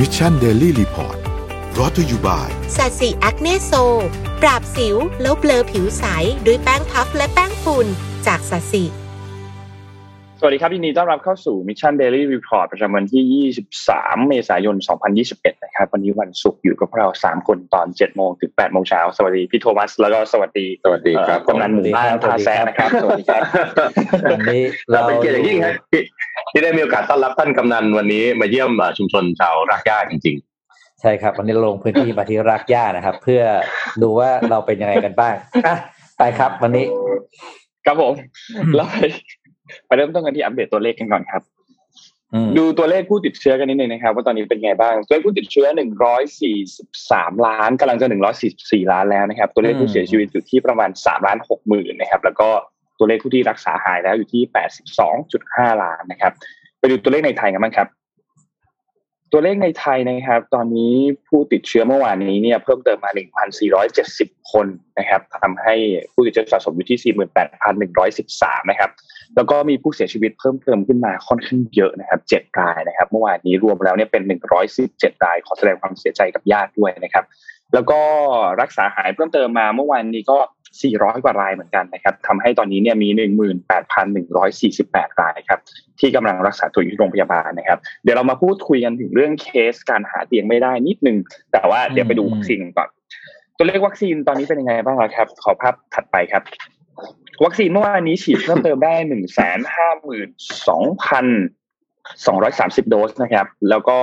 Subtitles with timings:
[0.00, 1.16] Mission Daily Report
[1.78, 3.72] brought to you byสัสิแอคเนโซ
[4.42, 6.04] ปราบสิว แล้วเบลอผิวใส
[6.46, 7.86] ด้วยแป้งพัฟและแป้งฝุ่น
[8.26, 8.84] จากสัสิ
[10.44, 14.76] วัสดีครับยินดีต้อนรับเข้าสู่ Mission Daily Report ประจำวันที่ 23 เมษายน
[15.20, 23.42] 2021 นะครับ วันนี้วันศุกร์อยู่กับพวกเรา 3 คนตอน 7 โมงถึง 8 โมงเช้า สวัสดีพี่โทมัส แล้วก็สวัสดีสวัสดีครับกำนันหมู่บ้านทาแซนะครับ สวัสดีครับ
[24.32, 25.74] วันนี้เราเป็นเกียรติอย่างยิ่งครับ
[26.52, 30.36] ที่ได้มีโอกาสต้อนรับท่านกำนันวันนี้มาเยี่ยมชุมชนชาวรักย่าจริง
[30.68, 33.42] ๆ ใช่ครับ วันนี้ลงพื้นที่มาที่รักย่านะครับ เพื่อ
[34.02, 35.34] ดูว่าเราเป็นยังไงกันบ้าง
[36.18, 36.86] ไปครับ วันนี้
[37.86, 38.12] ครับผม
[38.76, 38.96] แล้วไป
[39.96, 41.42] เริ่มต้นกันที่อัปเดตตัวเลขกันก่อนครับ
[42.58, 52.48] ดูตัวเลขผู้ติดเชื้อกันนิดนึงนะครับ ว่าตอนนี้เป็นไงบ้างตัวเลขผู้ติดเชื้อหนึ่งร้อยสี่สิบสามล้านกำลังจะหนึ่งร้อยสี่สี่ล้านแล้วนะครับ ตัวเลขผู้เสียชีวิตอยู่ที่ประมาณสามล้านหกหมื่นนะครับ แล้วก็
[52.98, 56.32] ตัวเลขผู้ที่รักษาหายแล้วอยู่ที่แปดสิบสองจุดห้าล้านนะครับ
[56.78, 57.88] ไปดูตัวเลขในไทยกันบ้างครับ
[59.36, 60.94] ตัวเลขในไทยนะครับ ตอนนี้
[61.28, 63.10] ผู้ติดเชื้อเมื่อวานนี้เนี่ยเพิ่มเติมมา
[63.80, 64.66] 1,470 คน
[64.98, 65.74] นะครับทำให้
[66.12, 67.14] ผู้ติดเชื้อสะสมอยู่ที่
[67.84, 68.90] 48,113 นะครับ
[69.36, 74.22] แล้วก็มีผู้เสียชีวิตเพิ่มเติมขึ้นมาค่อนข้างเยอะนะครับ 7 รายนะครับ เมื่อวานนี้รวมแล้วเนี่ยเป็น
[74.74, 77.24] 117 รายขอแสดงความเสียใจกับญาติด้วยนะครับ
[77.74, 78.00] แล้วก็
[78.60, 80.38] รักษาหายเพิ่มเติมมาเมื่อวานนี้ก็
[80.82, 83.08] 400 กว่ารายเหมือนกันนะครับทำให้ตอนนี้เนี่ยมี
[84.34, 85.60] 18,148 รายครับ
[86.00, 91.16] ที่กำลังรักษาตัวอยู่ที่โรงพยาบาลนะครับ เดี๋ยวเรามาพูดคุยกันถึงเรื่องเคสการหาเตียงไม่ได้นิดนึง
[91.52, 92.88] แต่ว่าเดี๋ยวไปดูวัคซีนก่อน
[93.56, 96.42] ตัวเลขวัคซีนตอนนี้เป็นยังไงบ้างครับ ขอภาพถัดไปครับ
[97.44, 100.28] วัคซีนเมื่อวานนี้ฉีดเพิ่มเติมได้หนึ่งแสนห้าหมื่น
[100.68, 101.26] สองพัน
[102.26, 103.98] สองร้อยสามสิบโดสนะครับ แล้วก็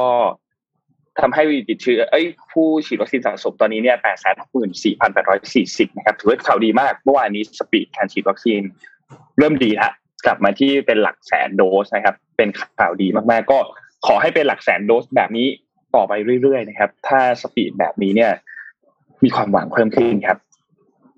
[1.22, 8.61] ทำให้ติดเชื้อเอ้ยผู้ฉีดวัคซีนสะสมตอนนี้เนี่ยแปดแสนหมื่นสี่พันแปดร้อยสี่สิบนะครับถือว่าข่าวดีมากเมื่อวานนี้ speed การฉีดวัคซีน
[9.38, 9.92] เริ่มดีฮะ
[10.25, 12.49] กลับมาที่เป็นหลักแสนโดสนะครับ เป็น
[12.80, 13.59] ข่าวดีมากๆ ก็
[14.05, 15.47] ขอให้เป็นหลักแสนโดสแบบนี้
[15.95, 18.31] ต่อไปเรื่อยๆนะครับ ถ้า speed แบบนี้เนี่ย
[19.23, 20.38] มีความหวังเพิ่มขึ้นครับ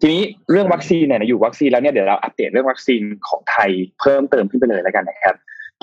[0.01, 5.35] ทีนี้เรื่องวัคซีนเนี่ยอยู่วัคซีนแล้วเนี่ยเดี๋ยวเราอัปเดตเรื่องวัคซีนของไทยเพิ่มเติมขึ้นไปเลยแล้วกันนะครับ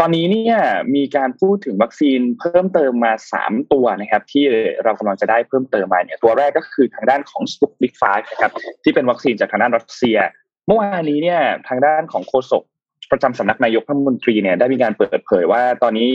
[0.02, 0.58] ตอนนี้เนี่ย
[0.94, 4.44] มีการพูดถึงวัคซีนเพิ่มเติมมาสามตัวนะครับที่
[4.84, 8.52] เรากำลังจะได้เพิ่มเติมมาเนี่ยตัวแรกก็คือทางด้านของ Sputnik 5นะครับ
[8.84, 10.18] ที่เป็นวัคซีนจากทางด้านรัสเซีย
[10.66, 12.62] เมื่อวานนี้เนี่ยทางด้านของโฆษก
[13.10, 16.12] ประจำสำนักนายกรัฐมนตรีเนี่ยได้มีการเปิดเผยว่าตอนนี้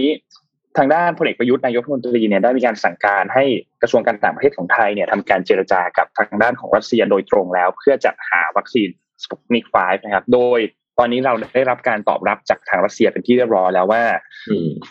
[0.78, 3.46] ทางด้านพลเอกประยุทธ์นายกรัฐมนตรีเนี่ยได้มีการสั่งการให้
[3.82, 8.90] กระทรวงการต่างประเทศของไทยเนี่ยทำการเจรจากับทางด้านของรัสเซียโดยตรงแล้ว เพื่อจะหาวัคซีน
[9.24, 10.60] สปุตนิก5นะครับโดย
[11.00, 14.04] ตอนนี้เราได้รับการตอบรับจากทางรัสเซียเป็นที่เรียบร้อยแล้วว่า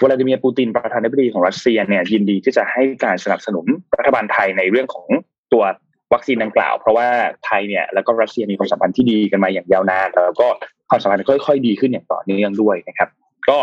[0.03, 3.67] วลาดิเมียร์ปูตินประธานาธิบดีของรัสเซียเนี่ยยินดีที่จะให้การสนับสนุน
[3.99, 5.09] รัฐบาลไทยในเรื่องของ
[5.53, 5.65] ตัว
[6.13, 7.09] วัคซีนดังกล่าว เพราะว่า
[7.47, 10.49] ไทยเนี่ยแล้วก็รัสเซียมีความสัมพันธ์ที่ดีกันมาอย่างยาวนานแล้วก็
[10.91, 13.09] ความสัมพันธ์ค่อยๆดีขึ้นอย่างต่อเนื่องด้วยนะครับ
[13.49, 13.59] ก็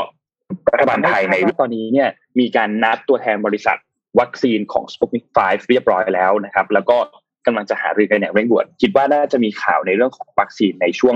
[0.72, 2.10] รัฐบาลไทยในตอนนี้เนี่ย
[2.40, 3.78] มีการนัดตัวแทนบริษัท
[4.20, 6.98] วัคซีนของ Sputnik 5 เรียบร้อยแล้วนะครับ แล้วก็
[7.46, 11.16] กำลังจะหารือกันอย่างเร่งด่วน คิดว่าน่าจะมีข่าวในเรื่องของวัคซีนในช่วง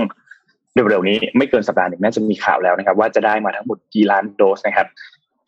[0.76, 4.88] เร็วๆนี้ไม่เกินสัปดาห์หนึ่งน่าจะมีข่าวแล้วนะครับ ว่าจะได้มาทั้งหมดกี่ล้านโดสนะครับ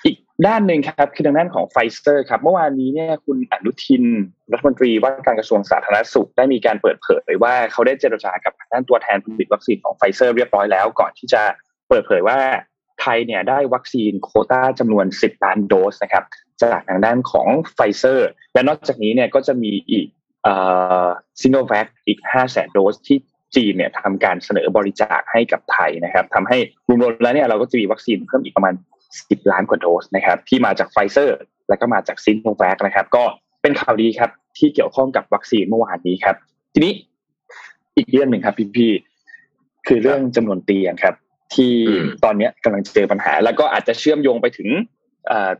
[0.04, 0.16] อีก
[0.46, 4.04] ด้านหนึ่งครับคือทางด้านของไฟเซอร์ครับเมื่อวานนี้เนี่ยคุณอนุทิน
[4.52, 11.42] รัฐมนตรีว่าการกระทรวงสาธารณสุขได้มีการเปิดเผยว่าเขาได้เจรจากับทางด้านตัวแทนผลิตวัคซีนของไฟเซอร์เรียบร้อยแล้ว ก่อนที่จะ
[11.88, 12.38] เปิดเผยว่า
[13.00, 16.24] ไทยเนี่ยได้วัคซีนโควต้าจำนวน 10 ล้านโดสนะครับ
[16.62, 20.06] จากทางด้านของไฟเซอร์ และนอกจากนี้เนี่ยก็จะมีอีก
[21.40, 23.18] ซิโนแวคอีก 5 0 0 0 0 0 โดสที่
[23.56, 28.74] จีนเนี่ยทำการเสนอบริจาคให้กับไทยนะครับทำให้รวมๆแล้วเนี่ยเราก็จะมีวัคซีนเพิ่มอีกประมาณ
[29.12, 31.38] 10 ล้านกว่าโดสนะครับที่มาจากไฟเซอร์
[31.68, 33.24] และก็มาจากซิโนแวคนะครับ ก็
[33.62, 36.36] เป็นข่าวดีครับที่เกี่ยวข้องกับวัคซีนเมื่อวานนี้ครับ
[36.72, 36.92] ทีนี้
[37.96, 41.14] อีกเรื่องหนึ่งครับพี่ๆคือเรื่องจำนวนเตียงครับ
[41.54, 41.72] ที่
[42.24, 44.68] ตอนนี้กำลังเจอปัญหา แล้วก็อาจจะเชื่อมโยงไปถึง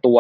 [0.07, 0.19] ตัว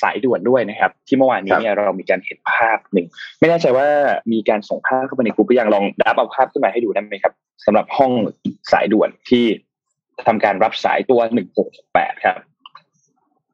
[0.00, 3.06] สายด่วนด้วยนะครับ ที่เมื่อวานนี้เนี่ยเรามีการเห็นภาพหนึ่ง
[3.40, 3.86] ไม่แน่ใจว่า
[4.32, 7.32] มีการส่งภาพเข้าไปในกลุ่มหรือยังลองดับเอาภาพขึ้นมาให้ดูได้ไหมครับ
[7.64, 8.12] สำหรับห้อง
[8.72, 9.44] สายด่วนที่
[10.26, 12.36] ทำการรับสายตัวหนึ่งหกแปดครับ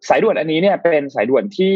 [0.08, 1.74] สายด่วนอันนี้เนี่ยเป็นสายด่วนที่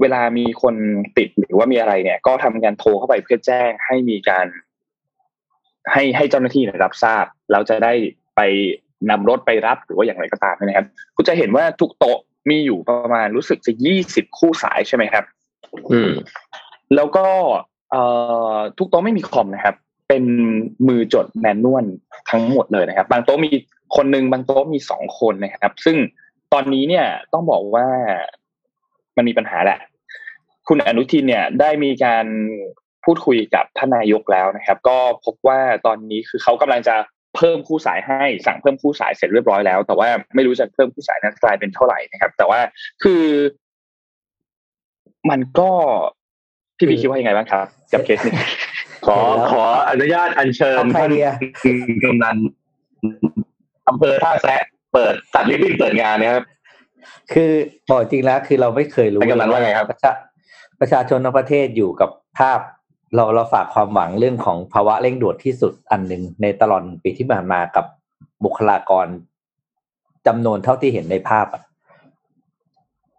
[0.00, 0.74] เวลามีคน
[1.16, 4.46] ติดหรือว่ามีอะไรเนี่ย ก็ทำการโทรเข้าไปเพื่อแจ้งให้มีการ
[5.92, 7.92] ให้ให้เจ้าหน้าที่รับทราบแล้วจะได้
[8.36, 8.40] ไป
[9.10, 10.86] นำรถไปรับหรือว่าอย่างไรก็ตามนะครับ
[11.16, 12.18] คุณจะเห็นว่าทุกโต๊ะ
[12.50, 15.24] มีอยู่ประมาณรู้สึกจะยี่สิบคู่สายใช่ไหมครับ
[15.92, 16.12] อืม
[16.94, 17.26] แล้วก็
[17.90, 18.02] เอ่
[18.54, 19.74] อทุกโต๊ะไม่มีคอมนะครับ
[20.08, 20.24] เป็น
[20.88, 21.84] มือจดแมนนวล
[22.30, 23.50] ทั้งหมดเลยนะครับ บางโต๊ะมี
[23.96, 25.96] คนหนึ่งบางโต๊ะมีสองคนนะครับ ซึ่ง
[26.52, 27.86] ตอนนี้เนี่ยต้องบอกว่า
[29.16, 29.78] มันมีปัญหาแหละ
[30.68, 32.26] คุณอนุทินเนี่ยได้มีการ
[33.04, 36.96] พูดคุยกับท่านนายกแล้วนะครับ ก็พบว่าตอนนี้คือเขากำลังจะ
[37.38, 42.60] เพิ่มคู่สายให้สั่งเพิ่มคู่สายเสร็จเรียบร้อยแล้ว แต่ว่าไม่รู้จะเพิ่มคู่สายนั้นกลายเป็นเท่าไหร่นะครับ แต่ว่า
[43.02, 43.24] คือ
[45.30, 45.70] มันก็
[46.76, 48.34] พี่พีคิดว่ายังไงบ้างครับกับเคสนี้
[49.06, 49.18] ขอ
[49.50, 51.10] ขออนุญาตอัญเชิญท่าน
[52.04, 52.36] กำนัน
[53.88, 54.62] อำเภอท่าแซะ
[54.92, 56.44] เปิดตัดริบบิ้นเปิดงานนะครับ
[57.32, 57.50] คือ
[57.90, 60.12] บอกจริงแล้วคือเราไม่เคยรู้กำนันว่าไงครับประชา
[60.80, 62.58] ประชาชนในประเทศอยู่กับภาพ
[63.14, 67.84] เราเราฝากความหวังเรื่องของภาวะเร่งด่วนที่สุดอันหนึ่งในตลอดปีที่ผ่านมากับ
[68.44, 69.06] บุคลากร
[70.26, 71.62] จำนวนเท่าที่เห็นในภาพอะ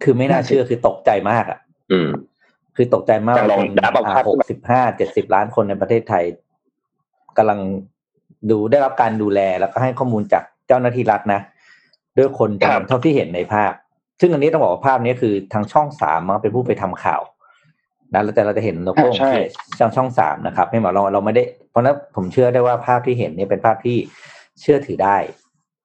[0.04, 1.60] คือไม่น่าเชื่อคือตกใจมากอะ
[1.92, 2.10] อืม
[2.76, 3.68] คือตกใจมากคน
[4.28, 6.24] หกสิบห้าเจ็ดสิบล้านคนในประเทศไทย
[7.38, 7.60] กำลัง
[8.50, 11.42] ดูได้รับการดูแลแล้วก็ให้ข้อมูลจากเจ้าหน้าที่รัฐนะ
[12.18, 13.74] ด้วยคนจำนวนเท่าที่เห็นในภาพ
[14.22, 17.22] ซึ่งอันนี้ต้องบอกว่าภาพนี้คือทางช่องสามมาเป็นผู้ไปทำข่าว
[18.14, 19.34] นะแล้วแต่เราจะเห็นโลโก้ที่
[19.80, 23.98] ช่องช่องสามนะครับไม่หมายเราเราไม่ได้ เพราะนั้นผมเชื่อได้ว่าภาพที่เห็นนี่เป็นภาพที่
[24.62, 25.18] เชื่อถือได้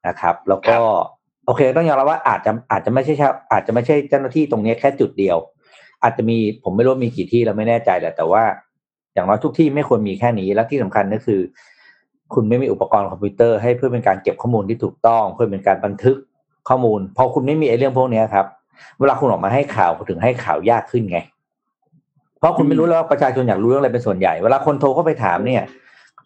[0.09, 0.77] นะครับ แล้วก็
[1.47, 3.15] โอเคต้องยอมรับว่าอาจจะอาจจะไม่ใช่
[3.53, 5.39] อาจจะไม่ใช่เจ้าหน้าที่ตรงนี้แค่จุดเดียว
[6.03, 8.43] อาจจะมีผมไม่รู้มีกี่ที่เราไม่แน่ใจแหละแต่ว่า
[9.15, 11.41] อย่างน้อยทุกที่ไม่ควรมีแค่นี้และที่สำคัญก็คือ
[12.35, 16.17] คุณไม่มีอุปกรณ์คอมพิวเตอร์ให้เพื่อเป็นการเก็บข้อมูลที่ถูกต้อง เพื่อเป็นการบันทึก
[16.69, 18.47] ข้อมูลพอคุณไม่มีไอ้เรื่องพวกนี้ครับ
[18.99, 21.34] เวลาคุณออกมาให้ข่าวถึงให้ข่าวยากขึ้นไงเพ
[22.45, 25.63] ราะคุณไม่รู้แล้วว่าประชาชนอยากรู้เรื่องอะไรเป็นส่วนใหญ่ เวลาคนโทรเข้าไปถามเนี่ย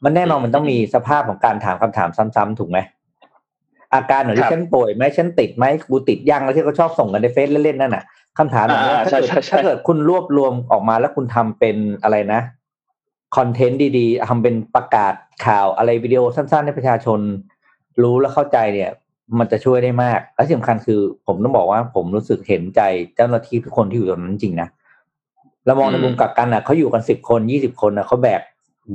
[0.04, 2.78] มันแน่นอนมันต้องมีสภาพของการถามคำถามซ้ำๆถูกไหม
[3.94, 8.04] อาการหรือฉันป่วยไหมฉันติดไหมกูติดยังแล้วที่เขาชอบส่งกันในเฟซเล่นๆนั่นน่ะ
[8.38, 12.40] คำถามแบบนี้ถ้าเกิดถ้าเกิดคุณรวบรวมออกมาแล้วคุณทำเป็นอะไรนะ
[13.36, 15.14] คอนเทนต์ดีๆทำเป็นประกาศ
[15.46, 17.20] ข่าวอะไรวิดีโอสั้นๆ ให้ประชาชน
[18.02, 18.90] รู้และเข้าใจเนี่ย
[19.38, 22.80] มันจะช่วยได้มาก และที่สำคัญคือ ผมต้องบอกว่าผมรู้สึกเห็นใจ
[23.16, 24.68] เจ้าหน้าที่ทุกคนที่อยู่ตรงนั้นจริงนะ
[25.68, 28.42] เรามองในมุมกลับกันอะเขาอยู่กันสิบคนยี่สิบคนอะเขาแบก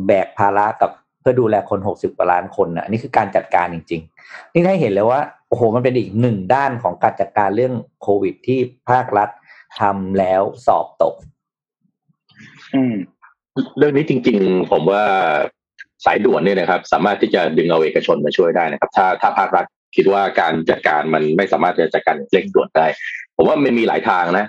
[0.08, 0.92] แบกภาระกับ
[1.22, 8.60] เพื่อดูแลคนหกสิบกว่าล้านคนอะนี่คือการจัดการจริง ๆ นี่ให้เห็นเลยว่าโอ้โหมันเป็นอีกหนึ่งด้านของการจัดการเรื่องโควิดที่
[8.90, 9.30] ภาครัฐ
[9.80, 11.16] ทำแล้วสอบตก
[12.75, 12.96] อืม
[13.78, 15.04] เรื่องนี้จริง ๆ ผมว่า
[16.06, 19.66] สายด่วนเนี่ยนะครับ สามารถที่จะดึงเอาเอกชนมาช่วยได้นะครับ ถ้าถ้าภาครัฐ
[19.96, 22.86] คิดว่าการจัดการมันไม่สามารถจะจัดการเร่งด่วนได้
[23.38, 24.46] ผมว่ามันมีหลายทางนะ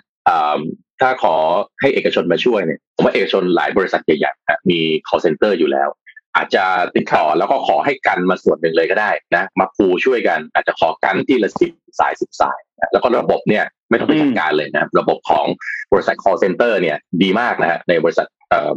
[1.01, 1.35] ถ้าขอ
[1.81, 5.89] ให้เอกชนมาช่วยเนี่ยผมว่าเอกชนหลายบริษัทใหญ่ๆมี call center อยู่แล้ว
[6.37, 6.65] อาจจะ
[6.97, 12.59] ติดต่อแล้วก็ขอให้กันมาส่วนหนึ่งเลยก็ได้นะมาปูช่วยกัน อาจจะขอกันที่ละสิบสายสิบสาย
[12.93, 15.47] แล้วก็ระบบเนี่ยไม่ต้องไปจัดการเลยนะระบบของ
[15.93, 18.27] บริษัท call center เนี่ยดีมากนะฮะในบริษัท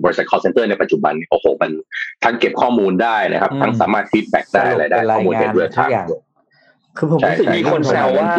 [0.04, 1.72] บริษัท call center ในปัจจุบันโอ้โหมัน
[2.24, 5.92] ทั้งเก็บข้อมูลได้นะครับ ทั้งสามารถ feedback ได้อะไรได้ข้อมูล real-time
[6.98, 8.30] คือผมรู้สึกมีคนแซวว่า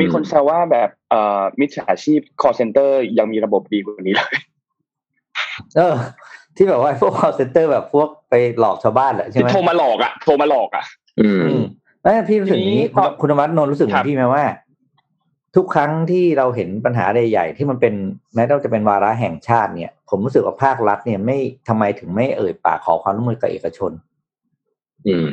[0.00, 4.38] มีคนแซวว่าแบบเอ่อมิจฉาชีพ call center ยังมีระบบดีกว่านี้เลย
[5.76, 5.96] เออ
[6.56, 10.84] ที่แบบว่าพวก call center แบบพวกไปหลอกชาวบ้านแหละใช่ไหมโทรมาหลอกอะโทรมาหลอกอะ
[11.20, 11.60] อืม
[12.02, 12.86] แล้วพี่รู้สึกนี้
[13.20, 14.44] คุณธรรมนนรู้สึกเหมือนพี่ไหมว่า
[15.56, 17.94] ทุกครั้งที่เราเห็นปัญหาใหญ่ๆที่มันเป็น
[18.34, 21.38] แม้เราจะเป็นวาระแห่งชาติเนี่ย ผมรู้สึกว่าภาครัฐเนี่ยไม่
[21.68, 23.92] ทำไมถึงไม่เอ่ยปากขอความร่วมมือกับเอกชน
[25.08, 25.28] อืม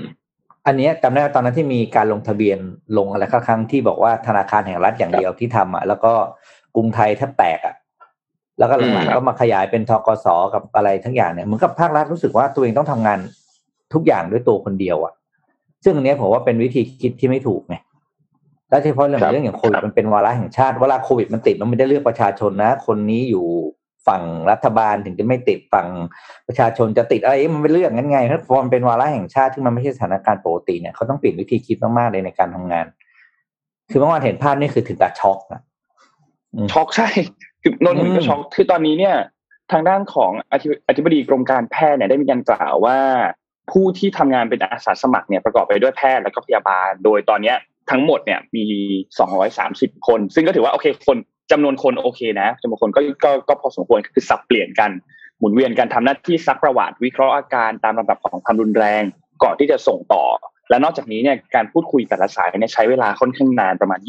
[0.67, 2.57] อันนี้จำได้ตอนนั้นที่มีการลงทะเบียน
[2.97, 6.13] ลงอะไรครั้งที่บอกว่าธนาคารแห่งรัฐอย่างเดียวที่ทำอะแล้วก็
[6.75, 7.75] กรุงไทยแทบแตกอะ
[8.59, 13.19] แล้วก็หลังๆก็มาขยายเป็นทกสกับอะไรทั้งอย่างเนี่ยเหมือนกับภาครัฐรู้สึกว่าตัวเองต้องทำงาน
[13.93, 15.13] ทุกอย่างด้วยตัวคนเดียวอะ
[15.83, 17.75] ซึ่งอันนี้ผมว่าเป็นวิธีคิดที่ไม่ถูกไง
[18.69, 23.45] แล้วเฉพาะเรื่องเรื่องอย่างโควิดมันเป็นวาระแห่งชาติเวลาโควิดมันติดมันไม่ได้เลือกประชาชนนะ คนนี้อยู่
[24.07, 25.87] ฝั่งรัฐบาลถึงจะไม่ติดฝั่ง
[26.47, 32.85] ประชาชนจะติดอะไรมันเป็นเรื่องงั้นไงถ้าพอมันเป็นวาระแห่งชาติที่มันไม่ใช่สถานการณ์ปกติเนี่ยเขาต้องเปลี่ยนวิธีคิดมากๆเลยในการทำงาน
[33.89, 35.61] คือเมื่อวานเห็นภาพนี่คือถึงกับช็อกนะ
[36.71, 37.07] ช็อกใช่
[37.61, 39.15] คือนนท์ก็ช็อกคือตอนนี้เนี่ย
[39.71, 40.31] ทางด้านของ
[40.87, 42.97] อธิบดีกรมการแพทย์เนี่ยได้มีการกล่าวว่า
[43.71, 47.57] ผู้ที่ทำงานเป็นอาสาสมัครเนี่ยประกอบไปด้วยแพทย์และก็พยาบาล โดยตอนเนี้ย
[47.91, 48.65] ทั้งหมดเนี่ยมี
[49.35, 51.17] 230 คน ซึ่งก็ถือว่าโอเคคน
[51.51, 54.91] จำนวนคนโอเคนะจำนวนคนก็ก็ก็พอสมควรคือสับเปลี่ยนกัน
[55.39, 59.03] หมุนเวียนกันทำหน้าที่ซักประวัติวิเคราะห์อาการตามลำดับของความรุนแรง
[59.43, 60.23] ก่อนที่จะส่งต่อ
[60.69, 63.99] และนอกจากนี้เนี่ยการพูดคุยแต่ละสายเนี่ยใช้เวลาค่อนข้างนานประมาณ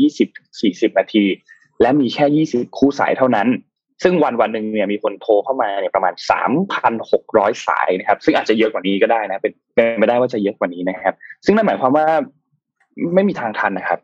[0.45, 1.25] 20-40 นาที
[1.81, 3.49] และมีแค่ 20 คู่สายเท่านั้น
[4.03, 6.15] ซึ่งวันวันหนึ่งเนี่ยมีคนโทรเข้ามาเนี่ยประมาณ
[6.91, 12.07] 3,600 สายนะครับ ซึ่งอาจจะเยอะกว่านี้ก็ได้นะเป็นเป็นไม่ได้ว่าจะเยอะกว่านี้นะครับ ซึ่งนั่นหมายความว่า
[13.15, 14.01] ไม่มีทางทันนะครับ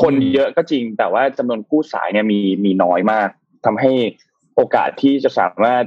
[0.00, 3.28] คนเยอะก็จริง แต่ว่าจำนวนผู้สายเนี่ยมีมีน้อยมาก
[3.64, 3.92] ทำให้
[4.56, 5.84] โอกาสที่จะสามารถ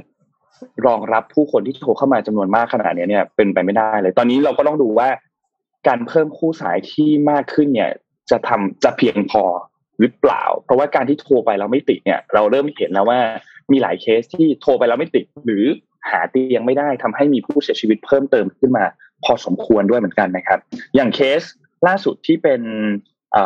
[0.86, 5.08] รองรับผู้คนที่โทรเข้ามาจำนวนมากขนาดนี้เนี่ย เป็นไปไม่ได้เลย ตอนนี้เราก็ต้องดูว่า
[5.88, 7.90] การเพิ่มคู่สายที่มากขึ้นเนี่ย
[8.30, 9.44] จะทำจะเพียงพอ
[10.00, 13.20] หรือเปล่า เพราะว่าการที่โทรไปแล้วไม่ติดเนี่ย เราเริ่มเห็นแล้วว่า
[13.72, 15.64] มีหลายเคสที่โทรไปแล้วไม่ติด หรือ
[16.10, 18.84] หาเตียงไม่ได้ทำให้มีผู้เสียชีวิตเพิ่มเติมขึ้นมา
[19.24, 20.58] พอสมควรด้วยเหมือนกันนะครับ
[20.94, 21.42] อย่างเคส
[21.86, 22.60] ล่าสุดที่เป็น
[23.36, 23.38] อ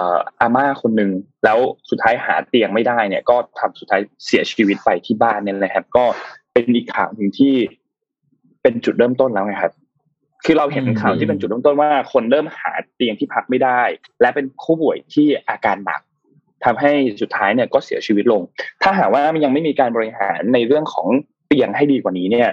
[0.46, 1.10] าม่าคนหนึ่ง
[1.44, 1.58] แล้ว
[1.90, 6.04] สุดท้ายหาเตียงไม่ได้เนี่ย ก็ทำสุดท้ายเสียชีวิตไปที่บ้านเนี่ยนะครับ ก็
[6.52, 7.54] เป็นอีกข่าวหนึ่งที่
[8.62, 9.72] เป็นจุดเริ่มต้นแล้วไงครับ
[10.44, 13.80] คือเราเห็นข่าวที่เป็นจุดเริ่มต้นว่า คนเริ่มหาเตียงที่พักไม่ได้
[14.20, 16.00] และเป็นผู้ป่วยที่อาการหนัก
[16.64, 18.42] ทำให้สุดท้ายเนี่ยก็เสียชีวิตลง
[18.82, 21.08] ถ้าหากว่ามันยังไม่มีการบริหารในเรื่องของ
[21.46, 22.48] เตียงให้ดีกว่านี้เนี่ย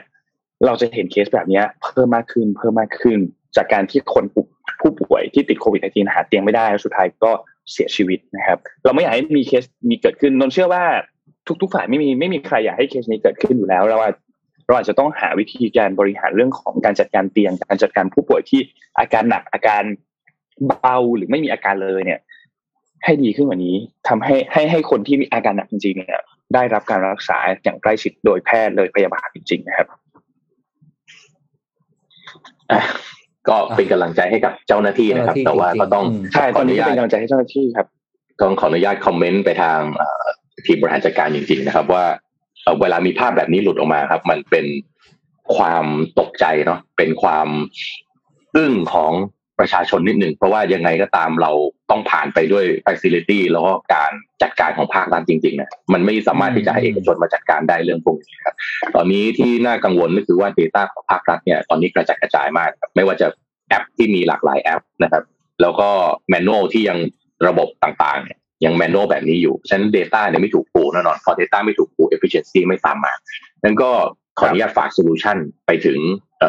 [0.66, 3.20] เราจะเห็นเคสแบบนี้เพิ่มมากขึ้น เพิ่มมากขึ้น
[3.56, 4.38] จากการที่คนป
[4.82, 7.32] ผู้ป่วยที่ติดโควิด -19 หาเตียงไม่ได้แล้วสุดท้ายก็
[7.72, 10.84] เสียชีวิตนะครับ เราไม่อยากให้มีเคสมีเกิดขึ้นนนเชื่อว่า
[11.62, 13.98] ทุกๆฝ่ายไม่มีไม่มีใครอยากให้เคสนี้เกิดขึ้นอยู่แล้ว เรา
[14.68, 18.62] เราอาจจะต้องหาวิธีการบริหารเรื่องของการจัดการเตียง การจัดการผู้ป่วยที่
[19.00, 19.84] อาการหนักอาการ
[20.68, 22.20] เบาหรือไม่มีอาการเลยเนี่ย
[23.04, 23.76] ให้ดีขึ้นกว่านี้
[24.08, 26.22] ทำให้ให้ให้คนที่มีอาการหนักจริงๆเนี่ย
[26.54, 29.88] ได้รับการรักษาอย่างใกล้ชิดโดยแพทย์เลยพยาบาลจริงๆนะครับ
[33.50, 37.88] ก็เป็นกำลังใจให้กับเจ้าหน้าที่นะครับ แต่ว่าก็ต้องใช่ตอนนี้เป็นกำลังใจให้เจ้าหน้าที่ครับ
[38.41, 39.79] ต้องขออนุญาตคอมเมนต์ไปทาง
[40.65, 42.06] ทีมบริหารจัดการจริงๆนะครับ ว่า
[42.82, 44.65] เวลามีภาพแบบนี้หลุดออกมาครับ มันเป็น
[45.56, 45.86] ความ
[46.20, 47.48] ตกใจเนาะเป็นความ
[48.56, 49.12] อึ้งของ
[49.60, 51.51] ประชาชนนิดหนึ่งเพราะว่ายังไงก็ตามเรา
[51.89, 54.12] ต้องผ่านไปด้วย facility แล้วก็การ
[54.42, 58.56] จัดการของภาครัฐจริงๆนะมันไม่สามารถที่จะให้เอกชนมาจัดการได้เรื่องพวกนี้ครับ
[58.96, 63.28] ตอนนี้ที่น่ากังวลก็คือว่า Data ของภาครัฐเนี่ยตอนนี้กระจัดกระจายมากไม่ว่าจะ
[63.70, 65.24] แอปที่มีหลากหลายแอปนะครับ
[65.62, 65.89] แล้วก็
[66.30, 66.98] แมนนวลที่ยัง
[67.48, 73.13] ระบบต่างๆเนี่ยยังแมนนวลแบบนี้อยู่ ฉะนั้น Data เนี่ยไม่ถูกปูแน่นอน พอ Data ไม่ถูกปู efficiency ไม่ตามมา
[73.63, 73.92] นั้นก็
[74.39, 75.38] ขออนุญาตฝากโซลูชัน
[75.68, 76.00] ไปถึง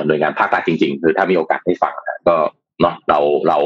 [0.06, 1.94] หน่วยงานภาครัฐจริงๆ คือถ้ามีโอกาสได้ฟัง
[2.28, 2.36] ก็
[2.80, 3.18] เนาะเรา
[3.48, 3.58] เรา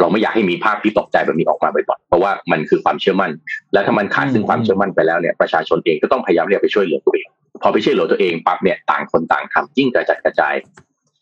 [0.00, 3.32] เราไม่อยากให้มีภาพที่ตกใจแบบนี้ออกมาบ่อยๆเพราะว่ามันคือความเชื่อมั่น
[3.72, 7.26] และถ้ามันขาดซึ่งความเชื่อมั่นไปแล้วเนี่ยประชาชนเองก็ต้องพยายามเรียกไปช่วยเหลือตัวเอง
[7.62, 10.54] พอไปช่วยเหลือตัวเองปั๊บเนี่ยต่างคนต่างทำยิ่งกระจัดกระจาย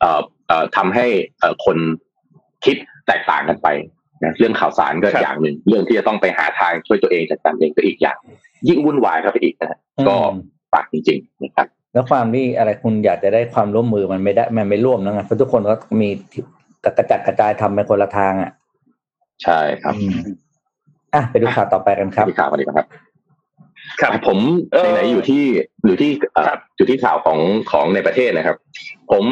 [0.00, 1.06] เอ่อเอ่อทำให้
[1.40, 1.76] เอ่อคน
[2.64, 2.76] คิด
[3.06, 3.68] แตกต่างกันไป
[4.24, 8.16] นะเรื่องข่าวสารก็อย่างหนึ่งเรื่องที่จะต้องไปหาทางช่วยตัวเองจัดการเองก็อีกอย่าง
[8.68, 10.14] ยิ่งวุ่นวายครับอีกนะก็
[10.72, 16.08] ฝากจริงๆนะครับแล้วความที่อะไรคุณอยากจะได้ความร่วมมือมันไม่ได้มันไม่ร่วมนะเพราะทุกคนก็มี
[16.96, 18.52] กระจัดกระจายทำไปคนละทางอะ
[19.42, 19.94] ใช่ครับ
[21.14, 22.86] อะไปดูข่าวต่อไปกันครับข่าวกันดีครับ
[24.00, 24.38] ครับ ผม
[24.92, 25.44] ไหนๆอยู่ที่
[25.86, 26.10] อยู่ที่
[26.76, 27.38] อยู่ที่ข่าวของ
[27.70, 28.56] ของในประเทศนะครับ
[29.12, 29.24] ผม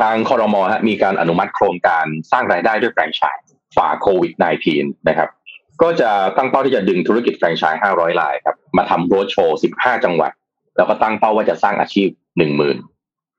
[0.00, 4.32] ทางคอรมอฮะมีการอนุมัติโครงการสร้างรายได้ด้วยแฟรนไชส์ฝ่าโควิด
[4.70, 5.28] -19 นะครับ
[5.82, 10.32] ก็จะตั้งเป้าที่จะดึงธุรกิจแฟรนไชส์500รายครับ มาทำโรดโชว์ 15 จังหวัด
[10.76, 12.08] แล้วก็ตั้งเป้าว่าจะสร้างอาชีพ
[12.48, 12.95] 10,000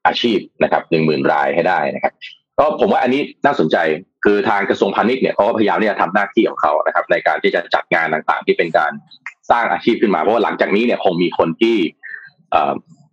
[0.08, 2.14] อาชีพนะครับ10,000รายให้ได้นะครับ
[2.60, 3.78] ก็ผมว่าอันนี้น่าสนใจ
[4.26, 8.92] คือทางกระทรวงพาณิชย์เนี่ยเขาก็พยายามที่จะทำหน้าที่ของเขานะครับ ในการที่จะจัดงานต่างๆ ที่เป็นการ
[9.52, 11.78] สร้างอาชีพขึ้นมาเพราะว่าหลังจากนี้เนี่ยคงมีคนที่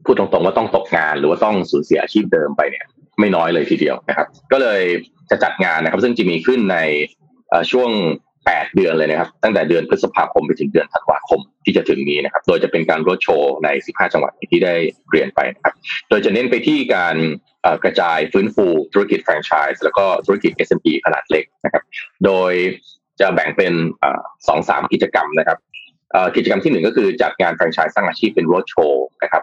[0.04, 2.84] พูดตรงๆว่าต้องตกงาน หรือว่าต้องสูญเสียอาชีพเดิมไปเนี่ย
[3.20, 4.82] ไม่น้อยเลยทีเดียวนะครับ ก็เลย
[5.30, 6.78] จะจัดงานนะครับ ซึ่งจะมีขึ้นใน
[7.70, 7.90] ช่วง
[8.52, 14.74] 8 เดือนเลยนะครับ ตั้งแต่เดือนพฤษภาคมไปถึงเดือนธันวาคมที่จะถึงนี้นะครับ โดยจะเป็นการรถโชว์ใน 15 จังหวัดที่ได้
[15.10, 15.74] เรียนไปนะครับ
[16.08, 17.16] โดยจะเน้นไปที่การ
[17.84, 21.82] กระจายฟื้นฟูธุรกิจแฟรนไชส์แล้วก็ธุรกิจ SME ขนาดเล็กนะครับ
[22.24, 22.52] โดย
[23.20, 23.72] จะแบ่งเป็น
[24.48, 25.58] สองสามกิจกรรมนะครับ
[26.36, 29.42] กิจกรรมที่หนึ่งก็คือจัดงานแฟรนไชส์สร้างอาชีพเป็นรถโชว์นะครับ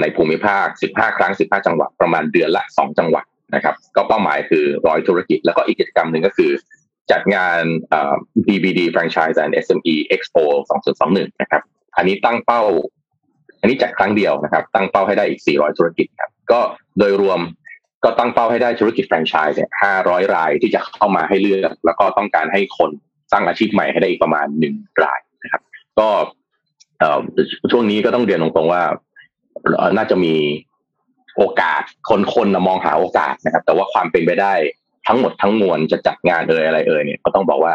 [0.00, 3.24] ในภูมิภาค 15 ครั้ง 15 จังหวัดประมาณเดือนละ 2 จังหวัด
[3.54, 6.50] นะครับ ก็เป้าหมายคือร้อยธุรกิจ แล้วก็อีกกิจกรรมหนึ่งก็คือ
[7.12, 7.62] จัดงาน
[8.46, 10.44] BBD Franchise and SME Expo
[10.90, 11.62] 2021 นะครับ
[11.96, 12.62] อันนี้ตั้งเป้า
[13.60, 16.60] อันนี้จัดครั้งเดียวนะครับ ตั้งเป้าให้ได้อีก 400 ธุรกิจครับ ก็
[16.98, 17.40] โดยรวม
[18.04, 19.70] ก็ตั้งเป้าให้ได้ธุรกิจแฟรนไชส์เนี่ย
[20.02, 22.90] 500 รายที่จะเข้ามาให้เลือก แล้วก็ต้องการให้คน
[23.32, 25.62] สร้างอาชีพใหม่ให้ได้อีกประมาณ1รายนะครับ
[25.98, 26.08] ก็
[27.72, 28.82] ช่วงนี้ก็ต้องเรียนตรงๆว่า
[29.96, 30.34] น่าจะมี
[31.36, 34.54] โอกาสคนคนมองหาโอกาสนะครับ แต่ว่าความเป็นไปได้
[35.06, 37.74] ทั้งหมดทั้งมวลจะจัดงานเอ่ยอะไรเอ่ยเนี่ยก็ต้องบอกว่า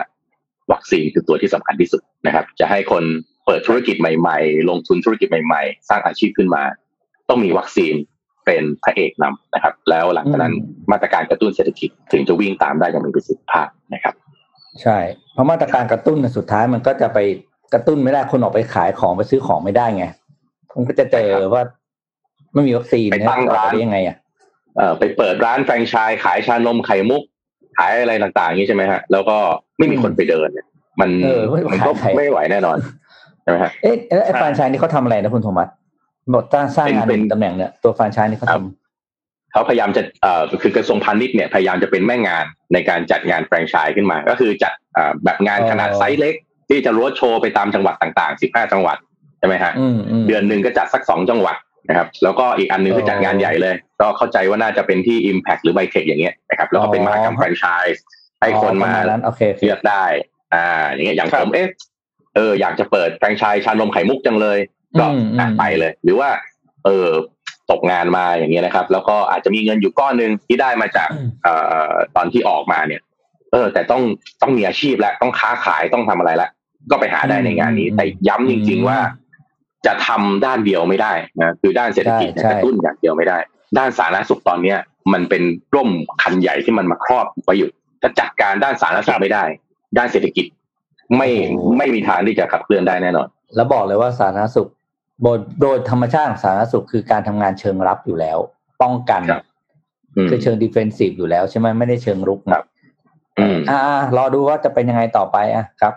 [0.72, 3.04] วัคซีนคือตัวที่สำคัญที่สุดนะครับ จะให้คน
[3.46, 6.64] เปิดธุรกิจใหม่ๆ ลงทุนธุรกิจใหม่ๆ สร้างอาชีพขึ้นมา
[7.30, 7.94] ต้องมีวัคซีน
[8.46, 10.54] เป็นพระเอกนำนะครับ แล้วหลังจากนั้น
[10.92, 14.14] มาตรการกระตุ้นเศรษฐกิจถึงจะวิ่งตามได้อย่างมีประสิทธิภาพนะครับ
[14.82, 14.98] ใช่
[15.34, 17.20] เพราะมาตรการกระตุ้นสุดท้ายมันก็จะไป
[17.74, 20.06] กระตุ้นไม่ได้คนออกไปขายของไปซื้อของไม่ได้ไง
[20.76, 21.62] มันก็จะเจอว่า
[22.54, 24.18] ไม่มีวัคซีนไปตั้งร้านยังไงอะ
[24.78, 27.24] เออไปเปิดร้านแฟรนไชส์ขายชานมไข่มุก
[27.78, 29.38] ขายอะไรต่างๆอย่างนี้ใช่ไหมฮะ แล้วก็
[29.78, 30.68] ไม่มีคนไปเดินเนี่ย
[31.00, 31.10] มัน
[31.72, 32.78] มันก็ไม่ไหวแน่นอน
[33.44, 35.68] ใช่ไหมฮะเอ๊ะไอ้แฟรนไชส์นี่เขาทำอะไรนะคุณโทมัส
[36.34, 44.74] บทตั้งสร้างงานเป็นตำแหน่งเนี่ยตัวแฟรนไชส์นี่เขาทำเขาพยายามจะเอ่อคือกระทรวงพาณิชย์เนี่ยพยายามจะเป็นแม่งานในการจัดงานแฟรนไชส์ขึ้นมา ก็คือจัด
[45.24, 46.36] แบบงานขนาดไซส์เล็ก
[46.70, 48.98] ที่จะรั้วโชว์ไปตามจังหวัดต่างๆ 15 จังหวัด
[49.40, 49.74] ใช่ไหมฮะ
[50.28, 51.56] เดือนหนึ่งก็จัดสักสองจังหวัด
[51.90, 58.04] นะครับ แล้วก็อีกอันนึงคือจัดงานใหญ่เลย ก็เข้าใจว่าน่าจะเป็นที่ Impact หรือไบเทคอย่างเงี้ยนะครับ แล้วก็เป็นมหกรรมแฟรนไชส์
[58.42, 58.92] ให้คนมา
[59.26, 60.04] โอเคเลือกได้
[60.54, 61.68] อ่า อย่างเงี้ยอย่างผมเอ๊ะ
[62.36, 64.60] เอออยากจะเปิดแฟรนไชส์ชานมไข่มุกจังเลย
[65.00, 65.06] ก็
[65.60, 66.30] ไปเลย หรือว่า
[66.86, 67.08] เออ
[67.72, 71.10] ตกงานมาอย่างเงี้ยนะครับ แล้วก็อาจจะมีเงินอยู่ก้อนหนึ่งที่ได้มาจาก
[71.44, 71.54] เอ่
[71.92, 73.02] อตอนที่ออกมาเนี่ย
[73.52, 74.02] เออ แต่ต้อง
[74.42, 76.50] ต้องมีอาชีพแล้วต้องค้าขายต้องทำอะไรแล้ว
[76.92, 78.98] ก็ไปหาได้ในงานนี้ แต่ย้ำจริง ๆ ว่า
[79.86, 83.38] จะทำด้านเดียวไม่ได้นะคือด้านเศรษฐกิจกระตุ้นอย่างเดียวไม่ได้
[83.78, 84.78] ด้านสาธารณสุขตอนเนี้ย
[85.14, 85.44] มันเป็น
[85.76, 85.90] ร่ม
[86.22, 87.70] คันใหญ่ที่มันมาครอบไว้อยู่
[88.02, 89.44] ถ้าจัดการด้านสาธารณสุขไม่ได้
[89.98, 90.46] ด้านเศรษฐกิจ
[91.18, 91.30] ไม่
[91.78, 94.70] ไม่มีทางที่จะขับเคลื่อนได้แน่นอน แล้วบอกเลยว่าสาธารณสุข
[95.24, 98.38] โดยโดยธรรมชาติของสาธารณสุขคือการทำงานเชิงรับอยู่แล้ว
[98.82, 99.22] ป้องกัน
[100.30, 102.66] คือเชิงดิเฟนซีฟอยู่แล้วใช่ไหมไม่ได้เชิงรุกครับ
[103.70, 103.80] อ่า
[104.18, 105.94] รอดูว่าจะเป็นยังไงต่อไปอะครับ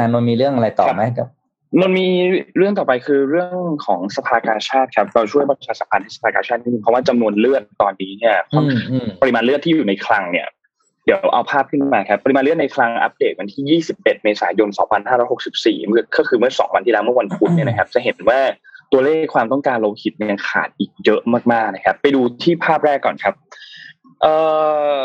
[0.00, 1.28] อานนมีเรื่องอะไรต่อไหมครับ
[1.80, 2.08] มันมี
[2.56, 3.56] เรื่องต่อไปคือเรื่อง
[3.86, 8.36] ของสภากาชาดครับ เราช่วยประชาสัมพันธ์ให้สภากาชาดนิดนึงเพราะว่าจำนวนเลือดตอนนี้เนี่ย
[9.22, 10.46] ปริมาณเลือดที่อยู่ในคลังเนี่ย
[11.04, 14.68] เดี๋ยวเอาภาพขึ้นมาครับปริมาณเลือดในคลังอัปเดตวันที่ 21 เมษายน
[15.28, 18.40] 2564 เมื่อก็คือเมื่อ 2 วันที่แล้วเมื่อวันพุธเนี่ยนะครับ จะเห็นว่า
[18.92, 21.20] ตัวเลขความต้องการโลหิตเนี่ยขาดอีกเยอะ
[21.52, 23.34] มากๆนะครับ ไปดูที่ภาพแรกก่อนครับ
[24.22, 24.34] เอ่
[24.96, 24.98] อ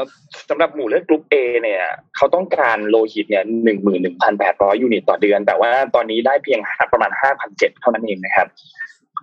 [0.50, 1.84] สำหรับหมู่เลือดกรุ๊ป A เนี่ย
[2.16, 6.60] เขาต้องการโลหิตเนี่ยหนึ่งหมื่นหนึ่งพันแปดร้อยยูนิตต่อเดือน แต่ว่าตอนนี้ได้เพียง
[6.94, 8.48] ประมาณห้าพันเจ็ดเท่านั้นเองนะครับ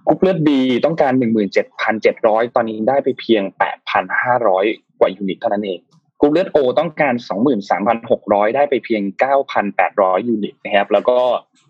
[0.07, 0.49] กรุ๊ปเลือด B
[0.85, 4.65] ต้องการหนึ่งหมื่นเจ็ดพันเจ็ดร้อยตอนนี้ได้ไปเพียงแปดพันห้าร้อย
[4.99, 5.81] กว่ายูนิตเท่านั้นเอง
[6.21, 11.19] กรุ๊ปเลือด O ต้องการสองหมื่นสามพันหกร้อยได้ไปเพียงเก้าพันแปดร้อยยูนิตนะครับ แล้วก็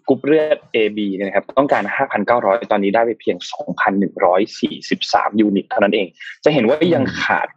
[0.08, 6.06] กรุ๊ปเลือด AB นะครับ ต้องการห้าพันเก้าร้อยตอนนี้ได้ไปเพียงสองพันหนึ่งร้อยสี่สิบสามยูนิต เท่านั้นเอง
[6.44, 7.48] จะเห็นว่ายังขาด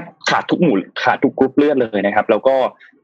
[0.00, 2.56] บขาดทุกหมู่ขาดทุกกรุ๊ปเลือดเลยนะครับ แล้วก็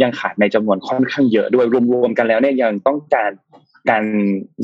[0.02, 3.30] ยังขาดในจำนวนค่อนข้างเยอะด้วยรวมๆกันแล้วเนี่ยยังต้องการ
[3.90, 4.04] การ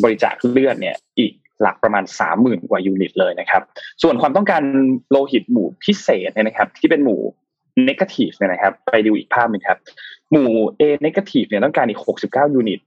[0.02, 3.62] บริจาคเลือดเนี่ยอีกหลักประมาณสามหมื่นกว่ายูนิตเลยนะครับ
[4.02, 4.62] ส่วนความต้องการ
[5.10, 7.20] โลหิตหมู่พิเศษเนี่ยนะครับ ที่เป็นหมู่
[7.84, 9.78] negative เนี่ยนะครับ ไปดูอีกภาพหนึ่งครับ
[10.32, 10.50] หมู่
[10.80, 12.80] A เนกาทีฟเนี่ยต้องการอีกหกสิบเก้ายูนิต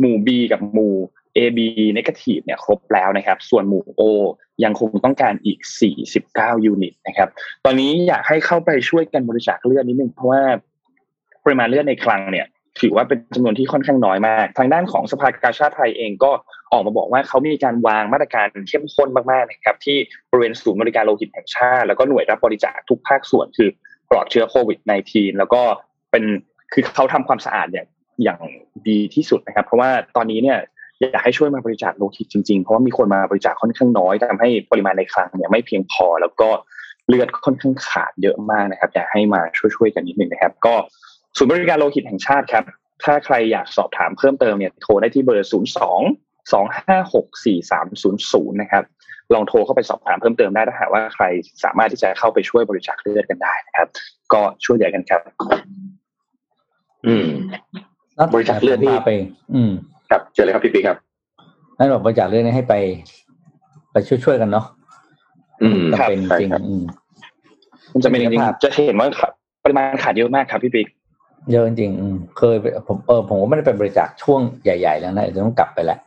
[0.00, 0.94] หมู่ B กับหมู่
[1.36, 1.58] AB
[1.96, 4.02] negative เนี่ยครบแล้วนะครับ ส่วนหมู่ O
[4.64, 5.58] ยังคงต้องการอีก
[6.12, 7.28] 49 ยูนิตนะครับ
[7.64, 10.42] ตอนนี้อยากให้เข้าไปช่วยกันบริจาคเลือดนิดนึง เพราะว่า
[11.44, 12.46] ปริมาณเลือดในคลังเนี่ย
[12.80, 16.32] ถือว่าเป็นจำนวนที่ค่อนข้างน้อยมาก ทางด้านของสภากาชาติไทยเองก็
[16.72, 19.96] ออกมาบอกว่าเขามีการวางมาตรการเข้มข้นมากๆนะครับ ที่
[20.30, 23.68] บริเวณศูนย์บริการโลหิตแห่งชาติ แล้วก็หน่วยรับบริจาคทุกภาคส่วนคือ
[24.10, 24.78] ปลอดเชื้อโควิด
[25.10, 25.62] -19 แล้วก็
[26.10, 26.24] เป็น
[26.72, 27.86] คือเขาทำความสะอาดเนี่ย
[28.22, 28.40] อย่าง
[28.88, 30.58] ดีที่สุดนะครับ เพราะว่าตอนนี้เนี่ย
[31.00, 36.48] อยากให้ช่วยมาบริจาคโลหิตจริงๆ เพราะว่ามีคนมาบริจาคค่อนข้างน้อยทำให้ปริมาณในคลังเนี่ยไม่เพียงพอ แล้วก็
[37.08, 40.74] เลือดค่อนข้างขาดเยอะมากนะครับอยากให้มาช่วยๆกันนิดหนึ่งนะครับ ก็
[41.36, 42.64] ศูนย์บริการโลหิตแห่งชาติครับ
[43.04, 48.84] ถ้าใครอยากสอบถามเพิ่มเติมเนี่ยโทรได้ที่เบอร์ 0 2 2 5 6 4 3 0 0 นะครับ
[49.34, 51.24] ลองโทรเข้าไปสอบถามเพิ่มเติมได้ถ้าหากว่าใคร
[51.64, 53.88] สามารถที่จะเข้าไปช่วยบริจาคเลือดกันได้นะครับ
[54.32, 55.22] ก็ช่วยเหลือกันครับ
[57.06, 57.28] อืม
[58.34, 59.10] บริจาคเลือดที่ไป
[59.54, 59.72] อืม
[60.10, 60.96] ครับเจอเลยครับพี่ปีครับ
[61.78, 62.74] นั่นบอกบริจาคเลือดนี้ให้ไป
[63.92, 64.66] ไปช่วยๆกันเนาะ
[65.62, 66.50] อืมจะเป็นจริง
[67.92, 69.08] มันจะเป็นจริงจะเห็นว่า
[69.64, 70.86] ปริมาณขาดเยอะมากครับพี่ปิ๊ก
[71.52, 71.90] เยอะจริง
[72.38, 75.98] เคยผมเออผมก็ไม่ได้ไปบริจาคช่วงใหญ่ ๆ แล้วนะจะต้องกลับไปแหละ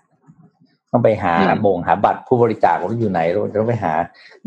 [0.92, 1.34] ต้องไปหา
[1.66, 3.94] บ่งหาบัตรผู้บริจาคว่าอยู่ไหนเราต้องไปหา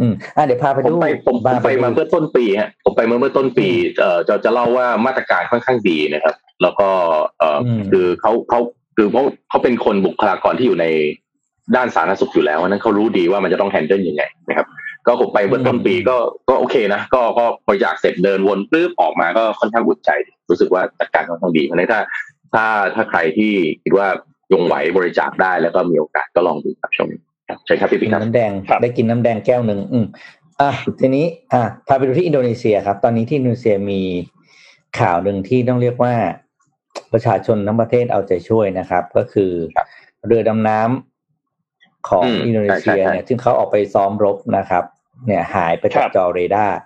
[0.00, 3.66] อืมอะเดี๋ยวพาไปดูผมไปผมไปมาเมื่อต้นปีฮะผมไปเมื่อเมื่อต้นปี
[3.98, 6.88] เอ่อจะจะเล่าว่ามาตรการค่อนข้างดีนะครับ แล้วก็
[7.38, 7.58] เอ่อ
[7.90, 8.60] คือเขาเขา
[8.96, 10.86] คือเขาเขาเป็นคนบุคลากรที่อยู่ใน
[11.76, 14.66] ด้านสาธารณสุขอยู่แล้วนั้นเขารู้ดีว่ามันจะต้องแฮนเดิลยังไงนะครับ
[15.06, 16.16] ก็ผมไปเมื่อต้นปีก็
[16.48, 20.10] ก็โอเคนะก็ก็บริจาคเสร็จเดินวนปึ๊บออกมาก็ค่อนข้างอุ่นใจ
[20.50, 22.00] รู้สึกว่าจัดการค่อนข้างดีเพราะนั้นถ้า
[22.54, 24.08] ถ้าถ้าใครที่คิดว่า
[24.52, 27.08] ยงไหวบริจาคได้แล้วก็มีโอกาสก็ลองดูครับชม
[27.66, 30.06] ใช่ครับพี่ปิ๊กครับน้ำแดงได้กินน้ำแดงแก้วหนึ่งอืม
[30.60, 34.00] อะทีนี้อะพาไปดูที่อินโดนีเซียครับ ตอนนี้ที่อินโดนีเซียมี
[34.98, 36.14] ข่าวหนึ่งที่ต้องเรียกว่า
[37.12, 39.52] ประชาชนทั้งประเทศเอาใจช่วยนะครับ ก็คือ
[40.26, 44.84] เรือดำน้ำของอินโดนีเซียเนี่ยซึ่งเขาออกไปซ้อมรบนะครับ
[45.26, 46.78] เนี่ยหายไปจากจอเรดาร์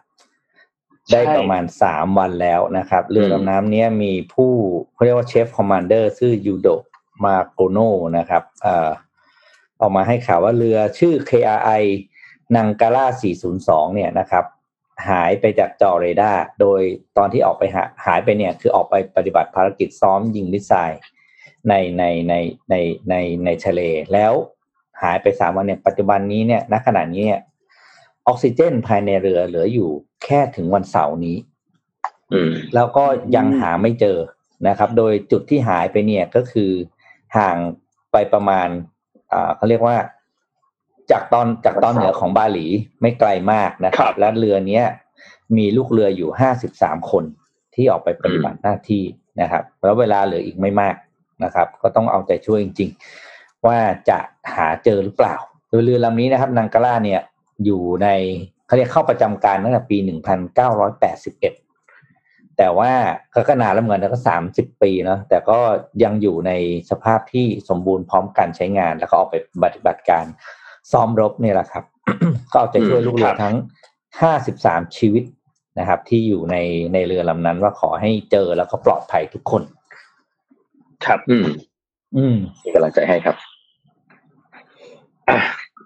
[1.13, 4.53] ได้ประมาณสามวันแล้วนะครับ เรือดำน้ำนี้มีผู้
[4.95, 6.69] เขาเรียกว่า Chief Commander ชื่อยูโด
[7.25, 7.79] มาร์โกโน
[8.19, 8.43] นะครับ
[9.81, 11.83] ออกมาให้ข่าวว่าเรือชื่อ KRI
[12.57, 13.07] นังกาลา
[13.51, 14.45] 402 เนี่ยนะครับ
[15.09, 16.81] หายไปจากจอเรดาร์โดย
[17.17, 21.01] ตอนที่ออกไปหาหายไปเนี่ยคือออกไปปฏิบัติภารกิจซ้อมยิงมิสไซล์
[21.69, 22.35] ในในใน
[22.71, 22.75] ใน
[23.09, 23.81] ในในทะเล
[24.13, 24.33] แล้ว
[25.03, 27.41] หายไปสามวันเนี่ยปัจจุบันนี้เนี่ยณขณะนี้เนี่ย
[28.27, 29.91] ออกซิเจนภายในเรือเหลืออยู่
[30.25, 31.37] แค่ถึงวันเสาร์นี้
[32.75, 33.05] แล้วก็
[33.37, 34.19] ยังหาไม่เจอ
[34.69, 36.71] นะครับ โดยจุดที่หายไปเนี่ยก็คือ
[37.37, 37.57] ห่าง
[38.13, 38.69] ไปประมาณ
[39.33, 39.97] อ่าเขาเรียกว่า
[41.11, 42.67] จากตอนจากตอนเหนือของบาหลี
[43.01, 44.85] ไม่ไกลมากนะครับ และเรือเนี้ย
[45.57, 47.25] มีลูกเรืออยู่ห้าสิบสามคน
[47.75, 49.05] ที่ออกไปปฏิบัติหน้าที่
[49.41, 50.95] นะครับ แล้วเวลาเหลืออีกไม่มาก
[51.45, 52.91] นะครับ ก็ต้องเอาใจช่วยจริง
[53.29, 54.19] ๆ ว่าจะ
[54.55, 55.37] หาเจอหรือเปล่า
[55.69, 57.21] โดยเรือลำนี้นะครับนังกาล่าเนี่ย
[57.65, 58.09] อยู่ใน
[58.67, 60.09] เขาเรียกเข้าประจำการตั้งแต่ปี1981
[62.59, 62.93] แต่ว่า
[63.49, 65.59] ก็นานแล้วเหมือนกันก็สามสิบปีเนาะแต่ก็
[66.03, 66.53] ยังอยู่ใน
[66.91, 70.25] สภาพที่สมบูรณ์พร้อมการใช้งาน แล้วก็ออกไปปฏิบัติการ
[70.93, 71.85] ซ้อมรบเนี่ยแหละครับ
[72.53, 73.55] ก็เอาใจช่วยลูกเรือทั้ง
[74.23, 75.25] ห้าสิบสามชีวิต
[75.79, 76.57] นะครับ ที่อยู่ใน
[76.93, 79.63] ในเรือลำนั้นว่าขอให้เจอแล้วก็ปลอดภัยทุกคน
[81.07, 81.47] ครับ อืม
[82.17, 82.37] อืม
[82.75, 83.37] กำลังใจให้ครับ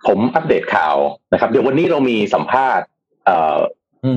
[0.07, 0.97] ผมอัปเดตข่าว
[1.33, 2.87] นะครับ เดี๋ยววันนี้เรามีสัมภาษณ์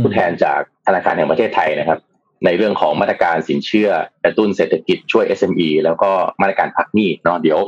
[0.02, 2.00] ผู้แทนจากธนาคารแห่งประเทศไทยนะครับ
[2.46, 3.90] ในเรื่องของมาตรการสินเชื่อ
[4.24, 6.12] กระตุ้นเศรษฐกิจช่วย SME แล้วก็
[6.42, 7.60] มาตรการพักหนี้เนาะเดี๋ยว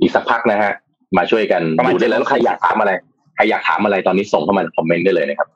[0.00, 0.72] อีกสักพักนะฮะ
[1.16, 2.92] มาช่วยกันดูได้แล้วใครอยากถามอะไร
[3.36, 5.48] ใครอยากถามอะไรตอนนี้ส่งเข้ามาคอมเมนต์ได้เลยนะครับ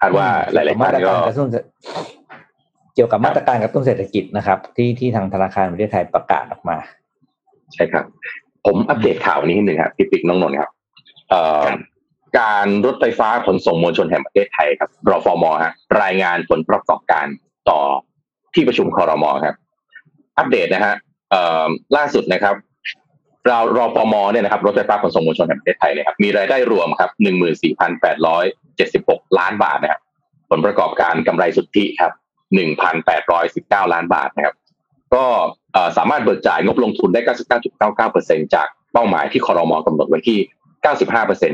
[0.00, 1.14] คาดว่าหลายๆท่านก็
[2.94, 6.76] เกี่ยวกับมาตรการกระตุ้นเศรษฐกิจนะครับ ที่ที่ทางธนาคารประเทศไทยประกาศออกมา
[7.74, 8.04] ใช่ครับ
[8.66, 10.70] ผมอัปเดตข่าวนี้นิดหนึ่งครับพี่ปิ๊กน้องนนท์ครับ
[12.40, 17.26] การรถไฟฟ้าขนส่งมวลชนแห่งประเทศไทยครับรฟมฮะรายงานผลประกอบการ
[17.68, 17.80] ต่อ
[18.54, 19.54] ที่ประชุมคอรมอครับ
[20.38, 20.94] อัปเดตนะฮะ
[21.96, 28.44] ล่าสุดนะครับเรารอฟมเนี่ยนะครับรถไฟฟ้าขนส่งมวลชนแห่งประเทศไทยนะครับมีรายได้รวมครับหนึ่งหมื่นสี่พันแปดร้อย
[28.76, 30.00] เจ็ดสิบหกล้านบาทนะครับ
[30.50, 32.12] ผลประกอบการกำไรสุทธิครับ
[32.54, 34.54] หนึ่งพันแปดร้อยสิบเก้าล้านบาทนะครับ
[35.14, 35.24] ก็
[35.96, 40.38] สามารถเบิกจ่ายงบลงทุนได้เก้าสิบเก้าจุดเก้าเก้าเปอร์เซ็นจากเป้าหมายที่คอรมอกำหนดไว้ที่
[40.82, 41.52] เก้าสิบห้าเปอร์เซ็น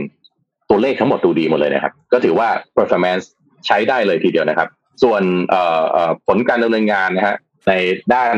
[0.70, 3.24] ตัวเลขทั้งหมดดูดีหมดเลยนะครับ ก็ถือว่า performance
[3.66, 4.68] ใช้ได้เลยทีเดียวนะครับ
[5.02, 5.22] ส่วน
[6.26, 7.36] ผลการดำเนินงานนะฮะ
[7.68, 7.72] ใน
[8.14, 8.34] ด้าน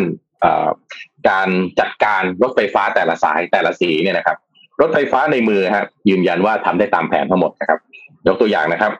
[1.29, 1.49] การ
[1.81, 4.37] จัดการรถไฟฟ้าแต่ละสายแต่ละสีเนี่ยนะครับ
[4.81, 7.79] รถไฟฟ้าในมือครับยืนยันว่าทำได้ตามแผนทั้งหมดนะครับ
[8.27, 8.93] ยกตัวอย่างนะครับ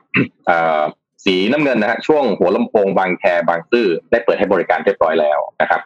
[1.25, 5.81] สีน้ำเงินนะฮะช่วงหัวลำโพงบางแคบางซื่อได้เปิดให้บริการเรียบร้อยแล้วนะครับ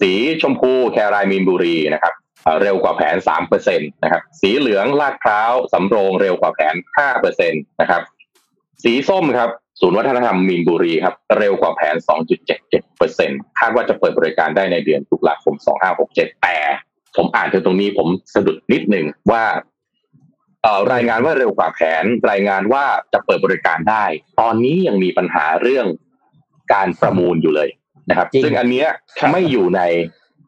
[0.00, 0.10] สี
[0.42, 2.14] ชมพูแครายมีนบุรีนะครับ
[2.62, 8.02] เร็วกว่าแผนสามเปอร์เซ็นตนะครับสีเหลืองลาดพร้าวสำโรงเร็วกว่าแผนห้าเปอร์เซ็นตนะครับ
[8.84, 11.96] สีส้มครับ ศูนย์วัฒนธรรมมีนบุรีครับ เร็วกว่าแผน
[12.46, 15.54] 2.77เปอร์เซ็นคาดว่าจะเปิดบริการได้ในเดือนตุลาคม
[15.98, 16.56] 2567 แต่
[17.16, 19.44] ผมอ่านถึงตรงนี้ผมสะดุดนิดหนึ่งว่า
[20.92, 24.04] รายงานว่าเร็วกว่าแผน รายงานว่าจะเปิดบริการได้
[24.40, 25.86] ตอนนี้ยังมีปัญหาเรื่อง
[26.74, 27.68] การประมูลอยู่เลย
[28.08, 28.84] นะครับ ซึ่งอันนี้
[29.32, 29.80] ไม่อยู่ใน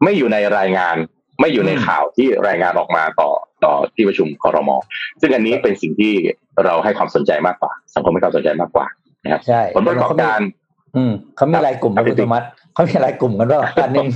[0.05, 0.97] ไม่อยู่ในรายงาน
[1.41, 3.31] ไม่อยู่ในข่าวที่รายงานออกมาต่อ
[3.65, 4.77] ต่อที่ประชุมคอรมอ
[5.21, 6.13] ซึ่งอันนี้เป็นสิ่งที่
[6.65, 8.87] เราให้ความสนใจมากกว่า สังคมให้ความสนใจมากกว่า
[9.23, 10.41] นะครับใช่ผลประกอบการ
[10.97, 12.43] อืมเขามีรายกลุ่มนะคุณธมัต
[12.75, 14.09] เขามีรายกลุ่มกันว่าอันหนึ่ง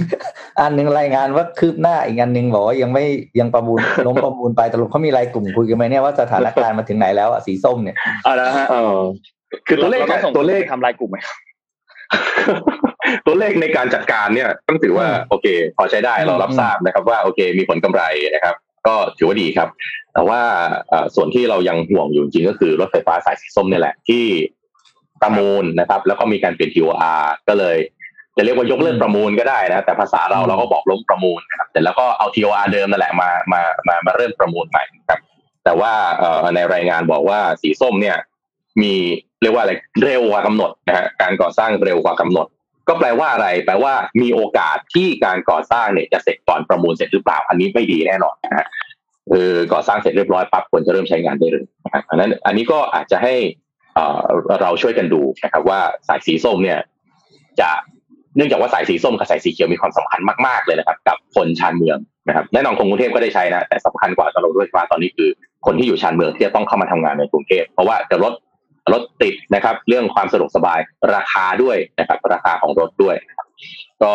[0.60, 3.04] อันหนึ่งรายงานว่าคืบหน้าอีกอันหนึ่งบอกว่ายังไม่
[3.40, 8.66] ยังประมูลล้มประมูลไปแต่ลงเขามีรายกลุ่มคุยกันไหมเนี่ยว่าสถานการณ์มาถึงไหนแล้วอะสีส้มเนี่ยอ่าแล้วฮะ
[9.66, 10.00] คือตัวเลข
[10.36, 11.18] ตัวเลขทำรายกลุ่มไหม
[13.26, 18.02] ตัวเลขในการจัดการเนี่ยต้องถือว่าโอเค พอใช้ได้เรารับทราบนะครับ ว่าโอเค มีผลกำไร
[18.34, 18.54] นะครับ
[18.86, 19.68] ก็ถือว่าดีครับ
[20.14, 20.40] แต่ว่า
[21.14, 24.24] ส่วนที่เรายังห่วงอยู่จริงก็คือรถไฟฟ้าสายสีส้มนี่แหละ ที่
[25.22, 27.76] ประมูลนะครับ แล้วก็มีการเปลี่ยน TOR ก็เลย
[28.37, 35.20] จะเรียกว่ายกเลิกประมูลก็ได้นะ แต่ภาษาเราเราก็บอกล้มประมูลนะครับแต่แล้วก็เอา TOR เดิมนั่นแหละมามามามาเริ่มประมูลใหม่ครับ
[35.64, 35.92] แต่ว่า
[36.55, 38.16] ในรายงานบอกว่าสีส้มเนี่ย
[38.83, 38.94] มี
[39.42, 39.72] เรียกว่าอะไร
[40.05, 42.46] เร็วกว่ากำหนดนะฮะการก่อสร้างเร็วกว่ากำหนด
[42.88, 48.66] ก็แปลว่าอะไร แปลว่ามีโอกาสที่การก่อสร้างเนี่ยจะเสร็จก่อนประมูลเสร็จหรือเปล่า อันนี้ไม่ดีแน่นอนนะฮะ
[49.31, 53.35] คือก่อสร้างเสร็จเรียบร้อยปั๊บควรจะเริ่มใช้งานได้เลยนะครับอันนั้นอันนี้ก็อาจจะให้
[54.62, 56.78] เราช่วยกันดูนะครับ ว่าสายสีส้มเนี่ย
[57.61, 57.70] จะ
[58.37, 65.30] เนื่องจากว่าสายสีส้มกับสายสีเขียวมีความสำคัญมากๆเลยนะครับ กับคนชานเมืองนะครับแน่นอนคนกรุงเทพก็ได้ใช้นะแต่สำคัญกว่าตลอดด้วยว่าตอนนี้คือ
[65.66, 68.32] คนที่อยู่ชานเมืองที่จะต้องเข้ามาทำงานในกรุงเทพเพราะว่าจะลด
[68.92, 70.78] รถติดนะครับ เรื่องความสะดวกสบาย
[71.14, 73.16] ราคาด้วยนะครับ ราคาของรถด้วย
[74.02, 74.14] ก็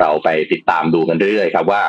[0.00, 1.82] เราไปติดตามดูกันเรื่อยๆครับว่า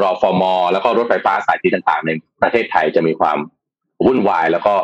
[0.00, 2.10] รอฟอร์มอแล้วก็รถไฟฟ้าสายสีต่างๆ ใน
[2.42, 3.38] ประเทศไทยจะมีความ
[4.06, 4.74] วุ่นวายแล้วก็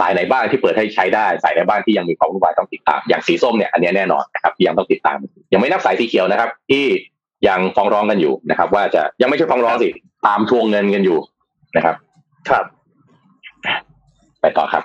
[0.00, 5.16] สายไหนบ้างที่เปิดให้ใช้ได้ สายไหนบ้างที่ยังมีความวุ่นวายต้องติดตาม อย่างสีส้มเนี่ยอันนี้แน่นอนนะครับที่ยังต้องติดตาม
[5.52, 6.84] ยังไม่นับสายสีเขียวนะครับ ที่
[7.48, 9.88] ยังฟ้องร้องกันอยู่นะครับ ว่าจะยังไม่ใช่ฟ้องร้องสิ
[10.26, 11.18] ตามทวงเงินกันอยู่
[11.76, 11.96] นะครับ
[12.50, 12.64] ครับ
[14.40, 14.84] ไปต่อครับ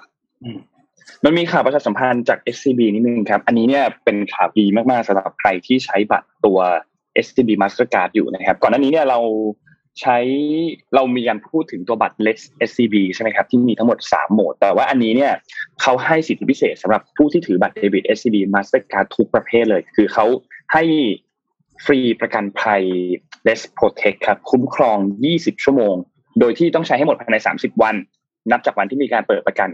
[1.25, 6.60] มันมีข่าวประชาสัมพันธ์จาก SCB นิดนึงครับ อันนี้เนี่ยเป็นข่าวดีมากๆสำหรับใครที่ใช้บัตรตัว
[7.25, 9.19] SCB Mastercard อยู่นะครับ ก่อนหน้านี้เนี่ยเรา
[10.01, 10.17] ใช้
[10.95, 12.38] เรามีการพูดถึงตัวบัตร Lex
[12.69, 15.32] SCB ใช่ไหมครับที่มีทั้งหมด 3 โหมด แต่ว่าอันนี้เนี่ย
[15.82, 20.25] เขาให้สิทธิพิเศษสำหรับผู้ที่ถือบัตรเดบิต SCB Mastercard ทุกประเภทเลย คือเขา
[20.73, 20.84] ให้
[21.86, 22.84] ฟรีประกันภัย
[23.47, 24.97] Lex Protect ครับ คุ้มครอง
[25.32, 25.95] 20 ชั่วโมง
[26.39, 27.95] โดยที่ต้องใช้ให้หมดภายใน 30 วัน
[28.51, 29.69] นับจากวันที่มีการเปิดประกัน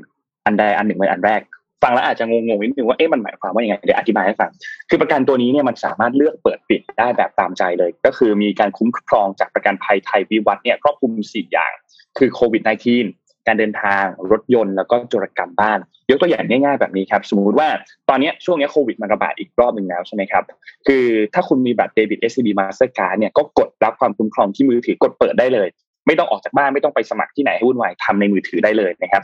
[0.45, 1.41] อันใดอันหนึ่งไว้อันแรก
[1.83, 4.49] ฟังแล้วอาจจะงงๆนิดนึงว่าเอ๊ะมันหมายความว่ายังไงเดี๋ยวอธิบายให้ฟัง
[4.89, 11.73] คือประกันตัวนี้เนี่ยมันสามารถเลือกเปิดปิดได้แบบตามใจเลย ก็คือมีการคุ้มครองจากประกันภัยไทยวิวัฒน์เนี่ยครอบคลุมสี่อย่าง
[12.17, 17.69] คือโควิด -19 การเดินทางรถยนต์แล้วก็จุรกรรมบ้าน ยกตัวอย่างง่ายๆแบบนี้ครับ สมมุติว่า
[18.09, 20.43] ตอนนี้ช่วงนี้โควิดมันระบาดอีกรอบหนึ่งแล้วใช่ไหมครับ
[20.87, 25.67] คือถ้าคุณมีบัตรเดบิต SCB Mastercard เนี่ยก็กดรับความคุ้มครองที่มือถือกดเปิดได้เลย
[26.07, 29.23] ไม่ต้องออกจากบ้านไม่ต้องไปสมัครที่ไหนให้วุ่นวายทำในมือถือได้เลยนะครับ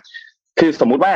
[0.59, 1.13] คือสมมุติว่า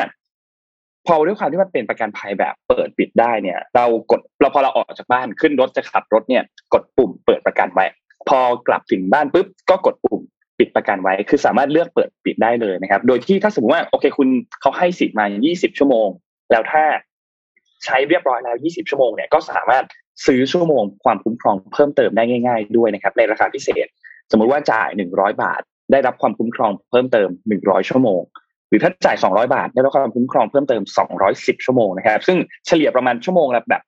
[1.08, 7.86] พอด้วยความที่มันเป็นประกันภัยแบบเปิดปิดได้เนี่ย เรากดเราพอเราออกจากบ้านขึ้นรถจะขับรถเนี่ย กดปุ่มเปิดประกันไว้
[8.30, 10.22] พอกลับถึงบ้านปุ๊บก็กดปุ่ม
[10.60, 14.28] ปิดประกันไว้ คือสามารถเลือกเปิดปิดได้เลยนะครับ โดยที่ถ้าสมมติว่าโอเคคุณ
[14.62, 16.08] เขาให้สิทธิ์มา 20 ชั่วโมง
[16.52, 16.84] แล้วถ้า
[17.86, 19.86] ใช้เรียบร้อยแล้ว 20 ชั่วโมงเนี่ยก็สามารถ
[20.26, 23.88] ซื้อชั่วโมงความคุ้มครองเพิ่มเติมได้ง่าย ๆ ด้วยนะครับ ในราคาพิเศษ
[24.32, 28.22] สมมุติว่าจ่าย 100 บาท ได้รับความคุ้มครองเพิ่มเติม 100 ชั่วโมง
[28.70, 30.82] หรือถ้าจ่าย 200 บาทได้รับความคุ้มครองเพิ่มเติม
[31.24, 33.84] 210 ชั่วโมงนะครับ ซึ่งเฉลี่ยประมาณชั่วโมงละแบบ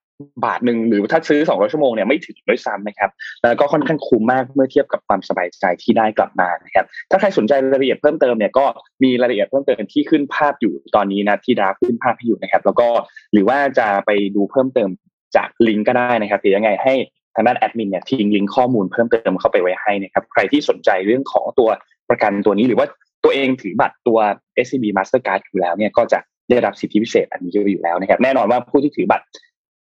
[0.46, 3.10] บาทหนึ่งหรือถ้าซื้อ 200 ชั่วโมงเนี่ยไม่ถึงด้วยซ้ำนะครับ
[3.44, 8.66] แล้วก็ค่อนข้างคุ้มมากเมื่อเทียบกับความสบายใจที่ได้กลับมานะครับ ถ้าใครสนใจรายละเอียดเพิ่มเติมเนี่ยก็
[9.04, 12.88] มีรายละเอียดเพิ่มเติมที่ขึ้นภาพอยู่ตอนนี้นะที่ดาขึ้นภาพให้อยู่นะครับ แล้วก็
[13.34, 14.90] หรือว่าจะไปดูเพิ่มเติม
[15.36, 16.94] จากลิงก์ก็ได้นะครับหรือยังไงให้
[17.36, 21.70] ทางด้านแอดมินเนี่ยทิ้งลิงก์ข้อมูลเพิ่มเติมเข้าไปไว้ให้นะครับ ใครที่สนใจเรื่องของตัว
[22.10, 22.88] ประกันตัวนี้หรือว่า
[23.24, 24.20] ตัวเองถือบัตรตัว
[24.66, 29.26] SCB Mastercard อยู่แล้วเนี่ยก็จะได้รับสิทธิพิเศษอันนี้อยู่แล้วนะครับ แน่นอนว่าผู้ที่ถือบัตร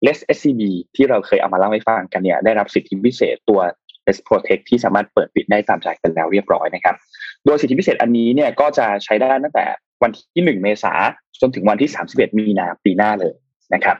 [0.06, 0.62] Less SCB
[0.96, 3.60] ที่เราเคยเอามาเล่าให้ฟังกันเนี่ยได้รับสิทธิพิเศษตัว
[4.06, 6.94] Less Protect ที่สามารถเปิดปิดได้ตามใจกันแล้วเรียบร้อยนะครับ
[7.44, 9.64] โดยสิทธิพิเศษอันนี้เนี่ยก็จะใช้ได้ตั้งแต่
[10.02, 10.92] วันที่ 1 เมษา
[11.40, 13.34] จนถึงวันที่ 31 มีนาปีหน้าเลย
[13.74, 13.96] นะครับ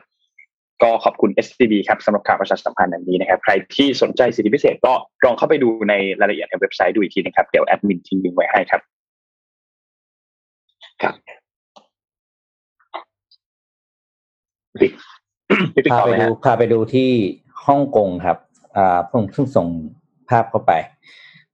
[0.82, 4.92] ก็ขอบคุณ SCB ครับสำหรับข่าวประชาสัมพันธ์อันนี้นะครับ ใครที่สนใจสิทธิพิเศษก็
[5.24, 8.80] ลองเข้าไปดูในรายละเอียดในเว็บไซต์ดูอีกทีนะครับ เดี๋ยวแอดมินทิ้งลิงก์ไว้ให้ครับ
[11.02, 11.14] ครับ
[15.92, 17.10] พาไปดูพาไปดูที่
[17.66, 18.38] ฮ่องกงครับ
[18.76, 19.68] อ่าผมเพิ่งส่ง
[20.28, 20.72] ภาพเข้าไป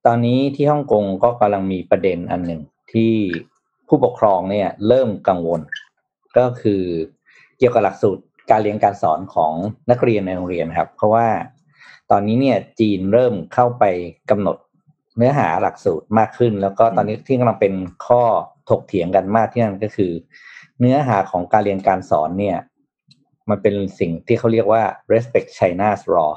[0.07, 2.61] ตอนนี้ที่ฮ่องกงก็กำลังมีประเด็นอันหนึ่ง
[2.93, 3.13] ที่
[3.89, 5.61] ผู้ปกครองเนี่ย เริ่มกังวล
[6.39, 6.83] ก็คือ
[7.59, 9.53] เกี่ยวกับหลักสูตรการเรียนการสอนของ
[9.91, 11.29] นักเรียนในโรงเรียนครับ เพราะว่า
[12.11, 13.85] ตอนนี้เนี่ยจีนเริ่มเข้าไป
[14.31, 14.57] กำหนด
[15.17, 17.75] เนื้อหาหลักสูตรมากขึ้น แล้วก็ตอนนี้ที่กำลังเป็น
[18.07, 18.23] ข้อ
[18.71, 20.13] ถกเถียงกันมากที่นั่นก็คือ
[20.81, 22.59] เนื้อหาของการเรียนการสอนเนี่ย
[23.51, 26.33] มันเป็นสิ่งที่เขาเรียกว่า respect China's law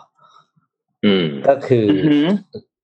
[1.48, 1.88] ก็คือ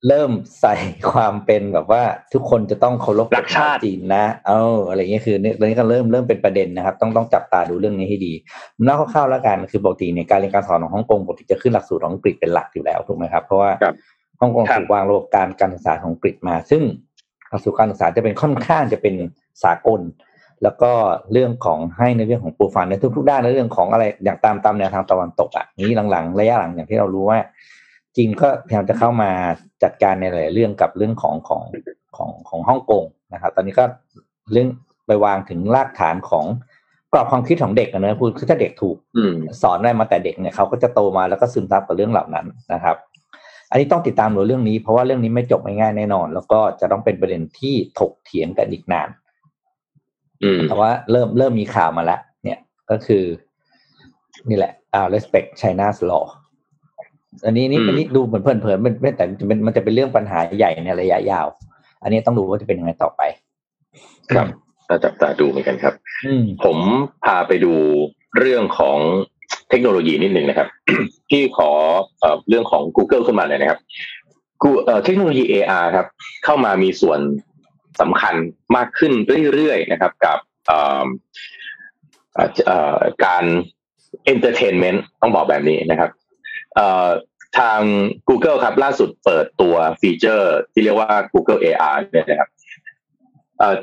[0.07, 0.75] เริ่มใส่
[1.11, 8.33] ความเป็นแบบว่าทุกคนจะต้องเคารพหลักชาติจีนนะเอออะไรเงี้ยคือตอนนี้ก็เริ่มเริ่มเป็นประเด็นนะครับ ต้องต้องจับตาดูเรื่องนี้ให้ดี
[8.83, 13.71] เล่าคร่าวๆแล้วกันคือปกติในการเรียนการสอนของฮ่องกงปกติจะขึ้นหลักสูตรของอังกฤษเป็นหลักอยู่แล้วถูกไหมครับ เพราะว่า
[14.41, 16.81] ฮ่องกงถูกวางระบบการการศึกษาของอังกฤษมา ซึ่ง
[17.51, 19.15] หลักสูตรการศึกษาจะเป็นค่อนข้างจะเป็น
[19.63, 20.01] สากล
[20.63, 20.91] แล้วก็
[21.31, 27.39] เรื่องของให้ในเรื่องของปูฟันในทุกๆด้านในเรื่องของอะไรอย่างตามตามแนวทางตะวันตกอะนี้หลังๆระยะหลังอย่างที่เรารู้ว่า
[28.15, 29.31] จีนก็พยายามจะเข้ามา
[29.83, 31.61] จัดการในหลายเรื่องกับเรื่องของของ
[32.17, 33.85] ของของฮ่องกงนะครับ ตอนนี้ก็
[34.51, 34.67] เรื่อง
[35.07, 36.45] ไปวางถึงรากฐานของ
[37.13, 38.97] กรอบความคิดของเด็กนะพูดคือถ้าเด็กถูก
[39.61, 42.95] สอนได้มาแต่เด็กเนี่ยเขาก็จะโตมาแล้วก็ซึมซับกับเรื่องเหล่านั้นนะครับ
[43.71, 49.09] อันนี้ต้องติดตามดูเรื่องนี้ เพราะว่าเรื่องนี้ไม่จบไม่ง่ายแน่นอน แล้วก็จะต้องเป็นประเด็นที่ถกเถียงกันอีกนาน
[50.67, 52.59] แต่ว่าเริ่มเริ่มมีข่าวมาแล้วเนี่ย
[52.91, 53.23] ก็คือ
[54.49, 56.25] นี่แหละอ่า respect China's law
[57.45, 59.25] อันนี้นี่เป็นนี่ดูเหมือนเพลินๆมันแต่
[59.65, 61.47] มันจะเป็นเรื่องปัญหาใหญ่ในระยะยาว
[62.03, 63.21] อันนี้ต้องดูว่าจะเป็นยังไงต่อไป
[64.31, 64.47] ครับ
[64.87, 65.93] เราจับตาดูเหมือนกันครับ
[66.63, 66.77] ผม
[67.25, 67.73] พาไปดู
[68.37, 68.99] เรื่องของ
[69.71, 70.67] เทคโนโลยีนิดหนึ่งนะครับ
[71.31, 71.69] ที่ขอ
[72.49, 73.79] เรื่องของ Google ขึ้นมาเลยนะครับ
[75.03, 76.07] เทคโนโลยี AR ครับ
[76.43, 77.19] เข้ามามีส่วน
[78.01, 78.35] สำคัญ
[78.75, 79.13] มากขึ้น
[79.53, 80.37] เรื่อยๆนะครับ กับ
[83.25, 83.45] การ
[84.33, 86.11] entertainment ต้องบอกแบบนี้นะครับ
[87.59, 87.81] ทาง
[88.29, 92.49] Google ครับล่าสุดเปิดตัวfeature ที่เรียกว่า Google AR เนี่ยนะครับ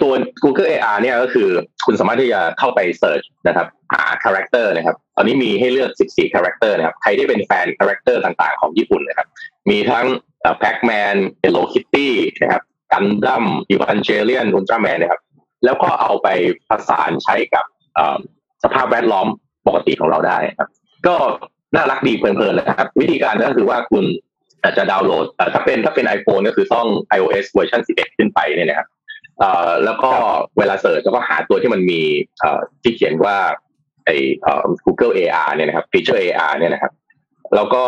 [0.02, 0.12] ตัว
[0.44, 1.48] Google AR เนี่ยก็คือ
[1.86, 9.26] คุณสามารถที่จะเข้าไป search นะครับหา character นะครับตอนนี้มีให้เลือก 14 character นะครับใครที่เป็นแฟน character ต่างๆของญี่ปุ่นนะครับ
[9.70, 10.06] มีทั้ง
[10.58, 12.62] Pac-Man Hello Kitty นะครับ
[12.92, 15.20] กันดั้มอีวานเกเลียนอุลตร้าแมนนะครับ
[15.64, 16.28] แล้วก็เอาไป
[16.68, 17.64] ผสานใช้กับ
[18.64, 19.26] สภาพแวดล้อม
[19.66, 20.68] ปกติของเราได้ครับ
[21.06, 21.16] ก็
[21.74, 24.04] น่ารักดีเพลินๆเลยครับ วิธีการก็คือว่าคุณ
[24.62, 26.86] อาจจะดาวน์โหลดถ้าเป็นถ้าเป็น iPhone ก็คือต้อง
[27.16, 28.88] iOS version 11 ขึ้นไปเนี่ยนะครับ
[29.84, 30.10] แล้วก็
[30.58, 32.00] เวลา search ก็หาตัวที่มันมี
[32.82, 33.36] ที่เขียนว่า
[34.06, 34.16] ไอ้
[34.84, 36.92] Google AR เนี่ยนะครับฟีเจอร์ AR เนี่ยนะครับ
[37.54, 37.84] แล้วก็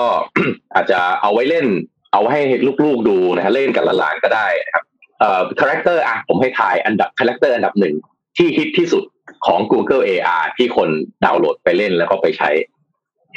[0.74, 1.66] อาจจะเอาไว้เล่น
[2.12, 2.40] เอาให้
[2.84, 4.84] ลูกๆดูนะฮะเล่นกับหลานๆก็ได้นะครับ
[5.20, 7.94] เอ่อ character อะผมให้ทายอันดับ character อันดับหนึ่ง
[8.36, 9.04] ที่ฮิตที่สุด
[9.46, 10.88] ของ Google AR ที่คน
[11.24, 12.50] ดาวน์โหลดไปเล่นแล้วก็ไปใช้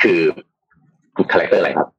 [0.02, 0.20] คือ
[1.32, 1.90] character อะไรครับ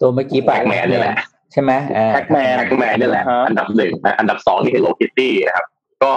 [0.00, 1.16] ตัวเมื่อกี้ปะ Pac-Man นี่แหละ
[1.52, 5.66] ใช่ไหมอ่า Pac-Man Pac-Man นี่แหละฮะอันดับหนึ่งนะอันดับสองนี่คือ Hello Kitty นะครับ
[6.02, 6.12] ก็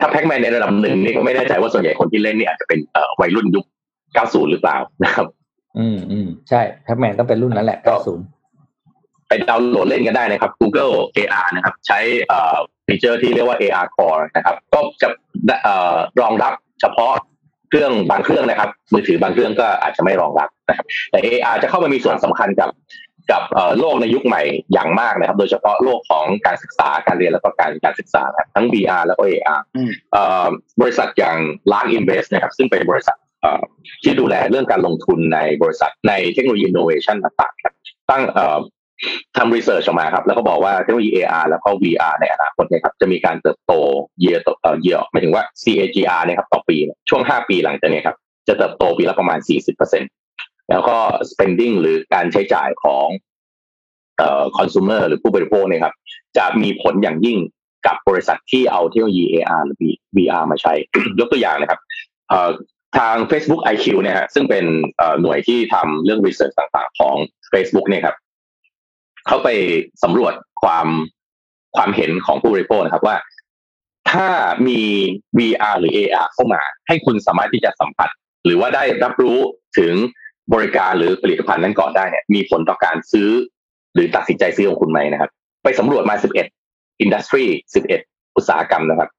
[0.00, 3.64] ถ้า Pac-Man ในระดับหนึ่งนี่ก็ไม่แน่ใจว่าส่วนใหญ่คนที่เล่นนี่อาจจะเป็นเอ่อวัยรุ่นยุค
[4.06, 5.26] 90 หรือเปล่านะครับ
[5.78, 7.94] อืมอืมใช่ Pac-Man ต้องเป็นรุ่นนั้นแหละก็
[8.62, 15.08] 90 ไปดาวน์โหลดเล่นกันได้นะครับ Google AR นะครับ ใช้เอ่อฟีเจอร์ที่เรียกว่า AR Core นะครับ ก็จะ
[15.62, 17.12] เอ่อรองรับเฉพาะ
[17.68, 22.68] เครื่องบางเครื่องนะครับ มือถือบางเครื่องก็อาจจะไม่รองรับนะครับแต่ AR จะเข้ามามีส่วนสำคัญกับ
[23.30, 30.46] กับเอ่อโลกในยุคใหม่อย่างมากนะครับ โดยเฉพาะโลกของการศึกษาการเรียนแล้วก็การการศึกษานะครับทั้ง VR แล้วก็ AR อืมเอ่อ
[30.80, 31.36] บริษัทอย่าง
[31.72, 33.62] Lark Invest นะครับ ซึ่งเป็นบริษัทเอ่อ
[34.02, 37.74] ที่ดูแลเรื่องการลงทุนในบริษัทในเทคโนโลยี innovation ต่างๆครับ
[38.10, 38.58] ตั้งเอ่อ
[39.36, 43.72] ทำรีเสิร์ชออกมาครับ แล้วก็บอกว่าเทคโนโลยี AR แล้วก็ VR ในอนาคตเนี่ยครับจะมีการเติบโต
[44.22, 48.16] year ต่อเอ่อ year หมายถึงว่า CAGR เนี่ยครับต่อปีเนี่ยช่วง 5 ปีหลังจากเนี้ครับ
[48.48, 49.38] จะเติบโตปีละประมาณ
[49.86, 50.23] 40%
[50.70, 50.96] แล้วก็
[51.30, 53.06] spending หรือการใช้จ่ายของ
[54.18, 55.94] เอ่อ consumer หรือผู้บริโภคเนี่ยครับ
[56.36, 57.38] จะมีผลอย่างยิ่ง
[57.86, 59.78] กับบริษัทที่เอาเทคโนโลยี AR หรือ
[60.16, 60.72] VR มาใช้
[61.18, 61.80] ยกตัวอย่างนะครับ
[62.28, 62.50] เอ่อ
[62.98, 64.64] ทาง Facebook IQ เนี่ยฮะซึ่งเป็น
[64.98, 67.16] เอ่อหน่วยที่ทำเรื่อง research ต่างๆ ของ
[67.52, 68.16] Facebook เนี่ยครับ
[69.26, 69.48] เขาไป
[70.02, 70.86] สำรวจความ
[71.76, 73.16] ความเห็นของผู้บริโภคนะครับว่า
[74.10, 74.28] ถ้า
[74.68, 74.80] มี
[75.38, 78.08] VR หรือ AR เข้ามา ให้คุณสามารถที่จะสัมผัส
[78.44, 79.38] หรือว่าได้รับรู้
[79.78, 79.94] ถึง
[80.52, 83.30] บริการหรือผลิตภัณฑ์นั้นก่อนได้เนี่ยมีผลต่อการซื้อ
[83.94, 85.30] หรือตัดสินใจซื้อของคุณไหมนะครับ
[85.62, 86.14] ไปสำรวจมา
[86.56, 87.44] 11 อินดัสทรี
[87.90, 89.10] 11 อุตสาหกรรมนะครับ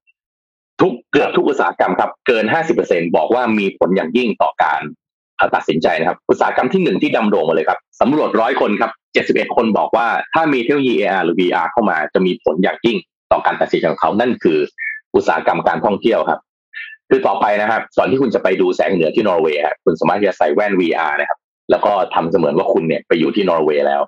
[0.81, 2.45] ทุกเกือบทุกอุตสาหกรรมครับ เกิน
[2.81, 4.81] 50%บอกว่ามีผลอย่างยิ่งต่อการ
[5.55, 8.91] ตัดสินใจนะครับ อุตสาหกรรมที่หนึ่งที่ดำโด่งมาเลยครับสำรวจร้อยคนครับ
[9.25, 12.97] 71 คนบอกว่าถ้ามีเทคโนโลยี AR หรือ VR เข้ามาจะมีผลอย่างยิ่ง
[13.31, 14.59] ต่อการตัดสินใจของเขา นั่นคือ
[15.15, 16.39] อุตสาหกรรมการท่องเที่ยวครับ
[17.09, 21.39] คือต่อไปนะครับก่อนที่คุณจะไปดูแสงเหนือที่นอร์เวย์ครับคุณสามารถที่จะใส่แว่น VR นะครับ
[21.71, 24.01] แล้วก็ทำเสมือนว่าคุณเนี่ยไปอยู่ที่นอร์เวย์แล้ว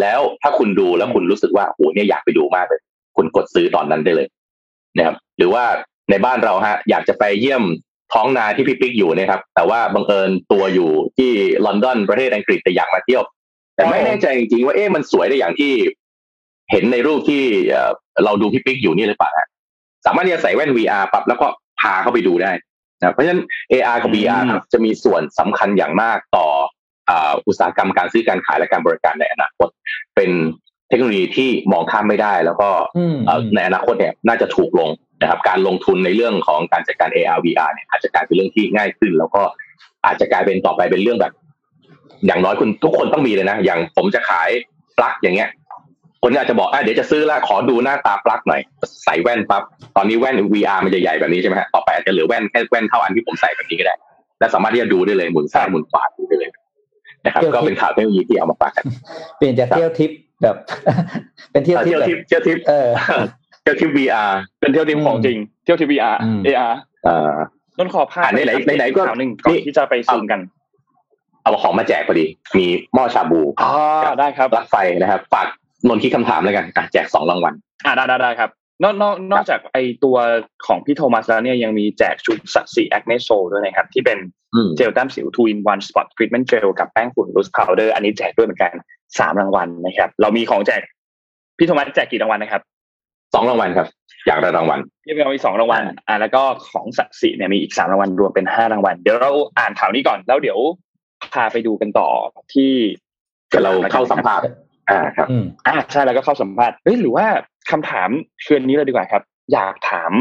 [0.00, 2.80] แล้วถ้าคุณดูแล้วคุณรู้สึกว่าโอ้เนี่ยอยากไปดูมากเลย
[3.16, 4.28] คุณกดซื้อตอนนั้นได้เลย
[4.96, 5.64] นะครับหรือว่า
[6.10, 7.62] ในบ้านเราฮะ อยากจะไปเยี่ยม
[8.12, 11.30] ท้องนาที่พี่ปิ๊กอยู่นะครับ แต่ว่าบังเอิญตัวอยู่ที่
[11.66, 13.22] ลอนดอนประเทศอังกฤษแต่อยากมาเที่ยว
[13.76, 15.72] แต่ไม่แน่ใจจริงๆว่าเอ๊ะมันสวยได้อย่างที่
[16.70, 17.90] เห็นในรูปที่เอ่อ
[18.24, 19.48] เราดูพี่ปิ๊กอยู่นี่หรือเปล่าฮะ
[20.06, 21.46] สามารถที่จะใส่แว่น VR ปรับแล้วก็
[21.80, 22.52] พาเข้าไปดูได้
[23.00, 26.46] นะเพราะฉะนั้น AR กับ VR ครับจะมีส่วนสำคัญอย่างมากต่อ
[27.10, 29.68] อ่าอุตสาหกรรมการซื้อการขายและการบริการในอนาคต
[30.16, 30.30] เป็น
[30.88, 34.90] เทคโนโลยีที่มองข้ามไม่ได้ แล้วก็อืมเอ่อในอนาคตเนี่ยน่าจะถูกลง
[35.22, 39.42] นะครับ การลงทุนในเรื่องของการจัดการ AR VR เนี่ยอาจจะกลายเป็นเรื่องที่ง่ายขึ้น แล้วก็
[40.06, 41.32] อาจจะกลายเป็นต่อไปเป็นเรื่องแบบ
[42.26, 44.50] อย่างน้อยคุณทุกคนต้องมีเลยนะ อย่างผมจะขาย
[44.98, 45.50] ปลั๊กอย่างเงี้ย
[46.26, 48.60] คนก็อาจจะบอกอะเดี๋ยวจะซื้อแล้วขอดูหน้าตาปลั๊กหน่อย
[49.04, 49.62] ใส่แว่นปั๊บ
[49.96, 53.94] ตอนนี้แว่น VR มันจะใหญ่แบบนี้ใช่ไหมฮะต่อไปอาจจะเหลือแว่นแค่แว่นเท่าอันที่ผมใส่แบบนี้ก็ได้
[54.38, 56.50] และสามารถที่จะดูได้เลยหมุนซ้ายหมุนขวาดูได้เลย
[57.24, 58.84] นะครับ ก็เป็นข่าวเทคโนโลยีที่เอามาฝากกัน
[59.38, 60.10] เปลี่ยนจากเที่ยวทิป
[60.42, 60.56] แบบ
[61.52, 62.88] เป็นเที่ยวทิปเที่ยวแบบทิปเที่ยวทิปเออ
[63.62, 67.32] เที่ยวทิป VR เป็นเที่ยวทิปของจริง เที่ยวทิป VR อืม AR เอ่อ
[67.78, 70.40] ต้นขอพาดอะไหนๆไหนๆก็ข่าวหนึ่งก่อนนี่ที่จะไปซูมกัน
[71.42, 72.26] เอาของมาแจกพอดี
[72.58, 75.46] มีหม้อชาบูอ่าได้ครับปลั๊กไฟนะครับ ฝาก
[75.88, 78.50] นนท์คิดคำถามแล้วกันอะแจกสองรางวัลอ่าได้ได้ได้ครับ
[78.82, 80.16] นอกนอกนอกจากไอตัว
[80.66, 84.18] ของพี่โทมัสแล้วเนี่ยยังมีแจกชุดสัตว์สีแอคเนโซด้วยนะครับ ที่เป็น
[84.54, 88.72] อืมเจลแต้มสิว2 in 1 spot treatment gel กับแป้งฝุ่น loose powder อันนี้แจกด้วยเหมือนกัน
[89.18, 90.80] สามรางวัลนะครับ เรามีของแจก
[91.58, 92.62] พี่โทมัสแจกกี่รางวัลนะครับ
[93.34, 93.88] สองรางวัลครับ
[94.26, 100.58] อย่างละรางวัลพี่เรามีสองรางวัลอ่าแล้วก็ของสัตว์สีเนี่ยมีอีกสามรางวัลรวมเป็นห้ารางวัลเดี๋ยวเราอ่านข่าวนี้ก่อนแล้วเดี๋ยว
[101.34, 102.08] พาไปดูกันต่อ
[102.54, 102.72] ที่
[103.48, 104.44] เดี๋ยวเราเข้าสัมภาษณ์
[104.90, 107.26] อ่าครับอืมอ่าใช่แล้วก็เข้าสัมภาษณ์เฮ้ยหรือว่า
[107.70, 108.08] คำถาม
[108.42, 110.12] เคืนนี้เลยดีกว่าครับ อยากถาม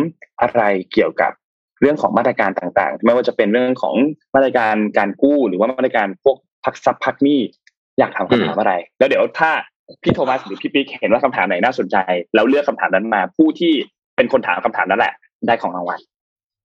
[0.41, 0.62] อะไร
[0.93, 1.32] เกี่ยวกับ
[1.82, 3.95] เรื่องของมาตรการต่างๆ ไม่ว่าจะเป็นเรื่องของ
[4.36, 7.39] มาตรการการกู้หรือว่ามาตรการพวกพักทรัพย์พักหนี้
[7.99, 9.52] อยากถามคำถามอะไร แล้วเดี๋ยวถ้า
[10.04, 11.97] พี่โทมัสหรือพี่ปิ๊กเห็นว่าคำถามไหนน่าสนใจ
[12.36, 13.73] แล้วเลือกคำถามนั้นมา ผู้ที่
[14.15, 15.13] เป็นคนถามคำถามนั้นแหละ
[15.47, 15.99] ได้ของรางวัล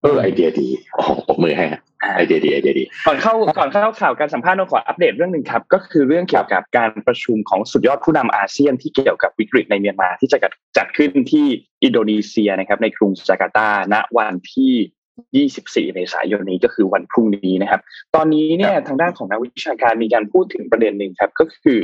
[0.02, 1.80] เออไอเดียดีโอ้ปรบมือให้ฮะ
[2.16, 10.38] ไอเดียดีไอเดียดี ก่อนเข้าก่อนเข้าข่าวการสัมภาษณ์ต้องขออัปเดตเรื่องหนึ่งครับ ก็คือเรื่องเกี่ยวกับการประชุมของสุดยอดผู้นำอาเซียนที่เกี่ยวกับวิกฤตในเมียนมาที่จะ
[10.76, 11.46] จัดขึ้นที่
[11.84, 14.72] อินโดนีเซียนะครับในกรุงจาการ์ตาณวันที่
[15.46, 17.80] 24 เมษายนนี้ก็คือวันพรุ่งนี้นะครับ
[18.14, 21.78] ตอนนี้เนี่ยทางด้านของนักวิชาการมีการพูดถึงประเด็นหนึ่งครับ ก็คือ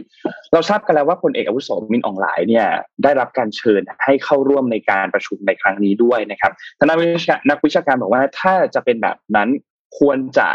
[0.53, 2.67] เราทราบกันแล้วว่าพลเอกอาวุโสมินอองหลายเนี่ย
[3.03, 9.49] ได้รับการเชิญให้เข้าร่วมในการประชุมในครั้งนี้ด้วยนะครับทางนักวิชานักวิชาการบอกว่าถ้าจะเป็นแบบนั้น
[9.99, 10.49] ควรจะ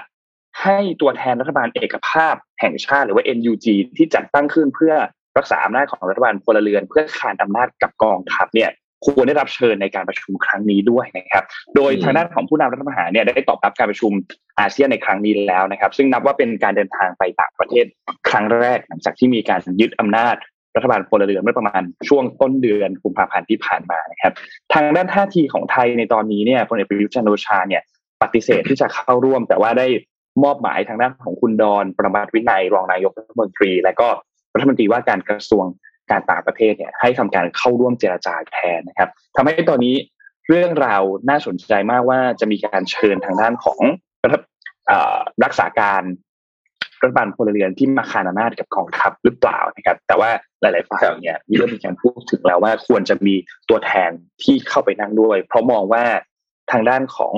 [0.64, 3.66] ให้ตัวแทนรัฐบาลเอกภาพแห่งชาติหรือว่า NUG
[3.98, 4.94] ที่จัดตั้งขึ้นเพื่อ
[5.38, 8.70] รักษาอำนาจของรัฐบาลพลเรือน เพื่อขานอำนาจกับกองทัพเนี่ย
[9.06, 11.44] ควรได้รับเชิญในการประชุมครั้งนี้ด้วยนะครับ
[11.76, 14.12] โดยทางด้านของผู้นำรัฐประหารเนี่ยได้ตอบรับการประชุม
[14.60, 17.86] อาเซียนในครั้งนี้แล้วนะครับ ซึ่งนับว่าเป็นการเดินทางไปต่างประเทศ
[18.30, 20.36] ครั้งแรกหลังจากที่มีการยึดอำนาจ
[20.76, 24.34] รัฐบาลพลเรือนเมื่อประมาณช่วงต้นเดือนกุมภาพันธ์ที่ผ่านมานะครับ
[24.74, 27.84] ทางด้านท่าทีของไทยในตอนนี้เนี่ยพลเอกประยุทธ์จันโอชาเนี่ย
[28.22, 29.88] ปฏิเสธที่จะเข้าร่วม แต่ว่าได้
[30.44, 34.08] มอบหมายทางด้านของคุณดอนประมาทวินัยรองนายกรัฐมนตรี และก็
[34.54, 35.66] รัฐมนตรีว่าการกระทรวง
[36.12, 39.96] การต่างประเทศเนี่ยให้ทำการเข้าร่วมเจรจาแทนนะครับทำให้ตอนนี้
[40.48, 43.80] เรื่องราวน่าสนใจมากว่าจะมีการเชิญทางด้านของ
[45.44, 46.04] รักษาการ
[47.02, 50.30] รัฐบาลพลเรือนที่มาคานอำนาจกับกองทัพหรือเปล่านะครับ แต่ว่า
[50.62, 53.36] หลาย ๆ ฝ่ายเนี่ยมีเริ่มมีการพูดถึงแล้วว่าควรจะมี
[53.70, 54.12] ตัวแทน
[54.44, 56.04] ที่เข้าไปนั่งด้วย เพราะมองว่า
[56.72, 57.36] ทางด้านของ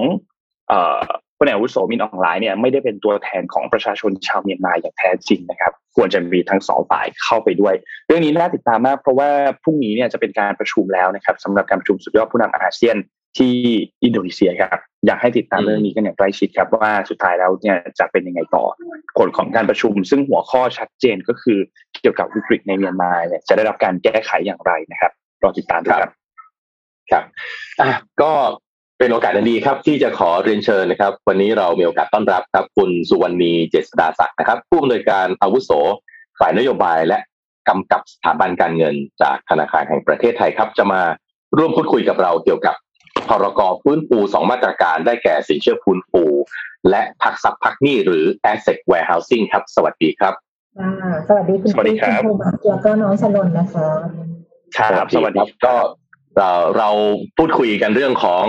[1.42, 7.76] พลเอกอาวุโสมินอ่องหล่ายเนี่ยไม่ได้เป็นตัวแทนของประชาชนชาวเมียนมาอย่างแท้จริงนะครับควรจะมีทั้งสองฝ่ายเข้าไปด้วย
[8.08, 9.30] เรื่องนี้น่าติดตามมากเพราะว่า
[9.64, 12.98] พรุ่งนี้เนี่ยจะเป็นการประชุมแล้วนะครับสำหรับการประชุมสุดยอดผู้นำอาเซียน
[13.38, 13.54] ที่
[14.04, 18.66] อินโดนีเซียครับอยากให้ติดตามเรื่องนี้กันอย่างใกล้ชิดครับว่าสุดท้ายแล้วเนี่ยจะเป็นยังไงต่อ
[19.18, 21.60] ผลของการประชุม ซึ่งหัวข้อชัดเจนก็คือ
[22.02, 25.12] เกี่ยวกับวิกฤตในเมียนมาเนี่ยจะได้รับการแก้ไขอย่างไรนะครับ
[25.44, 26.12] รอติดตามดูครับ
[27.12, 27.24] ครับ
[27.82, 28.32] อะก็
[29.02, 35.72] เป็นโอกาสดีครับ ที่จะขอเรียนเชิญนะครับ วันนี้เรามีโอกาสต้อนรับครับ คุณสุวรรณีเจษดาศักดิ์นะครับ ผู้อำนวยการอาวุโส
[36.40, 37.18] ฝ่ายนโยบายและ
[37.70, 41.02] กำกับสถาบันการเงินจากธนาคารแห่งประเทศไทยครับ จะมา
[41.58, 42.76] ร่วมพูดคุยกับเราเกี่ยวกับ
[43.30, 46.24] พรกฟื้นฟูสองมาตรการได้แก่สินเชื่อฟื้นฟู
[46.90, 50.34] และพักซับพักหนี้หรือ asset warehousing ครับ สวัสดีครับ
[51.30, 53.88] สวัสดีคุณพี่คุณโทมัสแล้วก็น้องชนนนะคะ
[54.78, 55.74] ครับสวัสดีก็
[56.78, 56.90] เรา
[57.38, 58.44] พูดคุยกันเรื่องของ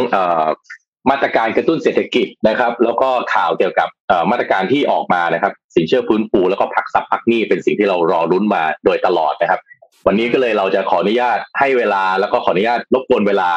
[1.11, 3.89] มาตรการกระตุ้นเศรษฐกิจนะครับ แล้วก็ข่าวเกี่ยวกับ
[4.31, 9.61] มาตรการที่ออกมานะครับ สินเชื่อฟื้นฟูแล้วก็พักซับพักหนี้เป็นสิ่งที่เรารอรุ้นมาโดยตลอดนะครับ
[10.07, 13.51] วันนี้ก็เลยเราจะขออนุญาตให้เวลาแล้วก็ขออนุญาตรบกวนเวลา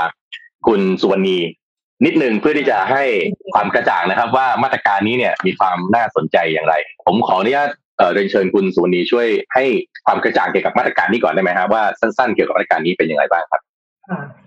[0.67, 1.37] คุณสุวรรณี
[2.05, 3.03] นิดหนึ่งเพื่อที่จะให้
[3.53, 6.73] ความกระจ่างนะครับ ว่ามาตรการนี้เนี่ยมีความน่าสนใจอย่างไร
[7.05, 7.69] ผมขออนุญาต
[8.13, 9.63] เรียนเชิญคุณสุวรรณีช่วยให้
[10.05, 13.61] ความกระจ่างเกี่ยวกับมาตรการนี้ก่อนได้ไหมครับว่าสั้นๆเกี่ยวกับมาตรการนี้เป็นอยังไงบ้างครับ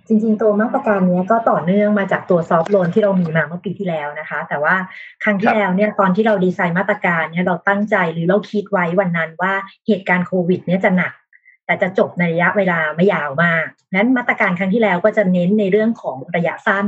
[0.07, 4.75] จริงๆตัวมาตรการนี้ก็ต่อเนื่องมาจากตัวซอฟท์โลนที่เรามีมาเมื่อปีที่แล้วนะคะ แต่ว่า
[5.25, 9.53] ครั้งที่แล้วเนี่ยตอนที่เราดีไซน์มาตรการเนี่ยเราตั้งใจหรือเราคิดไว้วันนั้นว่า
[9.87, 11.13] เหตุการณ์โควิด เนี่ยจะหนัก
[11.67, 16.87] แต่จะจบในระยะเวลาไม่ยาวมากนั้นมาตรการครั้งที่แล้วก็จะเน้นในเรื่องของระยะสั้น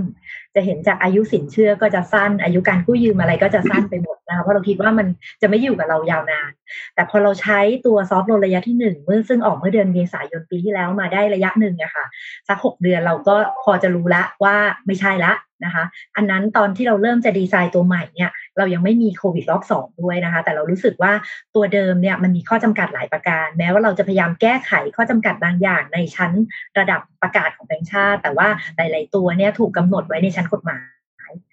[0.55, 5.07] จะเห็นจากอายุสินเชื่อก็จะสั้น อายุการกู้ยืมอะไรก็จะสั้นไปหมด นะคะเพราะเราคิดว่ามัน
[5.43, 6.51] จะไม่อยู่กับเรายาวนาน
[6.95, 12.05] แต่พอเราใช้ตัวซอฟต์โลนระยะที่หนึ่งเมื่อซึ่งออกเมื่อเดือนเมษายนปีที่แล้วมาได้ระยะหนึ่งอะค่ะ
[12.49, 14.57] สักหกเดือนเราก็พอจะรู้ละว่า
[14.87, 15.33] ไม่ใช่ละ
[15.65, 15.85] นะคะ
[16.17, 21.13] อันนั้นตอนที่เราเริ่มจะดีไซน์ตัวใหม่เนี่ยเรายังไม่มีโควิดรอบสองด้วยนะคะ แต่เรารู้สึกว่า
[21.55, 26.33] ตัวเดิมเนี่ยมันมีข้อจำกัดหลายประการ แม้ว่าเราจะพยายามแก้ไขข้อจำกัดบางอย่างในชั้น
[26.79, 31.00] ระดับประกาศของแบงค์ชาติ แต่ว่าหลาย ๆ ตัวเนี่ยถูกกาหนดไว้ในชั้นกฎหมาย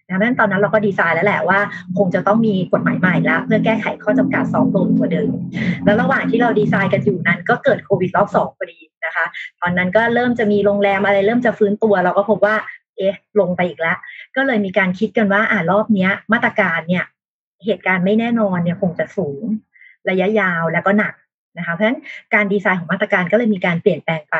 [0.09, 1.59] ดังนั้นตอนนั้นเราก็ดีไซน์แล้วแหละว่า
[1.97, 5.31] คงจะต้องมีกฎหมายใหม่แล้วเพื่อแก้ไขข้อจำกัดสองตัวตัวเดิม
[5.83, 9.25] แล้วระหว่างที่เราดีไซน์กันอยู่นั้น ก็เกิดโควิดรอบสองพอดีนะคะ
[9.61, 12.55] ตอนนั้นก็เริ่มจะมีโรงแรมอะไรเริ่มจะฟื้นตัว เราก็พบว่า
[12.97, 13.97] เอ๊ะ ลงไปอีกแล้ว
[14.35, 17.05] ก็เลยมีการคิดกันว่าอ่ารอบเนี้ย มาตรการเนี่ย
[17.65, 19.43] เหตุการณ์ไม่แน่นอนเนี่ยคงจะสูง
[20.09, 21.13] ระยะยาวแล้วก็หนัก
[21.57, 21.99] นะคะเพราะฉะนั้น
[22.33, 24.37] การดีไซน์ของมาตรการก็เลยมีการเปลี่ยนแปลงไป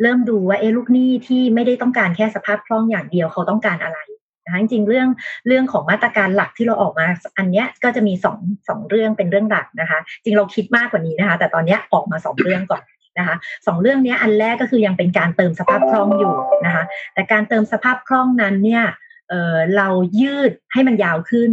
[0.00, 3.98] เริ่มดูว่าเอ๊ะลูกหนี้ที่ไม่ได้ต้องการแค่สภาพคล่องอย่างเดียวเขาต้องการอะไร
[4.44, 5.08] นะคะจริงๆเรื่อง
[5.46, 7.06] เรื่องของมาตรการหลักที่เราออกมา
[7.38, 8.38] อันเนี้ยก็จะมีสอง
[8.68, 12.82] สองเรื่องเป็นเรื่องหลักนะคะ จริงเราคิดมากกว่านี้นะคะ แต่ตอนนี้ออกมาสองเรื่องก่อน
[13.18, 13.36] นะคะ
[13.66, 16.34] สองเรื่องนี้อันแรกก็คือยังเป็นการเติมสภาพคล่องอยู่
[16.64, 16.84] นะคะ
[17.14, 18.84] แต่การเติมสภาพคล่องนั้นเนี่ย
[19.28, 19.88] เเรา
[20.20, 21.50] ยืดให้มันยาวขึ้น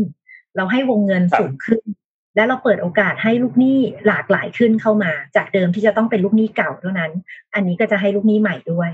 [0.55, 1.83] เราให้วงเงินสูงขึ้น
[2.35, 7.11] และเราเปิดโอกาสให้ลูกหนี้หลากหลายขึ้นเข้ามา จากเดิมที่จะต้องเป็นลูกหนี้เก่าเท่านั้น
[7.55, 8.89] อันนี้ก็จะให้ลูกหนี้ใหม่ด้วย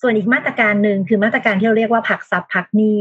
[0.00, 2.98] ส่วนอีกมาตรการหนึ่งคือมาตรการที่เราเรียกว่าผักซับพักหนี้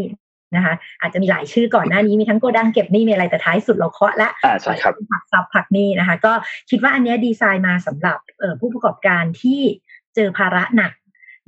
[0.56, 4.30] นะคะ อาจจะมีหลายชื่อก่อนหน้านี้มีทั้งโกดังเก็บหนี้มีอะไรแต่ท้ายสุดเราเคาะละ
[4.62, 6.34] ใช่ครับผักซับผักหนี้นะคะ ก็
[6.70, 8.18] คิดว่าอันนี้ดีไซน์มาสำหรับ
[8.60, 9.62] ผู้ประกอบการที่
[10.16, 10.92] เจอภาระหนัก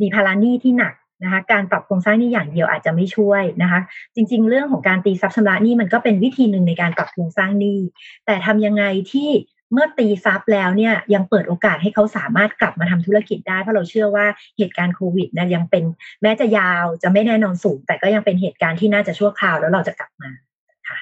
[0.02, 0.94] มีภาระหนี้ที่หนัก
[1.24, 3.80] นะคะการปรับโครงสร้างนี้อย่างเดียวอาจจะไม่ช่วยนะคะ
[4.16, 7.80] จริง ๆ เรื่องของการตีซับชำระหนี้มันก็เป็นวิธีหนึ่งในการปรับโครงสร้างหนี้
[8.26, 9.30] แต่ทำยังไงที่
[9.74, 14.26] เมื่อตีซับแล้วเนี่ยยังเปิดโอกาสให้เขาสามารถกลับมาทำธุรกิจได้เพราะเราเชื่อว่า
[14.58, 15.84] เหตุการณ์โควิดนะยังเป็น
[16.22, 20.30] แม้จะยาวจะไม่แน่นอนสูง แต่ก็ยังเป็นเหตุการณ์ที่น่าจะชั่วคราวแล้วเราจะกลับมา
[20.88, 20.98] ค่ะ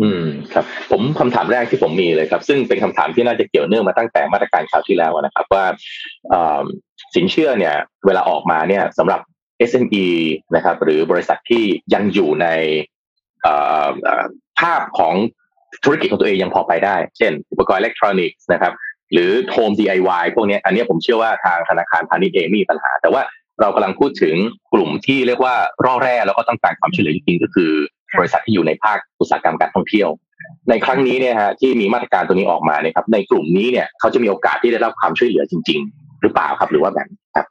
[0.00, 5.64] อืมครับผมคำถามแรกที่ผมมีเลยครับ ซึ่งเป็นคำถามที่น่าจะเกี่ยวเนื่องมาตั้งแต่มาตรการข่าวที่แล้วนะครับ ว่า
[7.14, 7.74] สินเชื่อเนี่ย
[8.06, 9.20] เวลาออกมาเนี่ยสำหรับ
[9.70, 10.06] SME
[10.54, 11.64] นะครับ หรือบริษัทที่
[11.94, 12.46] ยังอยู่ใน
[14.60, 15.14] ภาพของ
[15.84, 18.72] ธุรกิจของตัวเองยังพอไปได้ เช่น อุปกรณ์อิเล็กทรอนิกส์นะครับ
[19.12, 23.22] หรือโฮม DIY พวกนี้อันนี้ผมเชื่อว่าทางธนาคารพาณิชย์เองมีปัญหา แต่ว่า
[23.60, 24.36] เรากำลังพูดถึง
[24.74, 25.54] กลุ่มที่เรียกว่า
[25.84, 27.70] ร่อแร่แล้วก็ต้องการความช่วยเหลือจริงๆก็คือ
[28.18, 30.08] บริษัทที่อยู่ในภาคอุตสาหกรรมการท่องเที่ยว
[30.70, 37.46] ในครั้งนี้เนี่ยฮะที่มีมาตรการตัวนี้ออกมาเนี่ยครับในกลุ่มนี้เนี่ยเขาจะมีโอกาสที่ได้รับความช่วยเหลือจริง ๆ หรือเปล่าครับหรือว่าแบบครับ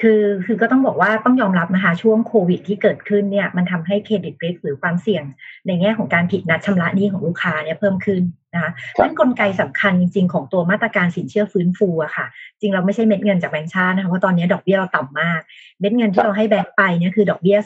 [0.00, 5.24] คือคือก็ต้องบอกว่าต้องยอมรับนะคะช่วงโควิดที่เกิดขึ้นเนี่ยมันทำให้เครดิตริสหรือความเสี่ยง
[5.66, 8.22] ในแง่ของการผิดนัดชำระหนี้ของลูกค้าเนี่ยเพิ่มขึ้น
[8.54, 12.26] นะคะนั่นกลไกสำคัญจริง ๆ ของตัวมาตรการสินเชื่อฟื้นฟูอะค่ะ
[12.60, 15.40] จริงเราไม่ใช่เม็ดเงินจากแบงก์ชาตินะคะเพราะตอนนี้ดอกเบี้ยเราต่ำมาก
[15.80, 17.58] เม็ดเงินที่เราให้แบงก์ไปเนี่ยคือดอกเบี้ย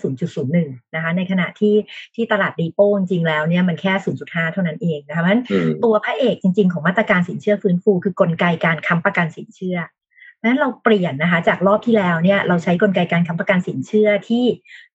[0.45, 1.75] 0.01 นะคะ ในขณะที่
[2.15, 3.93] ที่ตลาดดีโป้จริงแล้วเนี่ยมันแค่
[4.25, 5.43] 0.5 เท่านั้นเองนะคะเพราะฉะนั้น
[5.85, 9.79] ตัวพระเอกจริง ๆ ของมาตรการสินเชื่อฟื้นฟู คือกลไกการค้ำประกันสินเชื่อ
[10.45, 14.45] นั้นเราเปลี่ยนนะคะ จากรอบที่แล้วเนี่ยเราใช้กลไกการค้ำประกันสินเชื่อที่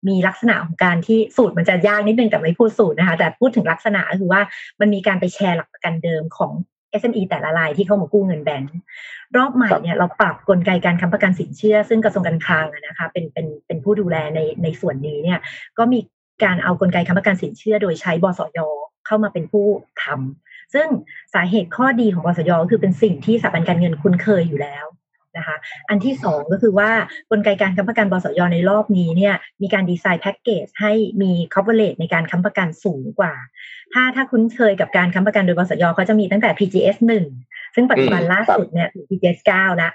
[0.07, 4.41] มีลักษณะของการที่สูตรมันจะยากนิดนึงแต่ไม่พูดสูตรนะคะ แต่พูดถึงลักษณะก็คือว่า
[4.79, 6.51] มันมีการไปแชร์หลักประกันเดิมของ
[7.01, 8.75] SME แต่ละรายที่เข้ามากู้เงินแบงก์
[9.37, 15.39] รอบใหม่เนี่ยเราปรับกลไกการค้ำประกันสินเชื่อ ซึ่งกระทรวงการคลังนะคะเป็นเป็นเป็นผู้ดูแลในในส่วนนี้เนี่ย
[15.77, 15.99] ก็มี
[16.43, 18.59] การเอากลไกค้ำประกันสินเชื่อ โดยใช้บสย
[19.05, 19.65] เข้ามาเป็นผู้
[20.03, 20.87] ทำซึ่ง
[21.33, 24.85] สาเหตุข้อดีของบสยก็คือเป็นสิ่งที่สถาบันการเงินคุ้นเคยอยู่แล้ว
[25.37, 25.55] นะคะ
[25.89, 26.89] อันที่สองก็คือว่า
[27.31, 33.33] กลไกการค้ำประกันบสยในรอบนี้เนี่ยมีการดีไซน์แพ็กเกจให้มี coverage ในการค้ำประกันสูงกว่า
[33.93, 36.97] ถ้าถ้าคุ้นเคยกับการค้ำประกันโดยบสยเขาจะมีตั้งแต่ PGS
[37.37, 39.91] 1 ซึ่งปัจจุบันล่าสุดเนี่ยถึง PGS 9แล้ว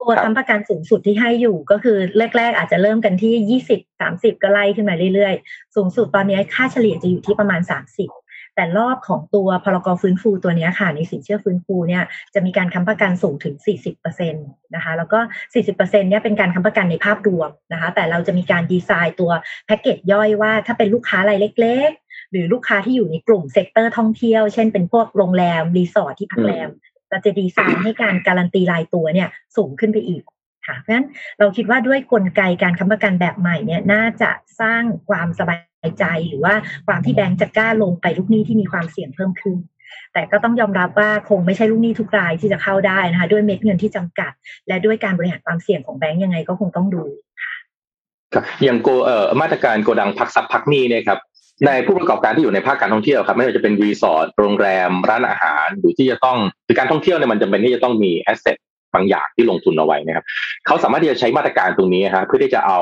[0.00, 1.98] ตัวค้ำประกันสูงสุดที่ให้อยู่ก็คือ
[2.36, 8.27] แรก ๆ อาจจะเริ่มกันที่ 20 30 ก็ไล่ขึ้นมาเรื่อยๆ สูงสุดตอนนี้ค่าเฉลี่ยจะอยู่ที่ประมาณ 30
[8.58, 12.02] แต่รอบของตัวพลกรฟื้นฟูตัวนี้ค่ะ ในสินเชื่อฟื้นฟูเนี่ย
[12.34, 13.54] จะมีการค้ำประกันสูงถึง
[13.94, 15.18] 40%นะคะแล้วก็
[15.54, 19.30] 40%เนี่ยเป็นการค้ำประกันในภาพรวมนะคะแต่เราจะมีการดีไซน์ตัว
[19.66, 26.68] แพ็กเกจย่อยว่าถ้าเป็นลูกค้ารายเล็กๆ หรือลูกค้าที่อยู่ในกลุ่ม sector ท่องเที่ยว เช่นเป็นพวกโรงแรม รีสอร์ทที่พักแรม
[27.10, 30.22] เราจะดีไซน์ให้การการันตีรายตัวเนี่ยสูงขึ้นไปอีก
[30.66, 31.06] ค่ะเพราะฉะนั้น
[31.38, 34.30] เราคิดว่าด้วยกลไกการค้ำประกันแบบใหม่เนี่ยน่าจะ
[34.60, 35.67] สร้างความสบาย
[35.98, 36.54] ใจหรือว่า
[36.86, 39.58] ความที่แบงก์จะกล้าลงไปลูกหนี้ที่มีความเสี่ยงเพิ่มขึ้น
[40.12, 44.32] แต่ก็ต้องยอมรับว่าคงไม่ใช่ลูกหนี้ทุกรายที่จะเข้าได้นะคะด้วยเม็ดเงินที่จำกัด
[44.68, 47.04] และด้วยการบริหารความเสี่ยงของแบงก์ยังไงก็คงต้องดู
[48.34, 51.18] ครับอย่างโกเอ่อมาตรการโกดังพักทรัพย์พักหนี้เนี่ยครับ
[51.66, 58.56] ในผู้ประกอบการที่อยู่ในภาคการท่องเที่ยวครับไม่ว่าจะเป็นรีสอร์ทโรงแรม ร้านอาหารหรือที่จะต้องคือการท่องเที่ยวเนี่ยมันจำเป็นที่จะต้องมี asset
[58.94, 60.24] บางอย่างที่ลงทุนเอาไว้นะครับ
[60.66, 62.80] เขาสามารถที่จะใช้มาตรการตรงนี้ครับเพื่อที่จะเอา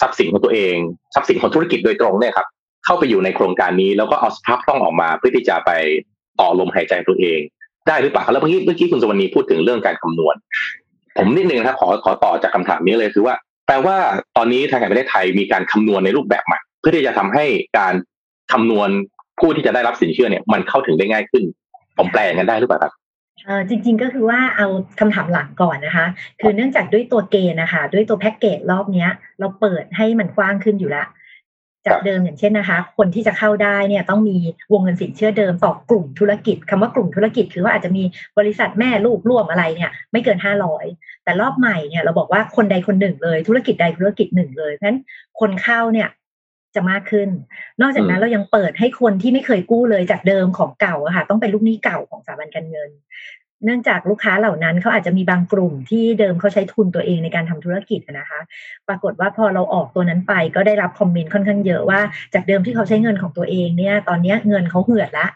[0.00, 0.76] ทรัพย์สินของตัวเอง
[1.14, 2.46] ทรัพย์สินของธุรกิจโดยตรงเนี่ยครับ
[2.84, 5.70] เข้าไปอยู่ในโครงการนี้แล้วก็เอาสภาพคล่องออกมาเพื่อที่จะไป
[6.40, 7.40] ต่อลมหายใจตัวเอง
[7.88, 10.34] ได้หรือเปล่าแล้วเมื่อกี้เมื่อกี้คุณสวนีพูดถึงเรื่องการคำนวณ
[11.16, 13.34] ผมนิดนึงครับขอขอต่อจากคำถามนี้เลยคือว่า
[13.66, 13.96] แปลว่า
[14.36, 17.44] ตอนนี้ทางการประเทศไทยมีการคำนวณในรูปแบบใหม่เพื่อที่จะทำให้
[17.78, 17.94] การ
[18.52, 18.88] คำนวณ
[19.40, 21.44] ผู้ที่จะได้รับสินเชื่อเนี่ย มันเข้าถึงได้ง่ายขึ้น
[21.98, 22.92] ผมแปลงกันได้หรือเปล่าครับ
[23.68, 24.66] จริงๆก็คือว่าเอา
[25.00, 26.06] คำถามหลังก่อนนะคะ
[26.40, 31.04] คือเนื่องจากด้วยตัวเกณฑ์นะคะ ด้วยตัวแพ็กเกจรอบเนี้ย เราเปิดให้มันกว้างขึ้นอยู่ละ
[31.86, 34.36] จากเดิมอย่างเช่นนะคะ คนที่จะเข้าได้เนี่ยต้องมี
[34.72, 38.04] วงเงินสินเชื่อเดิมต่อกลุ่มธุรกิจคำว่ากลุ่มธุรกิจคือว่าอาจจะมี
[38.38, 40.84] บริษัทแม่ลูกร่วมอะไรเนี่ยไม่เกินห้าร้อย
[41.24, 45.00] แต่รอบใหม่เนี่ยเราบอกว่าคนใดคนหนึ่งเลยธุรกิจใดธุรกิจหนึ่งเลยเพราะฉะนั้น
[45.40, 46.08] คนเข้าเนี่ย
[46.74, 47.28] จะมากขึ้น
[47.80, 52.90] นอกจากนั้นเรายังเปิดให้คนที่ไม่เคยกู้เลยจากเดิมของเก่าอะค่ะ ต้องเป็นลูกหนี้เก่าของสถาบันการเงิน
[53.64, 58.40] เนื่องจากลูกค้าเหล่านั้นเขาอาจจะมีบางกลุ่มที่เดิมเขาใช้ทุนตัวเองในการทำธุรกิจนะคะ
[58.88, 62.00] ปรากฏว่าพอเราออกตัวนั้นไปก็ได้รับคอมเมนต์ค่อนข้างเยอะว่า
[62.34, 65.28] จากเดิมที่เขาใช้เงินของตัวเองเนี่ย ตอนนี้เงินเขาเหือดละ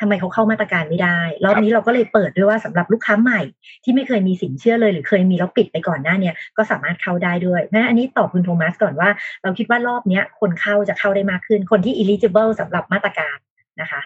[0.00, 3.40] ทำไมเขาเข้ามาตรการไม่ได้รอบนี้เราก็เลยเปิดด้วยว่าสำหรับลูกค้าใหม่
[3.84, 9.10] ที่ไม่เคยมีสินเชื่อเลย หรือเคยมีแล้วปิดไปก่อนหน้าเนี่ยก็สามารถเข้าได้ด้วยนะอันนี้ตอบคุณโทมัสก่อนว่า
[9.42, 13.36] เราคิดว่ารอบนี้คนเข้าจะเข้าได้มากขึ้น คนที่ eligible สำหรับมาตรการ
[13.80, 14.00] นะคะ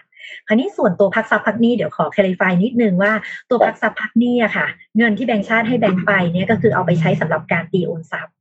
[0.47, 3.13] คราวนี้ส่วนตัวพักซับพักนี้เดี๋ยวขอคล a r i f y นิดนึงว่า
[3.49, 4.67] ตัวพักซับพักนี้อะค่ะ
[4.97, 8.33] เงินที่แบงค์ชาติให้แบงค์ไปเนี่ยก็คือเอาไปใช้สำหรับการตีโอนทรัพย์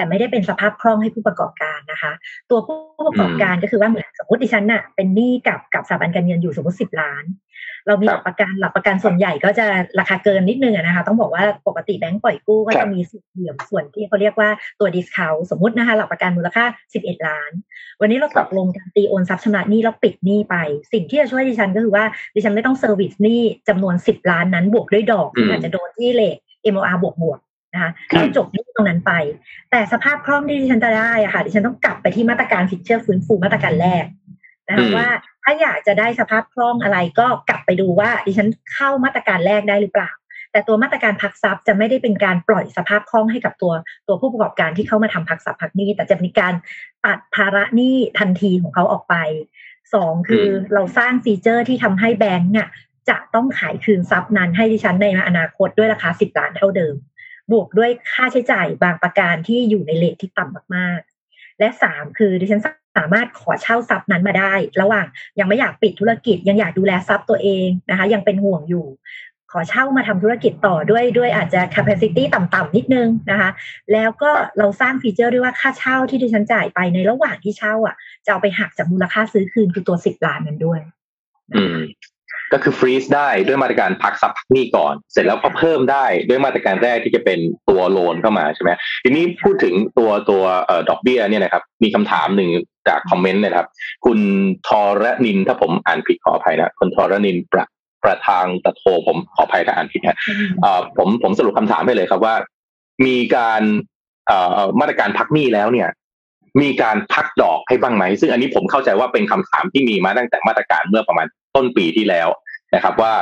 [0.00, 2.12] แต่ไม่ได้เป็นสภาพคล่องให้ผู้ประกอบการนะคะ
[2.50, 7.24] ตัวผู้ประกอบการก็คือว่าเหมือนสมมติดิฉันน่ะเป็นหนี้กับกับสถาบันการเงินอยู่สมมติสิบล้าน
[7.86, 9.66] เรามีหลักประกันหลักประกันส่วนใหญ่ก็จะ
[9.98, 17.50] ราคาเกินนิดนึงนะคะ ต้องบอกว่าปกติแบงก์ปล่อยกู้ก็จะมีส่วนเหลื่อมส่วนที่เขาเรียกว่าตัว discount สมมตินะคะหลักประกันมูลค่า11ล้าน
[18.00, 20.56] วันนี้เราตกลงกันตีโอนทรัพย์ชำระหนี้แล้วปิดหนี้ไป
[20.92, 26.36] สิ่งที่จะช่วยดิฉันก็คือว่าดิฉันไม่ต้องเซอร์วิสหนี้จำนวน10ล้านนั้นบวกด้วยดอกอาจจะโดนที่เลท
[26.74, 27.40] MOR บวกบวก
[27.74, 29.12] นะคะให้จบที่ตรงนั้นไป
[29.70, 34.04] แต่สภาพคล่องที่ดิฉันจะได้อะค่ะ ดิฉันต้องกลับไปที่มาตรการสินเชื่อฟื้นฟูมาตรการแรก
[34.68, 35.08] นะคะว่า
[35.44, 40.10] ถ้าอยากจะได้สภาพคล่องอะไรก็กลับไปดูว่า ดิฉันเข้ามาตรการแรกได้หรือเปล่า
[40.52, 43.72] แต่ตัวมาตรการพักทรัพย์จะไม่ได้เป็นการปล่อยสภาพคล่องให้กับตัว
[44.08, 46.54] ตัวผู้ประกอบการที่เข้ามาทำพักทรัพย์พักหนี้ แต่จะมีการ
[47.04, 49.14] ตัดภาระหนี้ทันทีของเขาออกไป
[49.94, 52.68] สองคือเราสร้าง feature ที่ทำให้แบงก์อะ
[53.10, 56.94] จะต้องขายคืนทรัพย์นั้นให้ดิฉันในอนาคตด้วยราคาสิบล้านเท่าเดิม
[57.52, 62.62] บวกด้วยค่าใช้จ่ายบางประการที่อยู่ใน rate ที่ต่ำมากๆ และสามคือดิฉัน
[62.98, 65.06] สามารถขอเช่าทรัพย์นั้นมาได้ ระหว่าง
[65.38, 68.86] ยังไม่อยากปิดธุรกิจ ยังอยากดูแลทรัพย์ตัวเองนะคะ ยังเป็นห่วงอยู่
[69.52, 73.50] ขอเช่ามาทำธุรกิจต่อด้วยด้วยอาจจะ capacity ต่ำๆนิดนึงนะคะ
[73.92, 80.80] แล้วก็เราสร้าง feature ด้วยว่าค่าเช่าที่ดิฉันจ่ายไปในระหว่างที่เช่าอะจะเอาไปหักจากมูลค่าซื้อคืนคือตัวสิบล้านนั้นด้วย
[81.54, 81.78] อืม
[82.52, 87.38] ก็คือฟรีซได้ด้วยมาตรการพักซับพักหนี้ก่อน เสร็จแล้วก็เพิ่มได้ด้วยมาตรการแรกที่จะเป็น
[87.68, 88.70] ตัวโลนเข้ามาใช่ไหม
[89.04, 92.50] ทีนี้พูดถึงตัวตัวเอ่อดอกเบี้ยเนี่ยนะครับมีคำถามหนึ่ง
[92.88, 93.66] จากคอมเมนต์นะครับ
[94.06, 94.18] คุณ
[94.66, 97.64] ทอรนินถ้าผมอ่านผิดขออภัยนะคุณทอรนินประ
[98.02, 100.18] ประทางตะโทผมขออภัยถ้าอ่านผิดนะ
[100.62, 102.34] เอ่อผมผมสรุปคำถามให้เลยครับว่า
[103.06, 103.62] มีการ
[104.26, 105.88] เอ่อมาตรการพักหนี้แล้วเนี่ย
[106.62, 112.28] มีการพักดอกให้บ้างไหม ซึ่งอันนี้ผมเข้าใจว่าเป็นคำถามที่มีมาตั้งแต่มาตรการเมื่อประมาณ ต้นปีที่แล้ว
[112.74, 113.14] นะครับว่า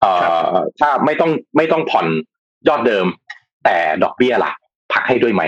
[0.00, 0.12] เอ่
[0.50, 2.06] อถ้าไม่ต้องไม่ต้องผ่อน
[2.68, 3.06] ยอดเดิม
[3.64, 4.52] แต่ดอกเบี้ยล่ะ
[4.92, 5.42] พักให้ด้วยไหม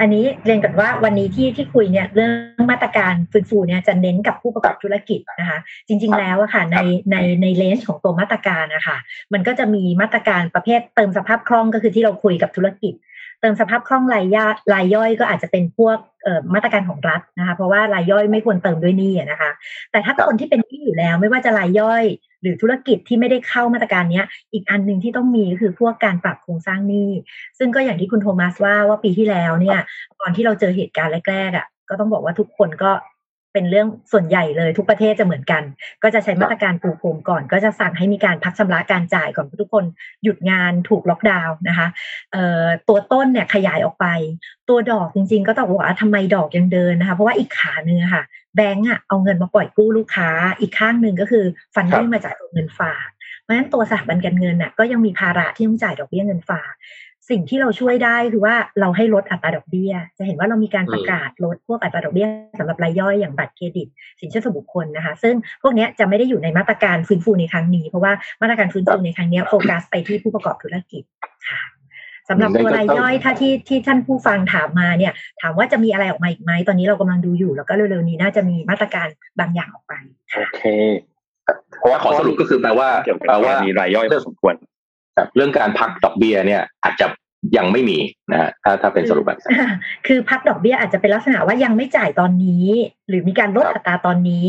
[0.00, 5.58] อันนี้เรียนกันว่าวันนี้ที่ที่คุยเนี่ยเรื่องมาตรการฟื้นฟูเนี่ยจะเน้นกับผู้ประกอบธุรกิจนะคะ
[5.88, 6.76] จริง ๆ แล้วอะค่ะใน
[7.10, 8.96] ในในเลนส์ของตัวมาตรการนะคะ
[9.32, 14.44] มันก็จะมีมาตรการประเภทเติมสภาพคล่องก็คือที่เราคุยกับธุรกิจเติมสภาพคล่องรายย่า
[14.74, 15.98] รายย่อยก็อาจจะเป็นพวก
[16.54, 19.50] มาตรการของรัฐนะคะ เพราะว่ารายย่อยไม่ควรเติมด้วยหนี้นะคะ
[19.90, 22.04] แต่ถ้าคนที่เป็นหนี้อยู่แล้ว ไม่ว่าจะรายย่อย
[22.42, 24.22] หรือธุรกิจที่ไม่ได้เข้ามาตรการนี้
[24.52, 27.10] อีกอันหนึ่งที่ต้องมีก็คือพวกการปรับโครงสร้างหนี้
[27.58, 29.78] ซึ่งก็อย่างที่คุณโทมัสว่าว่าปีที่แล้วเนี่ย
[30.20, 32.90] ตอนที่เราเจอเหตุการณ์แรกๆอะก็ต้องบอกว่าทุกคนก็
[33.56, 35.62] เป็นเรื่องส่วนใหญ่เลยทุกประเทศจะเหมือนกัน
[36.02, 39.84] ก็จะใช้มาตรการปูพรมก่อน ก็จะสั่งให้มีการพักชำระการจ่ายก่อนทุกคน
[40.22, 41.88] หยุดงานถูกล็อกดาวน์นะคะ
[42.88, 44.06] ตัวต้นเนี่ยขยายออกไป
[44.68, 48.22] ตัวดอกจริง ๆ ก็ต้องบอกว่าทำไมดอกยังเดินนะคะ เพราะว่าอีกขาเนื้อค่ะ
[48.56, 50.28] แบงก์อะเอาเงินมาปล่อยกู้ลูกค้า
[50.60, 51.44] อีกข้างหนึ่งก็คือ
[51.74, 53.06] ฟันดิ้งมาจากเงินฝาก
[53.42, 56.72] เพราะฉะนั้นตัวสถาบันการเงินน่ะก็ยังมีภาระที่ต้องจ่ายดอกเบี้ยเงินฝาก
[57.30, 63.88] สิ่งที่เราช่วยได้คือว่าเราให้ลดอัตราดอกเบี้ย จะเห็นว่าเรามีการประกาศลดพวกอัตราดอกเบี้ยสำหรับรายย่อยอย่างบัตรเครดิต
[64.20, 68.12] สินเชื่อส่วนบุคคลนะคะ ซึ่งพวกนี้จะไม่ได้อยู่ในมาตรการฟื้นฟูในครั้งนี้ เพราะว่า
[68.42, 71.02] มาตรการฟื้นฟูในครั้งนี้โฟกัสไปที่ผู้ประกอบธุรกิจ
[71.48, 71.62] ค่ะ
[72.28, 75.12] สำหรับตัวรายย่อยถ้าที่ที่ท่านผู้ฟังถามมาเนี่ย
[75.42, 79.06] ถามว่าจะมีอะไรออกมาอีกไหมตอนนี้เรากำลังดูอยู่ แล้วก็เร็วๆนี้น่าจะมีมาตรการ
[79.40, 79.92] บางอย่างออกไป
[80.34, 80.60] โอเค
[81.78, 82.88] เพราะว่าขอสรุปก็คือแปลว่า
[83.28, 84.54] แปลว่ามีรายย่อยพอสมควร
[85.36, 87.06] เรื่องการพักดอกเบี้ยเนี่ย อาจจะ
[87.56, 87.98] ยังไม่มี
[88.32, 89.38] นะฮะถ้าถ้าเป็นสรุปแบบ
[90.06, 92.66] คือพักดอกเบี้ยอาจจะเป็นลักษณะว่ายังไม่จ่ายตอนนี้
[93.08, 94.48] หรือมีการลดอัตราตอนนี้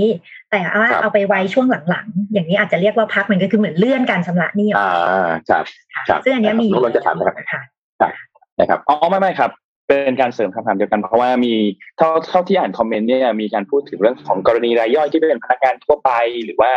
[0.51, 5.63] แต่ว่าเอาไปไว้ช่วงหลังๆ อย่างนี้อาจจะเรียกว่าพักมันก็คือเหมือนเลื่อนการชำระหนี้อ่าครับ
[6.23, 8.11] ซึ่งอันนี้มีเราจะถามนะครับ
[8.59, 9.51] นะครับอ๋อไม่ไม่ครับ
[9.87, 11.53] เป็นการเสริมคำถามเดียวกันเพราะว่ามี
[11.97, 16.11] เท่าเท่าที่อ่านคอมเมนต์เนี่ยมีการพูดถึงเรื่องของกรณีรายย่อยที่เป็นพนักงานทั่วไป
[16.45, 16.71] หรือว่า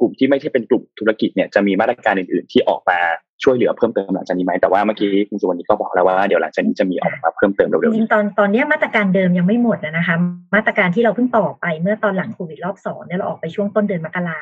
[0.00, 2.98] กลุ่มที่ไม่ใช่เป็นกลุ่มธุรกิจเนี่ยจะมีมาตรการอื่นๆ ที่ออกมา
[3.42, 10.16] ช่วยเหลือเพิ่มเติมหลังจากนี้ไหมแต่ว่าเมื่อกี้คุณสุวรรณีก็บอกแล้วว่าเดี๋ยวหลังจากนี้จะมีออกมาเพิ่มเติมเร็วๆจริงตอนตอนนี้มาตรการเดิมยังไม่หมดนะคะ
[10.54, 14.38] มาตรการที่เราเพิ่งต่อไปเมื่อตอนหลังโควิดรอบสองเนี่ยเราออกไปช่วงต้นเดือนมกรา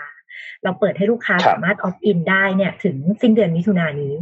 [0.62, 4.14] เราเปิดให้ลูกค้าสามารถออฟอินได้เนี่ยถึงสิ้นเดือนมิถุนายนนี้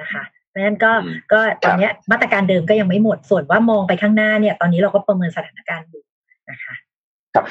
[0.00, 0.92] นะคะเพราะฉะนั้นก็
[1.32, 6.02] ก็ตอนนี้มาตรการเดิมก็ยังไม่หมดส่วนว่ามองไปข้างหน้าเนี่ย ตอนนี้เราก็ประเมินสถานการณ์อยู่
[6.50, 6.74] นะคะ
[7.36, 7.44] ครับ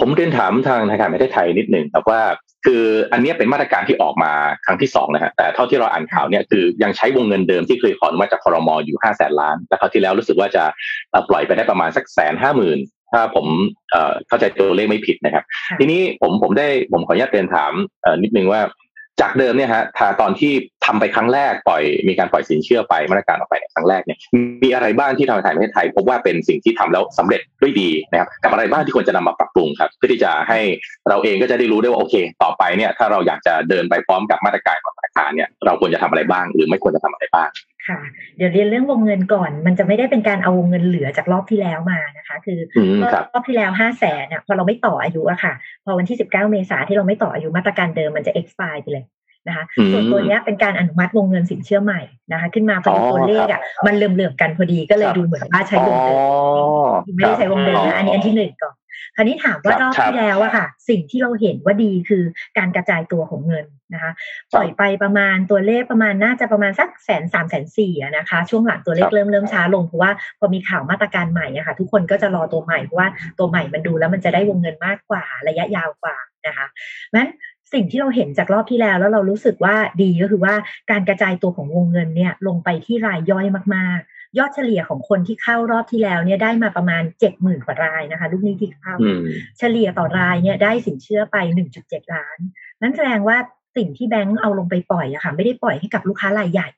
[0.00, 2.22] ผมเรียนถามทางธนาคารประเทศไทยนิดหนึ่งครับว่า
[2.66, 4.32] คืออันนี้เป็นมาตรการที่ออกมา
[4.66, 10.64] ครั้งที่สองนะฮะแต่เท่าที่เราอ่านข่าวเนี่ยคือยังใช้วงเงินเดิมที่เคยขอมาจากคอรมออยู่ห้าแสนล้าน แล้วคราวที่แล้วรู้สึกว่าจะ
[11.28, 12.78] ปล่อยไปได้ประมาณสักแสนห้าหมื่น
[13.12, 13.46] ถ้าผม
[14.28, 15.44] เข้าใจตัวเลขไม่ผิดนะครับ
[15.78, 17.72] ทีนี้ผมผมได้ผมขออนุญาตเรียนถาม
[18.22, 18.60] นิดนึงว่า
[19.20, 20.52] จากเดิมเนี่ยฮะถ้าตอนที่
[20.86, 24.18] ทำไปครั้งแรกปล่อย มีการปล่อยสินเชื่อไปมาตรการออกไปในครั้งแรกเนี่ย
[24.62, 30.60] มีอะไรบ้างที่ทางการประเทศไทย พบว่าเป็นสิ่งที่ทำแล้วสำเร็จด้วยดีนะครับกับอะไรบ้างที่ควรจะนำมาปรับปรุงครับเพื่อที่จะให้
[31.08, 37.48] เราเองก็จะได้รู้ได้ว่าโอเค ต่อไปเนี่ยถ้าเราอยากจะเดินไปพร้อมกับมาตรการของธนาคารเนี่ยเราควรจะทำอะไรบ้าง หรือไม่ควรจะทำอะไรบ้าง
[37.88, 38.00] ค่ะ
[38.36, 42.58] เดี๋ยวเรียนเรื่องวงเงินก่อน มันจะไม่ได้เป็นการเอาวงเงินเหลือจากรอบที่แล้วมานะคะ คือ
[43.32, 45.52] รอบที่แล้วห้าแสนเนี่ยพอเราไม่ต่ออายุอะค่ะ
[45.84, 49.04] พอวันที่สิบเก้าเมษาที่เราไม่ต่ออายุมาตรการเดิมมันจะ expire ไปเลย
[49.48, 52.00] นะคะส่วนตัวนี้เป็นการอนุมัติวงเงินสินเชื่อใหม่
[52.32, 56.18] นะคะ ขึ้นมาพอดีตัวเลขอะมันเลื่อมๆกันพอดีก็เลยดูเหมือนว่าใช้วงเดิม
[57.16, 58.74] ไม่ได้ใช้วงเดิมนะอันนี้อันที่หนึ่งก่อน
[59.16, 62.24] คราวนี้ถามว่ารอบที่แล้วอะค่ะ สิ่งที่เราเห็นว่าดีคือ
[62.58, 64.12] การกระจายตัวของเงินนะคะ
[64.54, 76.66] ปล่อยไปประมาณตัวเลขประมาณน่าจะประมาณสักแสนสามแสนสี่นะคะ ช่วงหลังตัวเลขเริ่มเริ่มช้าลงเพราะว่าพอมีข่าวมาตรการใหม่อะค่ะ ทุกคนก็จะรอตัวใหม่เพราะว่าตัวใหม่มันดูแล้วมันจะได้วงเงินมากกว่าระยะยาวกว่านะคะ
[77.16, 77.30] นั้น
[77.72, 80.54] สิ่งที่เราเห็นจากรอบที่แล้ว แล้วเรารู้สึกว่าดีก็คือว่า
[80.90, 83.46] การกระจายตัวของวงเงินเนี่ยลงไปที่รายย่อย
[83.76, 88.94] มากๆ ยอดเฉลี่ยของคนที่เข้ารอบที่แล้วเนี่ยได้มาประมาณเจ็ดหมื่นกว่ารายนะคะ ลูกหนี้ที่เข้า
[89.58, 92.38] เฉลี่ยต่อรายเนี่ยได้สินเชื่อไปหนึ่งจุดเจ็ดล้าน
[92.82, 93.36] นั้นแสดงว่า
[93.76, 96.68] สิ่งที่แบงก์เอาลงไปปล่อยอะค่ะไม่ได้ปล่อยให้กับลูกค้ารายใหญ่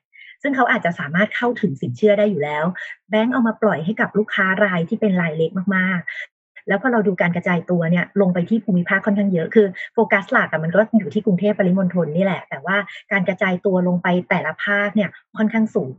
[0.41, 2.65] ซึ่งเขาอาจจะสามารถเข้าถึงสินเชื่อได้อยู่แล้ว
[3.09, 12.77] แบงก์เอามาปล่อยให้กับลูกค้ารายที่เป็นรายเล็กมากๆแล้วพอเราดูการกระจายตัวเนี่ยลงไปที่ภูมิภาคค่อนข้างเยอะคือโฟกัสหลักมันก็อยู่ที่กรุงเทพปริมณฑลนี่แหละ แต่ว่า
[13.11, 15.93] การกระจายตัวลงไปแต่ละภาคเนี่ยค่อนข้างสูง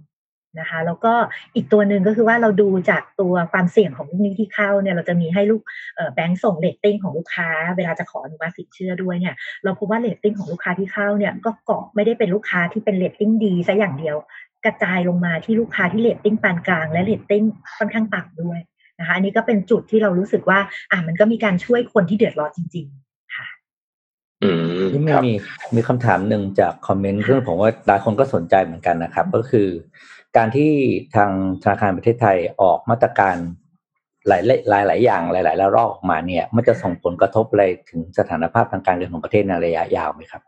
[0.61, 1.13] นะคะแล้วก็
[1.55, 5.63] อีกตัวหนึ่งก็คือว่าเราดูจากตัวความเสี่ยงของลูกหนี้ที่เข้าเนี่ยเราจะมีให้ลูก
[6.15, 9.35] แบงก์ส่งเลตติ้งของลูกค้า เวลาจะขออนุมัติสินเชื่อด้วยเนี่ย
[9.65, 14.17] เราพบว่าเลตติ้งของลูกค้าที่เข้าเนี่ยก็เกาะไม่ได้เป็นลูกค้าที่เป็นเลตติ้งดีซะอย่างเดียว
[14.65, 17.45] กระจายลงมาที่ลูกค้าที่เลตติ้งปานกลาง และเลตติ้ง
[17.79, 18.59] ค่อนข้างต่ำด้วย
[18.99, 20.59] นะคะอันนี้ก็เป็นจุดที่เรารู้สึกว่า
[20.91, 23.47] อ่ามันก็มีการช่วยคนที่เดือดร้อนจริง ๆ ค่ะ
[24.43, 25.35] อืมที่ครับมี
[25.77, 29.69] มีคำถามหนึ่งจากคอมเมนต์ซึ่งผมว่าหลายคนก็สนใจเหมือนกันนะครับ ก็คือ
[30.37, 30.71] การที่
[31.17, 31.31] ทาง
[31.63, 33.37] ธนาคารประเทศไทยออกมาตรการ
[34.29, 40.43] หลายหลายหลายอย่างหลายๆแล้วรอบออกมาเนี่ย มันจะส่งผลกระทบอะไรถึงสถานภาพทางการเงินของประเทศในระยะยาวไหมครับ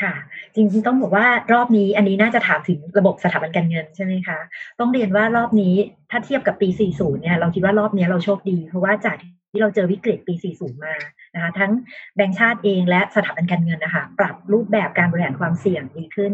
[0.00, 0.14] ค่ะ
[0.54, 4.38] จริงๆต้องบอกว่ารอบนี้อันนี้น่าจะถามถึงระบบสถาบันการเงินใช่ไหมคะ
[4.80, 5.74] ต้องเรียนว่ารอบนี้
[6.10, 9.16] ถ้าเทียบกับปี 40 เนี่ยเราคิดว่ารอบนี้เราโชคดี เพราะว่าจาก
[9.52, 10.94] ที่เราเจอวิกฤตปี 40 มา
[11.34, 11.72] นะคะทั้ง
[12.16, 16.32] แบงก์ชาติเองและสถาบันการเงินนะคะปรับรูปแบบการบริหารความเสี่ยงดีขึ้น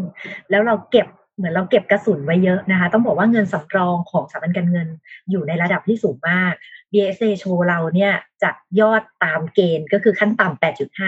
[0.51, 4.89] แล้วเราเก็บ เหมือนเราเก็บกระสุนไว้เยอะนะคะ ต้องบอกว่าเงินสำรองของสถาบันการเงิน
[5.31, 6.53] อยู่ในระดับที่สูงมาก
[6.93, 8.13] BSA โชว์เราเนี่ย
[8.43, 10.61] จะยอดตามเกณฑ์ก็คือขั้นต่ำ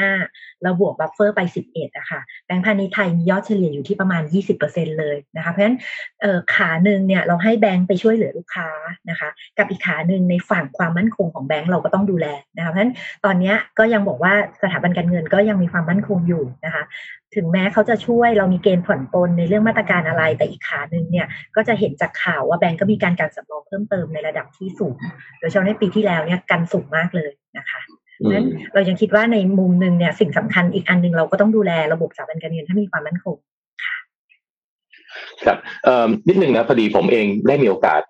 [0.05, 4.23] 8.5 แล้วบวก buffer ไป 11อะค่ะแบงก์พาณิชย์ไทยมียอดเฉลี่ยอยู่ที่ประมาณ
[4.61, 5.79] 20%เลยนะคะ เพราะฉะนั้น
[6.55, 8.69] ขาหนึ่งเนี่ยเราให้แบงก์ไปช่วยเหลือลูกค้า
[9.11, 12.93] นะคะ กับอีกขาหนึ่งในฝั่งความมั่นคงของแบงก์เราก็ต้องดูแลนะคะ เพราะฉะนั้น
[13.25, 16.85] ตอนนี้ก็ยังบอกว่าสถาบันการเงินก็ยังมีความมั่นคงอยู่นะคะ
[17.37, 24.97] ถึงแม้เขาจะช่วยเรามีเกณฑ์ผ่อนปลนในเรื่องมาตรการอะไร แต่อีกขาหนึ่งเนี่ยก็จะเห็นจากข่าวว่าแบงก์ก็มีการการสำรองเพิ่มเติมในระดับที่สูง
[25.39, 27.81] โดยเฉพาะในปีที่แล้วเนี่ยกันสูงมากเลยนะคะ
[28.17, 33.37] เพราะฉะนั้นเรายังคิดว่าในมุมหนึ่งเนี่ยสิ่งสำคัญอีกอันหนึ่งเราก็ต้องดูแลระบบสถาบันการเงินให้มีความมั่นคง
[35.47, 38.03] ครับเอ่อนิดนึงนะพอดีผมเองได้มีโอกาส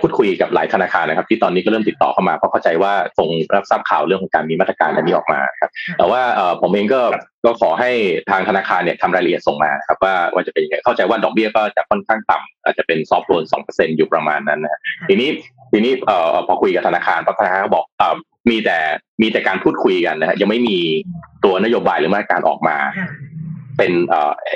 [0.00, 6.22] พูดคุยกับหลายธนาคารนะครับ ที่ตอนนี้ก็เริ่มติดต่อเข้ามาเพราะเข้าใจว่าคงรับทราบข่าวเรื่องของการมีมาตรการอันนี้ออกมาครับแต่ว่า
[6.62, 7.00] ผมเองก็
[7.44, 7.90] ก็ขอให้
[8.30, 15.28] ทางธนาคารเนี่ยทำรายละเอียดส่งมาครับว่าว่าจะเป็นยังไงเข้าใจว่าดอกเบี้ยก็จะค่อนข้างต่ำอาจจะเป็นซอฟต์โลนสองเปอร์เซ็นอยู่ประมาณนั้นนะทีนี้
[15.72, 18.16] ทีนี้เอ่อพอคุยกับธนาคารธนาคารก็บอกเอ่อ
[18.50, 18.78] มีแต่
[19.22, 20.78] มีแต่การพูดคุยกันนะฮะยังไม่มี
[21.44, 22.76] ตัวนโยบายหรือมาตรการออกมา
[23.78, 23.92] เป็น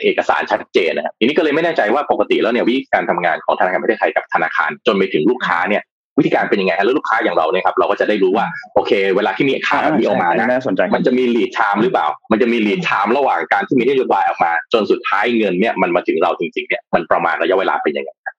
[0.03, 5.83] เอกสารชัดเจนนะครับทีนี้ก็เลยไม่แน่ใจว่าปกติแล้วเนี่ยวิธีการทำงานของธนาคารประเทศไทยกับธนาคาร จนไปถึงลูกค้าเนี่ย
[6.19, 10.49] วิธีการเป็นยังไงแล้วลูกค้าอย่างเราเนี่ยครับเราก็จะได้รู้ว่าโอเค เวลาที่มีค่าแบบนี้ออกมานะ
[10.95, 18.35] มันจะมี lead time หรือเปล่า มันจะมี lead time ระหว่างการที่มีนโยบายออกมา จนสุดท้ายเงินเนี่ยมันมาถึงเราจริงๆเนี่ยมันประมาณระยะเวลาเป็นยังไงครับ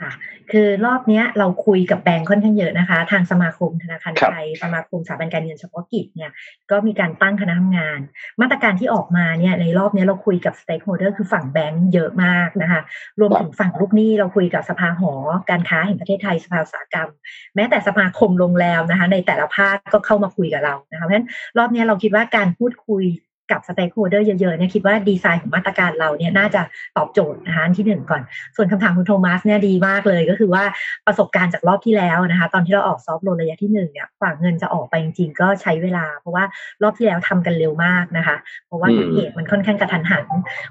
[0.00, 0.10] ค่ะ
[0.52, 6.30] คือรอบนี้เราคุยกับแบงค์ค่อนข้างเยอะนะคะ ทางสมาคมธนาคารไทยสมาคมสถาบันการเงินเฉพาะกิจเนี่ย
[6.70, 8.00] ก็มีการตั้งคณะทำงาน
[8.40, 12.80] มาตรการที่ออกมาเนี่ยในรอบนี้เราคุยกับ stakeholder คือฝั่งแบงค์เยอะมากนะคะ
[13.20, 15.12] รวมถึงฝั่งลูกหนี้เราคุยกับสภาหอ
[15.50, 17.08] การค้าแห่งประเทศไทยสภาอุตสาหกรรม
[17.56, 21.28] แม้แต่สมาคมโรงแรมนะคะ ในแต่ละภาคก็เข้ามาคุยกับเรานะคะเพราะฉะนั้น
[21.58, 23.04] รอบนี้เราคิดว่าการพูดคุย
[23.50, 26.62] กับ stakeholder เยอะๆเนี่ยคิดว่าดีไซน์ของมาตรการเราเนี่ยน่าจะ
[26.96, 28.22] ตอบโจทย์นะคะที่หนึ่งก่อน
[28.56, 30.64] ส่วนคำถามคุณโทมัสเนี่ยดีมากเลยก็คือว่า
[31.06, 36.44] ประสบการณ์จากรอบที่แล้วนะคะ ตอนที่เราออก soft loan ระยะที่หนึ่งเนี่ยฝั่งเงินจะออกไปจริงๆ ก็ใช้เวลา เพราะว่า
[36.82, 38.36] รอบที่แล้วทำกันเร็วมากนะคะ
[38.66, 40.26] เพราะว่าเหตุมันค่อนข้างกระทันหัน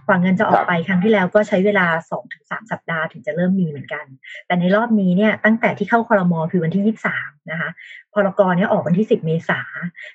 [0.07, 4.05] ฝั่งเงินจะออกไปครั้งที่แล้วก็ใช้เวลา2อถึงสสัปดาห์ถึงจะเริ่มมีเหมือนกัน
[4.47, 7.69] แต่ในรอบนี้เนี่ยตั้งแต่ที่เข้าคอรมอคือวันที่23นะคะ
[8.13, 9.59] พรกรเนี่ยออกวันที่10เมษา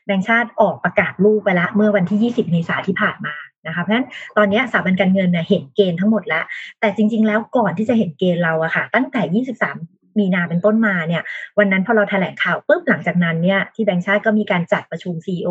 [0.06, 3.34] แบงค์ชาติออกประกาศลูกไปละเมื่อวันที่20เมษาที่ผ่านมา
[3.66, 6.44] นะคะเพราะฉะนั้นตอนนี้สถาบันการเงินเนี่ยเห็นเกณฑ์ทั้งหมดแล้ว
[6.80, 9.76] แต่จริง ๆ แล้วก่อนที่จะเห็นเกณฑ์เราอะค่ะ ตั้งแต่ 23
[10.20, 11.22] มีนาเป็นต้นมาเนี่ย
[11.58, 15.48] วันนั้นพอเราแถลงข่าวปุ๊บหลังจากนั้นเนี่ยที่แบงค์ชาติก็มีการจัดประชุม CEO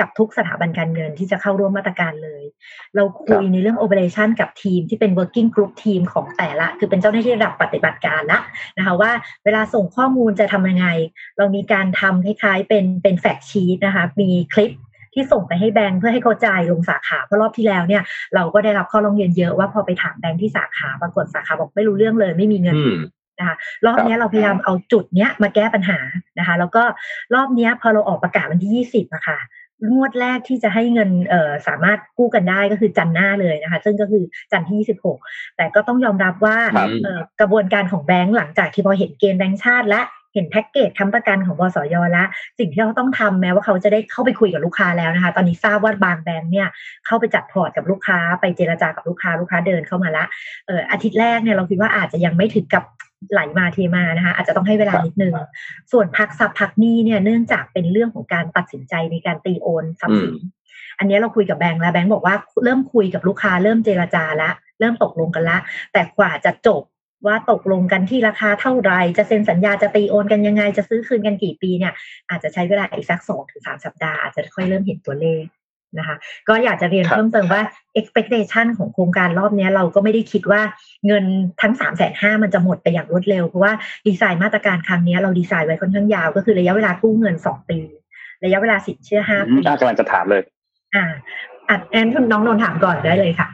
[0.00, 2.44] กับทุกสถาบันการเงินที่จะเข้าร่วมมาตรการเลย
[2.94, 8.38] เราคุยในเรื่อง operation กับทีมที่เป็น working group ทีมของแต่ละ คือเป็นเจ้าหน้าที่ระดับปฏิบัติการละ
[8.78, 9.12] นะคะว่า
[9.44, 10.86] เวลาส่งข้อมูลจะทำยังไง
[11.38, 14.72] เรามีการทำคล้ายๆเป็นเป็นแฟกชีตนะคะมีคลิป
[15.14, 18.02] ที่ส่งไปให้แบงค์เพื่อให้เขาจ่ายลงสาขาเพราะรอบที่แล้วเนี่ย
[18.34, 22.76] เราก็ได้รับข้อร้องเรียนเยอะว่าพอไปถามแบงค์ที่สาขาปรากฏสาขาบอกไม่รู้เรื่องเลยไม่มีเงิน
[23.38, 23.56] นะคะ
[23.86, 25.98] รอบนี้เราพยายามเอาจุดเนี้ยมาแก้ปัญหา
[26.38, 26.82] นะคะ แล้วก็
[27.34, 29.38] รอบนี้พอเราออกประกาศวันที่ยี่สิบอะค่ะ
[29.90, 34.86] งวดแรกที่จะให้เงินเอ่อสามารถกู้กันได้ก็คือจันทร์หน้าเลยนะคะ ซึ่งก็คือจันทร์ที่
[35.16, 36.58] 26 แต่ก็ต้องยอมรับว่า
[37.40, 40.02] กระบวนการของแบงก์หลังจากที่พอเห็นเกณฑ์แบงก์ชาติและ
[40.34, 42.26] เห็นแพ็กเกจค้ำประกันของบสยแล้ว
[42.58, 46.68] สิ่งที่เขาต้องทำแม้ว่าเขาจะได้เข้าไปคุยกับลูกค้าแล้วนะคะ ตอนนี้ทราบว่าบางแบงค์เนี่ย
[47.06, 50.24] เข้าไปจัดพอร์ตกับลูกค้า ไปเจรจากับลูกค้าลูกค้าเดินเข้ามาละ
[50.66, 52.84] เอออาทิตย์แรกเนี่ยเราคิดว่าอาจจะยังไม่ถึงกับ
[53.32, 55.32] ไหลมาเทมานะคะอาจจะต้องให้เวลานิดนึง
[55.92, 60.34] ส่วนพักซับพักนี้เนี่ยเนื่องจากเป็นเรื่องของการตัดสินใจในการตีโอนทรัพย์สิน
[60.98, 65.58] อันนี้เราคุยกับแบงค์แล้วแบงค์บอกว่าเริ่มคุยกับลูกค้าเริ่มเจรจาล้วเริ่มตกลงกันละ
[65.92, 66.82] แต่กว่าจะจบ
[67.26, 71.92] ว่าตกลงกันที่ราคาเท่าไรจะเซ็นสัญญาจะตีโอนกันยังไงจะซื้อคืนกันกี่ปีเนี่ย
[72.30, 75.44] อาจจะใช้เวลาอีกสักสองถึงสามสัปดาห์อาจจะค่อยเริ่มเห็นตัวเลข
[75.98, 76.16] นะคะ
[76.48, 77.62] ก็อยากจะเรียนเพิ่มเติมว่า
[78.00, 80.62] expectation ของโครงการรอบนี้เราก็ไม่ได้คิดว่า
[81.06, 81.24] เงิน
[81.62, 83.72] ทั้ง3ามแสนห้ามันจะหมดไปอย่างรวดเร็ว เพราะว่า
[84.06, 87.78] ดีไซน์มาตรการครั้งนี้เราดีไซน์ไว้ค่อนข้างยาว ก็คือระยะเวลากู้เงิน 2 ปี
[88.44, 90.42] ระยะเวลาสินเชื่อ5ปีกำลังจะถามเลย
[90.94, 91.04] อ่า
[91.70, 93.48] อัดแอนคุณน้องนนถามก่อนได้เลยค่ะ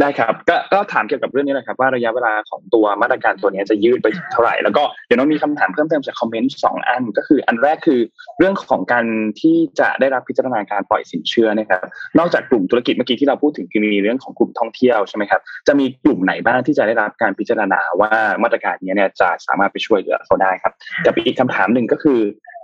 [0.00, 8.00] ได้ครับก็ก็ถามเกี่ยวกับเรื่องนี้แหละครับว่าระยะเวลาของตัวมาตรการตัวนี้จะยืดไปเท่าไหร่ แล้วก็เดี๋ยวน้องมีคำถามเพิ่มเติมจากคอมเมนต์สองอันก็คืออันแรกคือ
[8.38, 9.06] เรื่องของการ
[9.40, 11.82] ที่จะได้รับพิจารณาการปล่อยสินเชื่อนะครับ
[12.18, 18.12] นอกจากกลุ่มธุรกิจเมื่อกี้ที่เราพูดถึงคือมีเรื่องของกลุ่มท่องเที่ยวใช่ไหมครับจะมีกลุ่มไหนบ้างที่จะได้รับการพิจารณาว่า
[18.42, 20.72] มาตรการนี้เนี่ยจะสามารถไปช่วยเหลือเขาได้ครับ
[21.06, 22.20] กับอีกคำถามหนึ่งก็คือ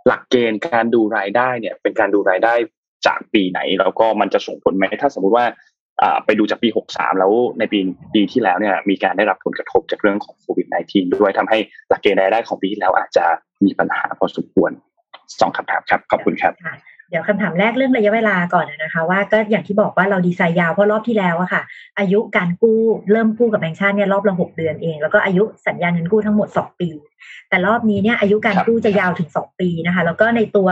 [0.07, 2.55] หลักเกณฑ์การดูรายได้เนี่ยเป็นการดูรายได้
[3.07, 5.45] จากปีไหนแล้วก็มันจะส่งผลไหมถ้าสมมุติว่า
[6.25, 7.79] ไปดูจากปี 63 แล้วในปี
[8.15, 13.25] ปีที่แล้วเนี่ยมีการได้รับผลกระทบจากเรื่องของโควิด -19 ด้วยทำให้หลักเกณฑ์รายได้ของปีที่แล้วอาจจะ
[13.65, 14.71] มีปัญหาพอสมควร
[15.41, 16.53] สองคำถามครับ ขอบคุณครับ
[17.11, 21.63] เดี๋ยวคำถามแรกเรื่องระยะเวลาก่อนนะคะ ว่าก็อย่างที่บอกว่าเราดีไซน์ยาวเพราะรอบที่แล้วอะค่ะ
[21.99, 22.81] อายุการกู้
[23.13, 26.89] เริ่มกู้กับแบงค์ชาติเนี่ยรอบละหกเดือนเอง แล้วก็อายุสัญญาเงินกู้ทั้งหมดสองปี
[27.49, 30.69] แต่รอบนี้เนี่ยอายุการกู้จะยาวถึงสองปีนะคะ แล้วก็ในตัว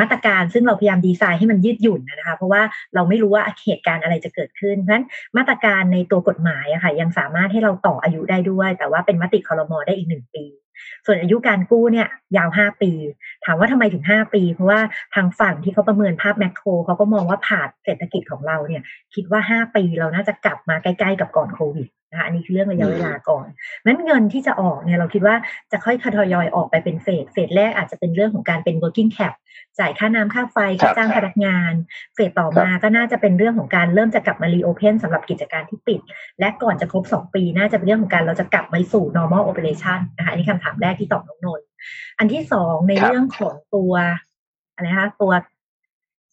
[0.00, 2.62] มาตรการซึ่งเราพยายามดีไซน์ให้มันยืดหยุ่นนะคะ เพราะว่า
[2.94, 5.06] เราไม่รู้ว่าเหตุการณ์อะไรจะเกิดขึ้นเพราะฉะนั้น
[5.36, 10.44] มาตรการในตัวกฎหมายอะค่ะ ยังสามารถให้เราต่ออายุได้ด้วย แต่ว่าเป็นมติคอรมอได้อีกหนึ่งปี
[11.06, 12.92] ส่วนอายุการกู้เนี่ยยาวห้าปี
[13.44, 14.80] ถามว่าทำไมถึงห้าปี เพราะว่า
[15.14, 18.82] ทางฝั่งที่เขาประเมินภาพแมคโครเขาก็มองว่าผ่านเศรษฐกิจของเราเนี่ย
[19.14, 23.46] คิดว่าห้าปีเราน่าจะกลับมาใกล้ ๆ กับก่อนโควิดนะคะอันนี้คือเรื่องระยะเวลาก่อน
[23.84, 25.36] นั้นเงินที่จะออกเนี่ยเราคิดว่า
[25.72, 29.34] จะค่อยทยอยออกไปเป็นเฟส เฟสแรกอาจจะเป็นเรื่องของการเป็น working cap
[29.78, 31.72] จ่ายค่าน้ำค่าไฟค่าจ้างพนักงาน
[32.14, 36.00] เฟสต่อมาก็น่าจะเป็นเรื่องของการเริ่มจะกลับมารีโอเพนสำหรับกิจการที่ปิด
[36.40, 41.66] และก่อนจะครบ 2 ปี น่าจะเป็นเรื่องของการเราจะกลับมาสู่ normal operation นะคะอันนี้คำถามแรกที่ตอบน้องนนท์
[42.18, 43.92] อันที่สองในเรื่องของตัว
[44.74, 45.32] อะไรนะคะตัว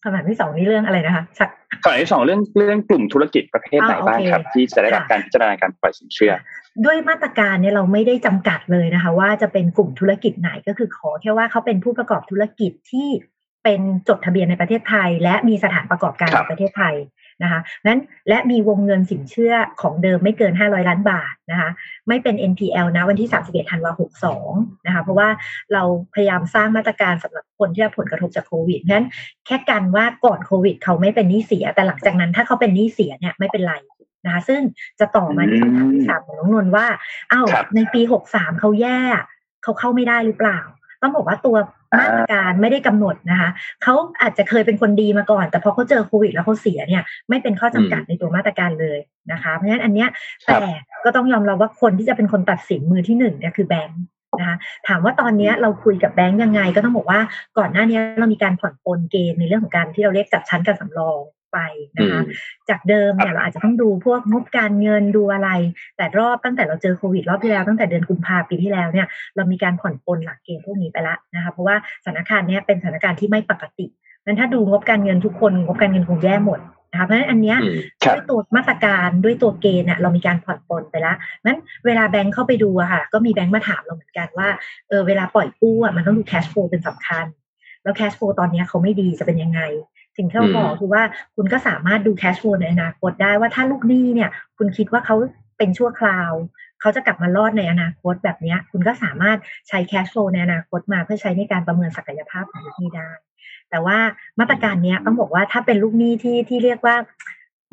[0.02, 1.50] คำถามที่สองนี่เรื่องอะไรนะคะชัก
[1.82, 6.32] คำถามที่สองเรื่องเรื่องกลุ่มธุรกิจประเภทไหนบ้างครับ ที่จะได้รับการพิจารณาการปล่อยสินเชื่อ
[6.84, 13.08] ด้วยมาตรการเนี่ยเราไม่ได้จำกัดเลยนะคะ ว่าจะเป็นกลุ่มธุรกิจไหนก็คือขอแค่ว่าเขาเป็นผู้ประกอบธุรกิจที่
[13.64, 16.94] เป็นจดทะเบียนในประเทศไทย และมีสถานประกอบการในประเทศไทย
[17.42, 21.70] นะคะนั้นและมีวงเงินสินเชื่อของเดิมไม่เกิน 500 ล้านบาทนะคะ
[22.08, 23.92] ไม่เป็น NPL นะวันที่ 31ธันวา
[24.38, 25.28] 62นะคะเพราะว่า
[25.72, 25.82] เรา
[26.14, 29.04] พยายามสร้างมาตรการสำหรับคนที่ได้ผลกระทบจากโควิดนั้น
[29.46, 33.74] แค่กันว่าก่อนโควิด เขาไม่เป็นหนี้เสีย แต่หลังจากนั้นถ้าเขาเป็นหนี้เสียเนี่ยไม่เป็นไร
[34.24, 34.60] นะคะซึ่ง
[35.00, 36.86] จะต่อมาที่คำถามที่สามของน้องนนท์ว่า
[37.32, 39.00] อ้าวในปี 63เขาแย่
[39.62, 40.60] เขาเข้าไม่ได้หรือเปล่า
[41.02, 41.56] ต้องบอกว่าตัว
[41.98, 43.50] มาตรการไม่ได้กำหนดนะคะ
[43.82, 48.98] เขาอาจจะเคยเป็นคนดีมาก่อน แต่พอเขาเจอโควิดแล้วเขาเสียเนี่ย ไม่เป็นข้อจำกัดในตัวมาตรการเลย
[49.32, 50.08] นะคะเพราะฉะนั้นอันเนี้ย
[50.46, 50.58] แต่
[51.04, 54.02] ก็ต้องยอมรับว่าคนที่จะเป็นคนตัดสินมือที่หนึ่งเนี่ยคือแบงค์
[54.38, 54.56] นะคะ
[54.88, 57.20] ถามว่าตอนนี้เราคุยกับแบงค์ยังไง ก็ต้องบอกว่า
[57.58, 61.20] ก่อนหน้านี้เรามีการผ่อนปลนเกณฑ์ในเรื่องของการที่เราเรียกจัดชั้นการสำรอง
[61.56, 61.60] ไป
[61.98, 62.22] นะคะ
[62.70, 65.50] จากเดิมเนี่ยเราอาจจะต้องดูพวกงบการเงินดูอะไร
[65.96, 73.86] แต่รอบตั้งแต่เราเจอโควิดรอบที่แล้วตั้งแต่เดือนกุมภาพันธ์ปีที่แล้วเนี่ยเรามีการผ่อนปลนหลักเกณฑ์พวกนี้ไปแล้วนะคะเพราะว่าสถานการณ์นี้เป็นสถานการณ์ที่ไม่ปกติ
[74.24, 76.60] นั้นถ้าดูงบการเงินทุกคนงบการเงินคงแย่หมด
[76.92, 77.58] นะคะเพราะฉะนั้นอันเนี้ย
[78.14, 84.48] ด้วยตัวมาตรการด้วยตัวเกณฑ์เนี่ยเรามีการผ่อนปลนไปแล้วนั้นเวลาแบงค์เข้าไปดูอะค่ะ ก็มีแบงค์มาถามเราเหมือนกันว่า
[84.88, 87.26] เออเวลาปล่อยกู้อะมันต้องดู cash flow เป็นสำคัญ
[87.82, 89.60] แล้ว cash flow ตอนนี้เขาไม่ดีจะเป็นยังไง
[90.16, 91.02] สิ่งที่เราบอกคือว่า
[91.36, 95.16] คุณก็สามารถดูแคชโฟลในอนาคตได้ว่าถ้าลูกหนี้เนี่ย คุณคิดว่าเขา
[95.58, 96.32] เป็นชั่วคราว
[96.80, 99.38] เขาจะกลับมารอดในอนาคตแบบนี้คุณก็สามารถ
[99.68, 103.10] ใช้แคชโฟลในอนาคตมาเพื่อใช้ในการประเมินศักยภาพของลูกหนี้ได้
[103.70, 103.98] แต่ว่า
[104.40, 106.96] มาตรการนี้ต้องบอกว่าถ้าเป็นลูกหนี้ที่ที่เรียกว่า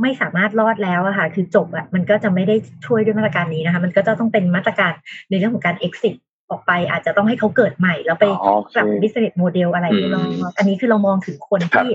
[0.02, 4.94] ไม่สามารถรอดแล้วอะค่ะ คือจบอะมันก็จะไม่ได้ช่วยด้วยมาตรการนี้นะคะ มันก็จะต้องเป็นมาตรการ
[5.30, 6.16] ในเรื่องของการ exit
[6.50, 8.26] ออกไป อาจจะต้องให้เขาเกิดใหม่ แล้วไป
[8.76, 10.24] ปรับ business model อะไรที่รอ
[10.58, 11.90] อันนี้คือเรามองถึงคนที่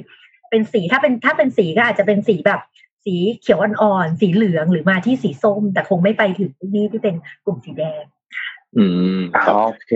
[0.51, 2.61] เป็นสีถ้าเป็นถ้าเป็นสีก็อาจจะเป็นสีแบบ
[3.05, 8.03] สีเขียวอ่อนๆสีเหลืองหรือมาที่สีส้ม แต่คงไม่ไปถึงนี่ที่เป็นกลุ่มสีแดง
[8.76, 8.84] อื
[9.18, 9.92] มโอเค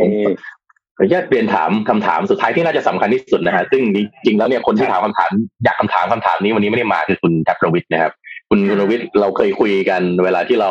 [0.97, 3.83] ขออนุญาตเรียนถามคำถามสุดท้ายที่น่าจะสำคัญที่สุดนะฮะซึ่ง
[4.25, 5.31] จริงแล้วเนี่ยคนที่ถามคำถาม
[5.65, 8.13] อยากคำถามคำถามนี้วันนี้ไม่ได้มาคือคุณทัพรวิทย์นะครับ
[8.51, 10.71] คุณรวิทย์เราเคยคุยกันเวลาที่เรา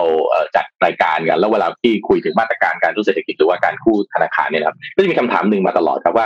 [0.55, 6.25] จัดรายการกัน แล้วเวลาที่คุยถึงมาตรการการทุเศรษฐกิจหรือว่าการกู้ธนาคารเนี่ยครับก็จะมีคำถามหนึ่งมาตลอดครับว่า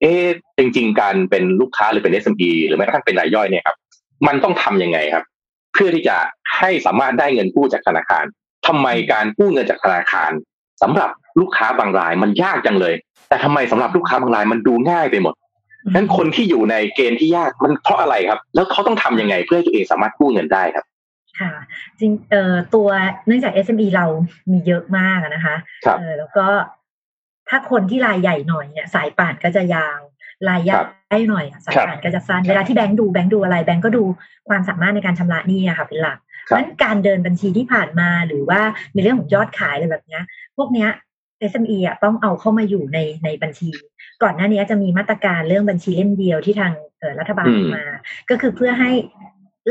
[0.00, 0.12] เอ๊
[0.58, 3.76] จริง ๆ การเป็นลูกค้าหรือเป็น SME หรือแม้กระทั่งเป็นรายย่อยเนี่ยครับ
[4.26, 5.24] มันต้องทํำยังไงครับ
[5.72, 6.16] เพื่อที่จะ
[6.58, 8.24] ให้สามารถได้เงินกู้จากธนาคาร
[8.66, 10.30] ทำไมการกู้เงินจากธนาคาร
[10.82, 12.94] สำหรับลูกค้าบางรายมันยากจังเลย
[13.28, 15.34] แต่ทำไมสำหรับลูกค้าบางรายมันดูง่ายไปหมด
[15.94, 20.84] นั้นคนที่อยู่ในเกณฑ์ที่ยากมันเพราะอะไรครับ แล้วเขาต้องทํำยังไงเพื่อให้ตัวเองสามารถกู้เงินได้ครับ
[21.40, 21.52] ค่ะ
[22.00, 22.88] จริงเอ่อตัว
[23.26, 24.06] เนื่องจาก SME เรา
[24.52, 25.54] มีเยอะมากนะคะ
[25.98, 26.46] เออแล้วก็
[27.48, 30.00] ถ้าคนที่รายใหญ่หน่อยเนี่ยสายป่านก็จะยาว
[30.48, 30.78] รายย่อ
[31.20, 34.02] ยหน่อยสายป่านก็จะสั้นเวลาที่แบงค์ดูแบงค์ดูอะไรแบงค์ก็ดู
[34.48, 38.60] ความสามารถในการชำระหนี้อะค่ะเป็นหลักเพราะฉะนั้นการเดินบัญชีที่ผ่านมาหรือว่า
[38.94, 40.22] ในเรื่องของยอดขายอะไรแบบเนี้ย
[40.56, 40.90] พวกเนี้ย
[41.50, 43.68] SME อะต้องเอาเข้ามาอยู่ในในบัญชี
[44.22, 46.72] ก่อนหน้านี้จะมีมาตรการเรื่องบัญชีเล่มเดียวที่ทาง
[47.20, 47.84] รัฐบาลมา
[48.30, 48.92] ก็คือเพื่อให้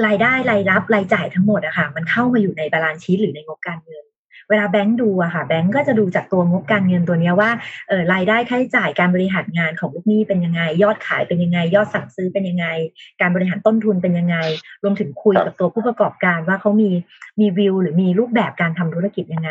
[0.06, 4.05] รายได้รายรับรายจ่ายทั้งหมดอะค่ะมันเข้ามาอยู่ใน balance sheet หรือในงบการเงิน
[4.50, 7.52] เวลาแบงค์ดูอะค่ะแบงค์ก็จะดูจากตัวงบการเงินตัวนี้ว่า
[7.88, 12.66] เออรายได้ค่าใช้จ่ายการบริหารงานของลูกหนี้เป็นยังไง ยอดขายเป็นยังไง ยอดสั่งซื้อเป็นยังไง
[13.22, 14.38] การบริหารต้นทุนเป็นยังไง
[14.84, 16.90] รวมถึงคุยกับตัวผู้ประกอบการว่าเขามี
[17.40, 19.50] มีวิว หรือมีรูปแบบการทำธุรกิจยังไง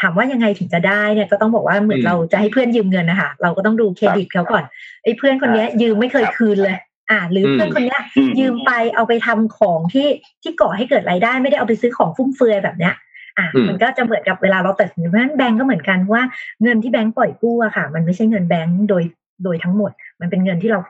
[0.00, 4.64] ถามว่ายังไงถึงจะได้เนี่ยก็ต้องบอกว่าเหมือนเราจะให้เพื่อนยืมเงินนะคะเราก็ต้องดูเครดิตเขาก่อน
[5.04, 6.76] ไอ้เพื่อนคนนี้ยืมไม่เคยคืนเลย
[7.10, 7.96] อ่าหรือเพื่อนคนนี้
[8.40, 10.08] ยืมไปเอาไปทำของที่
[10.42, 12.94] ที่ก่อให้เกิดรายได้ไม่ได้เอาไปซื้อของฟุ่มเฟือยแบบเนี้ย
[13.38, 16.22] อะมันก็จะเหมือนกับเวลาเราตัดสินเพราะฉะนั้นแบงก์ก็เหมือนกันว่า
[16.62, 19.02] เงินที่แบงก์ปล่อยกู้อะค่ะ มันไม่ใช่เงินแบงก์โดย
[19.44, 20.80] โดยทั้งหมด มันเป็นเงินที่เรา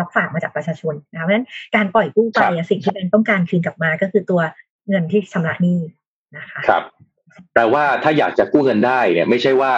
[0.00, 4.40] รับฝากมาจากประชาชนนะเพราะฉะนั้นการปล่อยกู้ไปสิ่งที่แบงก์ต้องการคืนกลับมาก็คือตัว
[4.88, 5.78] เงินที่ชำระหนี้
[6.36, 6.82] นะคะครับ
[7.52, 9.72] แปลว่าถ้าอยากจะกู้เงินได้เนี่ย ไม่ใช่ว่า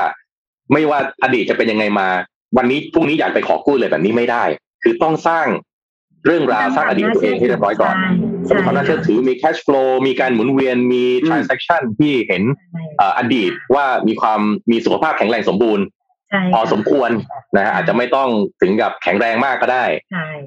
[0.72, 2.08] ไม่ว่าอดีตจะเป็นยังไงมา
[2.56, 4.44] วันนี้พรุ่งนี้อยากไปขอกู้เลยแบบนี้ไม่ได้
[4.82, 5.46] คือต้องสร้าง
[6.26, 7.94] เรื่องราวสร้างอดีตตัวเองให้เรียบร้อยก่อน
[8.56, 12.42] มีความน่าเชื่อถือมี cash flow มีการหมุนเวียนมี transaction ที่เห็น
[13.18, 14.40] อดีตว่ามีความ
[14.70, 15.84] มีสุขภาพแข็งแรงสมบูรณ์
[16.54, 17.10] พอสมควร
[17.56, 18.28] นะฮะอาจจะไม่ต้อง
[18.62, 19.84] ถึงกับแข็งแรงมากก็ได้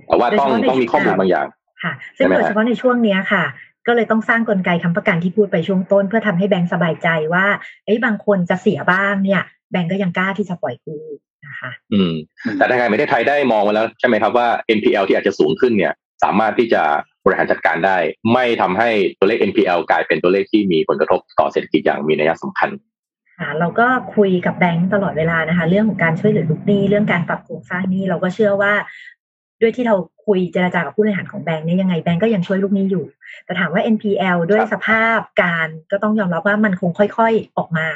[0.07, 1.47] แต่ว่าต้องต้องมีข้อมูลบางอย่าง
[1.83, 3.43] ค่ะซึ่งโดยเฉพาะในช่วงนี้ค่ะ
[3.87, 7.45] ก็เลยต้องสร้างกลไกคำประกันที่พูดไปช่วงต้น เพื่อทำให้แบงก์สบายใจว่า
[7.85, 9.41] ไอ้บางคนจะเสียบ้างเนี่ย
[9.71, 11.03] แบงก์ก็ยังกล้าที่จะปล่อยกู้
[11.47, 12.13] นะคะ อืม
[12.57, 15.93] แต่ทางการไม่ได้ไทยได้มองมาแล้วใช่ไหมครับว่า NPL ที่อาจจะสูงขึ้นเนี่ย
[16.23, 16.83] สามารถที่จะ
[17.25, 17.97] บริหารจัดการได้
[18.33, 18.89] ไม่ทำให้
[19.19, 22.69] ตัวเลข NPL กลายเป็นตัวเลขที่มีผลกระทบต่อเศรษฐกิจอย่างมีนัยสำคัญ
[23.59, 28.73] เราก็คุยกับแบงก์ตลอดเวลานะคะ เรื่องของการช่วยเหลือลูกหนี้เรื่องการปรับโครงสร้างนี้เราก็เชื่อว่า
[29.61, 29.95] ด้วยที่เรา
[30.25, 33.05] คุยเจราจากับผู้บริหารของแบงก์เนี่ยยังไงแบงก์ก็ยังช่วยลูกหนี้อยู่
[33.45, 37.87] แต่ถามว่า NPL ด้วยสภาพการก็ต้องยอมรับว่ามันคงค่อย ๆออกมา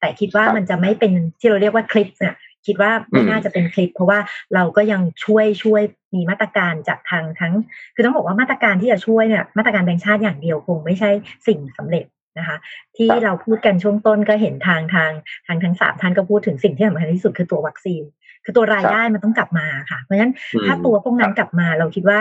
[0.00, 2.34] แต่คิดว่ามันจะไม่เป็นที่เราเรียกว่าคลิปเนี่ย
[2.66, 4.18] คิดว่าไม่น่าจะเป็นคลิป เพราะว่า
[4.54, 5.82] เราก็ยังช่วยช่วย
[6.14, 7.54] มีมาตรการจากทางทั้ง
[7.94, 11.10] คือต้องบอกว่ามาตรการที่จะช่วยเนี่ยมาตรการแบงค์ชาติอย่างเดียวคงไม่ใช่
[11.46, 12.04] สิ่งสำเร็จ
[12.38, 12.56] นะคะ
[12.96, 15.12] ที่เราพูดกันช่วงต้นก็เห็นทางทาง
[15.46, 18.02] ทางทั้งสามท่านก็พูดถึงสิ่งที่สำคัญที่สุดคือตัววัคซีน
[18.44, 20.32] คือตัวรายได้มันต้องกลับมาค่ะ เพราะฉะนั้น
[20.66, 22.20] ถ้าตัวพวกนั้นกลับมาเราคิดว่า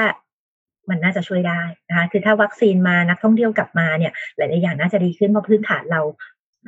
[0.89, 6.01] มันน่าจะช่วยได้นะคะคือถ้าวัคซีนมานักท่องเที่ยวกลับมาเนี่ย หลายๆอย่างน่าจะดีขึ้นเพราะพื้นฐานเรา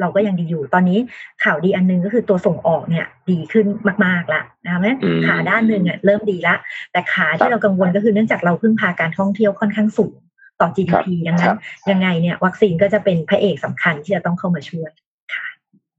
[0.01, 0.99] เราก็ยังดีอยู่ตอนนี้
[1.43, 3.65] ข่าวดีอันนึงก็คือตัวส่งออกเนี่ยดีขึ้น
[4.05, 6.55] มากๆละนะคะเพราะฉะนั้นขาด้านหนึ่งเนี่ยเริ่มดีละ
[6.91, 10.15] แต่ขาที่เรากังวลก็คือเนื่องจากเราพึ่งพาการท่องเที่ยวค่อนข้างสูง
[10.61, 11.55] ต่อ GDP ดังนั้น
[11.91, 14.91] ยังไงเนี่ยวัคซีนก็จะเป็นพระเอกสำคัญที่จะต้องเข้ามาช่วย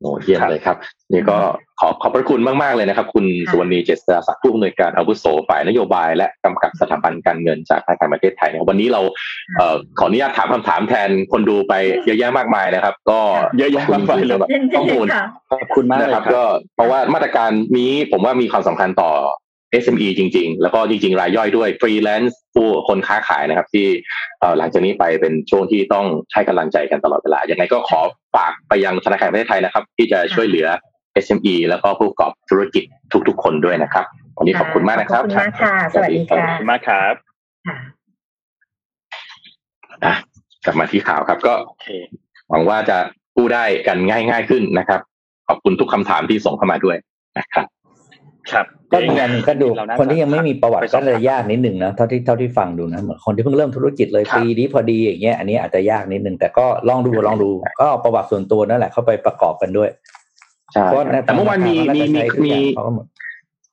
[0.01, 0.77] โอ้เยี่ยมเลยครับ
[1.13, 1.37] นี่ก็
[1.81, 9.01] ขอขอบพระคุณมาก ๆ เลยนะครับ คุณสุวรรณีเจษฎาศักดิ์ผู้อำนวยการอาวุโสฝ่ายนโยบาย และกำกับสถาบันการเงินจากธนาคารประเทศไทยนะครับวันนี้เรา
[9.57, 11.75] เอ่อขออนุญาตถามคำถามแทนคนดูไป
[12.07, 13.19] เยอะแยะมากมายนะครับ ก็
[13.59, 14.39] เยอะแยะมากมายเลย
[14.77, 15.07] ข้อมูล
[15.51, 16.43] ขอบคุณมากนะครับ ก็
[16.77, 19.11] เพราะว่ามาตรการนี้ผมว่ามีความสำคัญต่อ
[19.83, 23.87] SME จริง ๆ แล้วก็จริง ๆ รายย่อยด้วยฟรีแลนซ์ผู้คนค้าขายนะครับ ที่
[24.59, 28.01] หลังจากนี้ไปเป็นช่วงที่ต้องให้กำลังใจกันตลอดเวลายังไงก็ขอ
[28.35, 30.67] ฝากไปยังธนาคารประเทศไทยนะครับ ที่จะช่วยเหลือ
[31.25, 32.85] SME แล้วก็ผู้ประกอบธุรกิจ
[33.29, 34.05] ทุก ๆ คนด้วยนะครับ
[34.39, 37.15] วันนี้ขอบคุณมากนะครับขอบคุณมากค่ะ สวัสดีค่ะขอบคุณมากครับ
[40.05, 40.15] อะ
[40.65, 41.55] กลับมาที่ข่าวครับ ก็
[42.51, 42.99] หวังว่าจะ
[43.37, 45.01] กู้ได้กันง่าย ๆ ขึ้นนะครับ
[45.49, 46.97] ขอบคุณทุกคำถามที่ส่งเข้ามาด้วย
[47.39, 47.67] นะครับ
[48.53, 49.69] ครับก็เหมือนก็ดู
[49.99, 59.91] คนที่ยังไม่มีประวัติก็จะยากนิดหนึ่งนะเท่าที่เท่าที่ฟังดูนะเหมือนคนที่เพิ่งเริ่มธุรกิจเลยปีนี้พอดีอย่างเงี้ยอันนี้อาจจะยากนิดหนึ่งแต่ก็ลองดูลองดู ก็ประวัติส่วนตัวนั่นแหละเข้าไปประกอบกันด้วย
[60.73, 60.87] ใช่
[61.25, 62.55] แต่เมื่อวานมีมีมีมี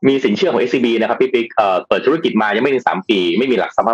[0.07, 1.47] มีสินเชื่อของ SCB นะครับพี่ปิ๊ก
[1.87, 3.87] เปิดธุรกิจมายังไม่ถึงสามปี ไม่มีหลักทรัพย์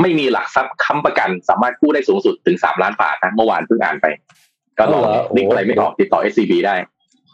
[0.00, 4.06] ไม่มีหลักทรัพย์ค้ำประกัน สามารถกู้ได้สูงสุดถึงสามล้านบาทนะเมื่อวานเพิ่งอ่านไป
[4.78, 5.02] ก็ลอง
[5.36, 6.74] ลิงก์อะไรไม่ออกติดต่อ SCB ได้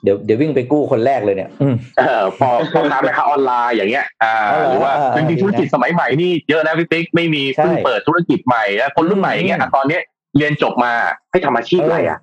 [0.03, 1.51] เดี๋ยวเดี๋ยววิ่งไปกู้คนแรกเลยเนี่ย
[1.99, 4.35] เออพอพอทำแม่ค้าออนไลน์อย่างเงี้ย อ่า
[4.69, 9.99] หรือว่าจริงธุรกิจสมัยใหม่นี่เยอะนะพี่ปิ๊กไม่มีเพิ่งเปิดธุรกิจใหม่แล้วคนรุ่นใหม่เงี้ยตอนนี้
[10.37, 10.93] เรียนจบมา
[11.31, 12.19] ให้ทำอาชีพอะไรอะ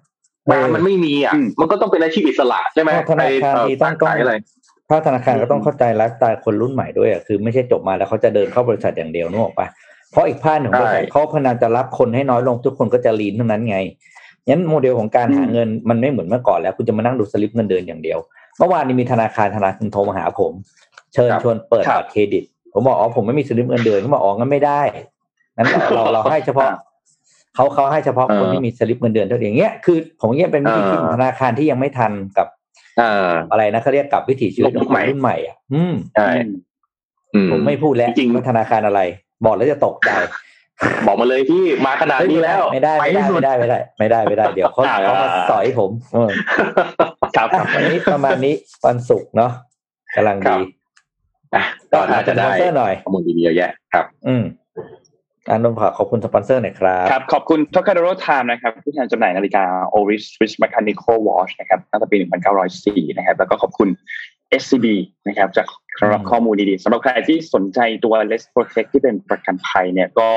[0.49, 4.34] งานมันไม่มีอะ มันก็ต้องเป็นอาชีพอิสระใช่ไหมธนาคารต้องต้องอะไร
[4.89, 9.67] ถ้าธนาคารก็ต้องเข้าใจไลฟ์สไตล์คนรุ่นใหม่ด้วยอะคือไม่ใช่จบมาแล้วเขาจะเดินเข้าบริษัทอย่างเดียวนึกออกปะ
[10.11, 13.78] เพราะอีกภาคหนึ่งบริษัทเขา plan จะรับคนให้น้อยลงทุกคนก็จะ lean เท่านั้นไง
[14.48, 18.20] งั้นโมเดลของการหาเงินมันไม่เหมือนเมื่อก่อนแล้ว คุณจะมานั่งดูสลิปเงินเดือนอย่างเดียว
[18.58, 20.52] เมื่อวานนี้มีธนาคารธนาคารโทรมาหาผม
[21.14, 22.43] เชิญชวนเปิดบัตรเครดิต
[22.74, 24.82] ผมบอกอ๋อผมไม่มีสลิปเงินเดือนเขาบอกอ๋องั้นไม่ได้
[25.58, 26.70] นั้นเราเราให้เฉพาะ
[27.56, 32.48] เขาเขาให้เฉพาะคนที่มีสลิปเงินเดือนเท่านั้นอย่างเงี้ยคือผมเงี้ยเป็นวิธีคิดธนาคารที่ยังไม่ทันกับ
[33.52, 36.30] อะไรนะเขาเรียกกับวิถีชีวิตของคนรุ่นใหม่อะ อืมใช่
[37.52, 39.02] ผมไม่พูดแล้วจริงธนาคารอะไร
[39.45, 40.12] บอกแล้วจะตกใจ
[41.07, 45.91] บอกมาเลยที่มาขนาดนี้แล้วไม่ได้ไม่ได้ไม่ได้ไม่ได้ไม่ได้ไม่ได้ เดี๋ยวเขาเขามาสอยผม
[47.38, 48.53] ครับวันนี้ประมาณนี้
[48.86, 49.51] วันศุกร์เนาะ
[50.15, 50.59] กำลังดี
[51.91, 52.47] ก็น่าจะได้
[52.78, 54.43] หน่อยข้อมูลดีๆเยอะแยะครับ อืม
[55.49, 59.63] อานนท์ขอขอบคุณสปอนเซอร์หน่อยครับครับ ขอบคุณท o คาโดโรไทม์นะครับผู้แทนจำหน่ายนาฬิกา
[59.95, 62.17] Oris Swiss Mechanical Watch นะครับตั้งแต่ปี
[62.67, 63.89] 1904 นะครับ แล้วก็ขอบคุณ
[64.61, 64.86] SCB
[65.28, 65.67] นะครับจาก
[65.99, 70.30] สำหรับข้อมูลดีๆสำหรับใครที่สนใจตัว Let's Protect ที่เป็นประกันภัยเนี่ยก็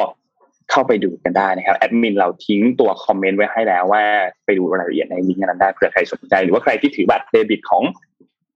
[0.71, 4.03] เข้าไปดูกันได้นะครับแอดมินเราทิ้งตัว comment ไว้ให้แล้วว่า
[4.45, 7.83] ไปดูรายละเอียดในลิงก์นั้นได้เผื่อใครสนใจ หรือว่าใครที่ถือบัตรเดบิตของ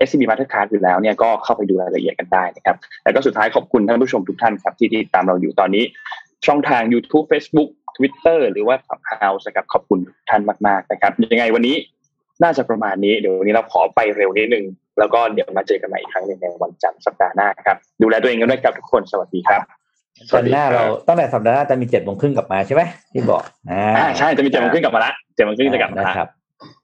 [0.07, 5.85] SCB Mastercard อยู่แล้วเนี่ยก็เข้าไปดูรายละเอียดกันได้นะครับแล้วก็สุดท้ายขอบคุณท่านผู้ชมทุกท่านครับที่ติดตามเราอยู่ตอนนี้
[6.47, 11.77] ช่องทาง YouTube Facebook Twitter หรือว่า Clubhouse นะครับขอบคุณทุกท่านมากๆนะครับยังไงวันนี้
[12.43, 14.65] น่าจะประมาณนี้เดี๋ยววันนี้เราขอไปเร็วนิดนึง
[14.99, 19.63] แล้วก็เดี๋ยวมาเจอกันใหม่อีกครั้งในวันจันทร์สัปดาห์หน้าครับ ดูแลตัวเองกันด้วยครับทุกคนสวัสดีครับ
[20.33, 22.83] สัปดาห์หน้าเราตั้งแต่สัปดาห์หน้าจะมีเจ็ดโมงครึ่งกลับมาใช่ไหม
[23.15, 26.29] ที่บอกอ่าใช่จะมีเจ็ดโมงครึ่งกลับมาละเจ็ดโมงครึ่งจะกลับมาครับ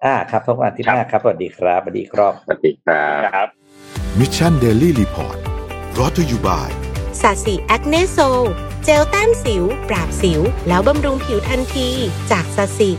[0.04, 3.48] อ่าครับทุกวันที่หน้าครับสวัสดีครับสวัสดีครับสวัสดีครับ
[4.18, 5.36] มิชชันเดลี่รีพอร์ต
[5.98, 6.70] รอตัวอยู่บ่าย
[7.20, 8.18] สาสีแอคเนโซ
[8.84, 11.88] เจลแต้มสิว ปราบสิว แล้วบำรุงผิวทันที
[12.30, 12.90] จากสาสี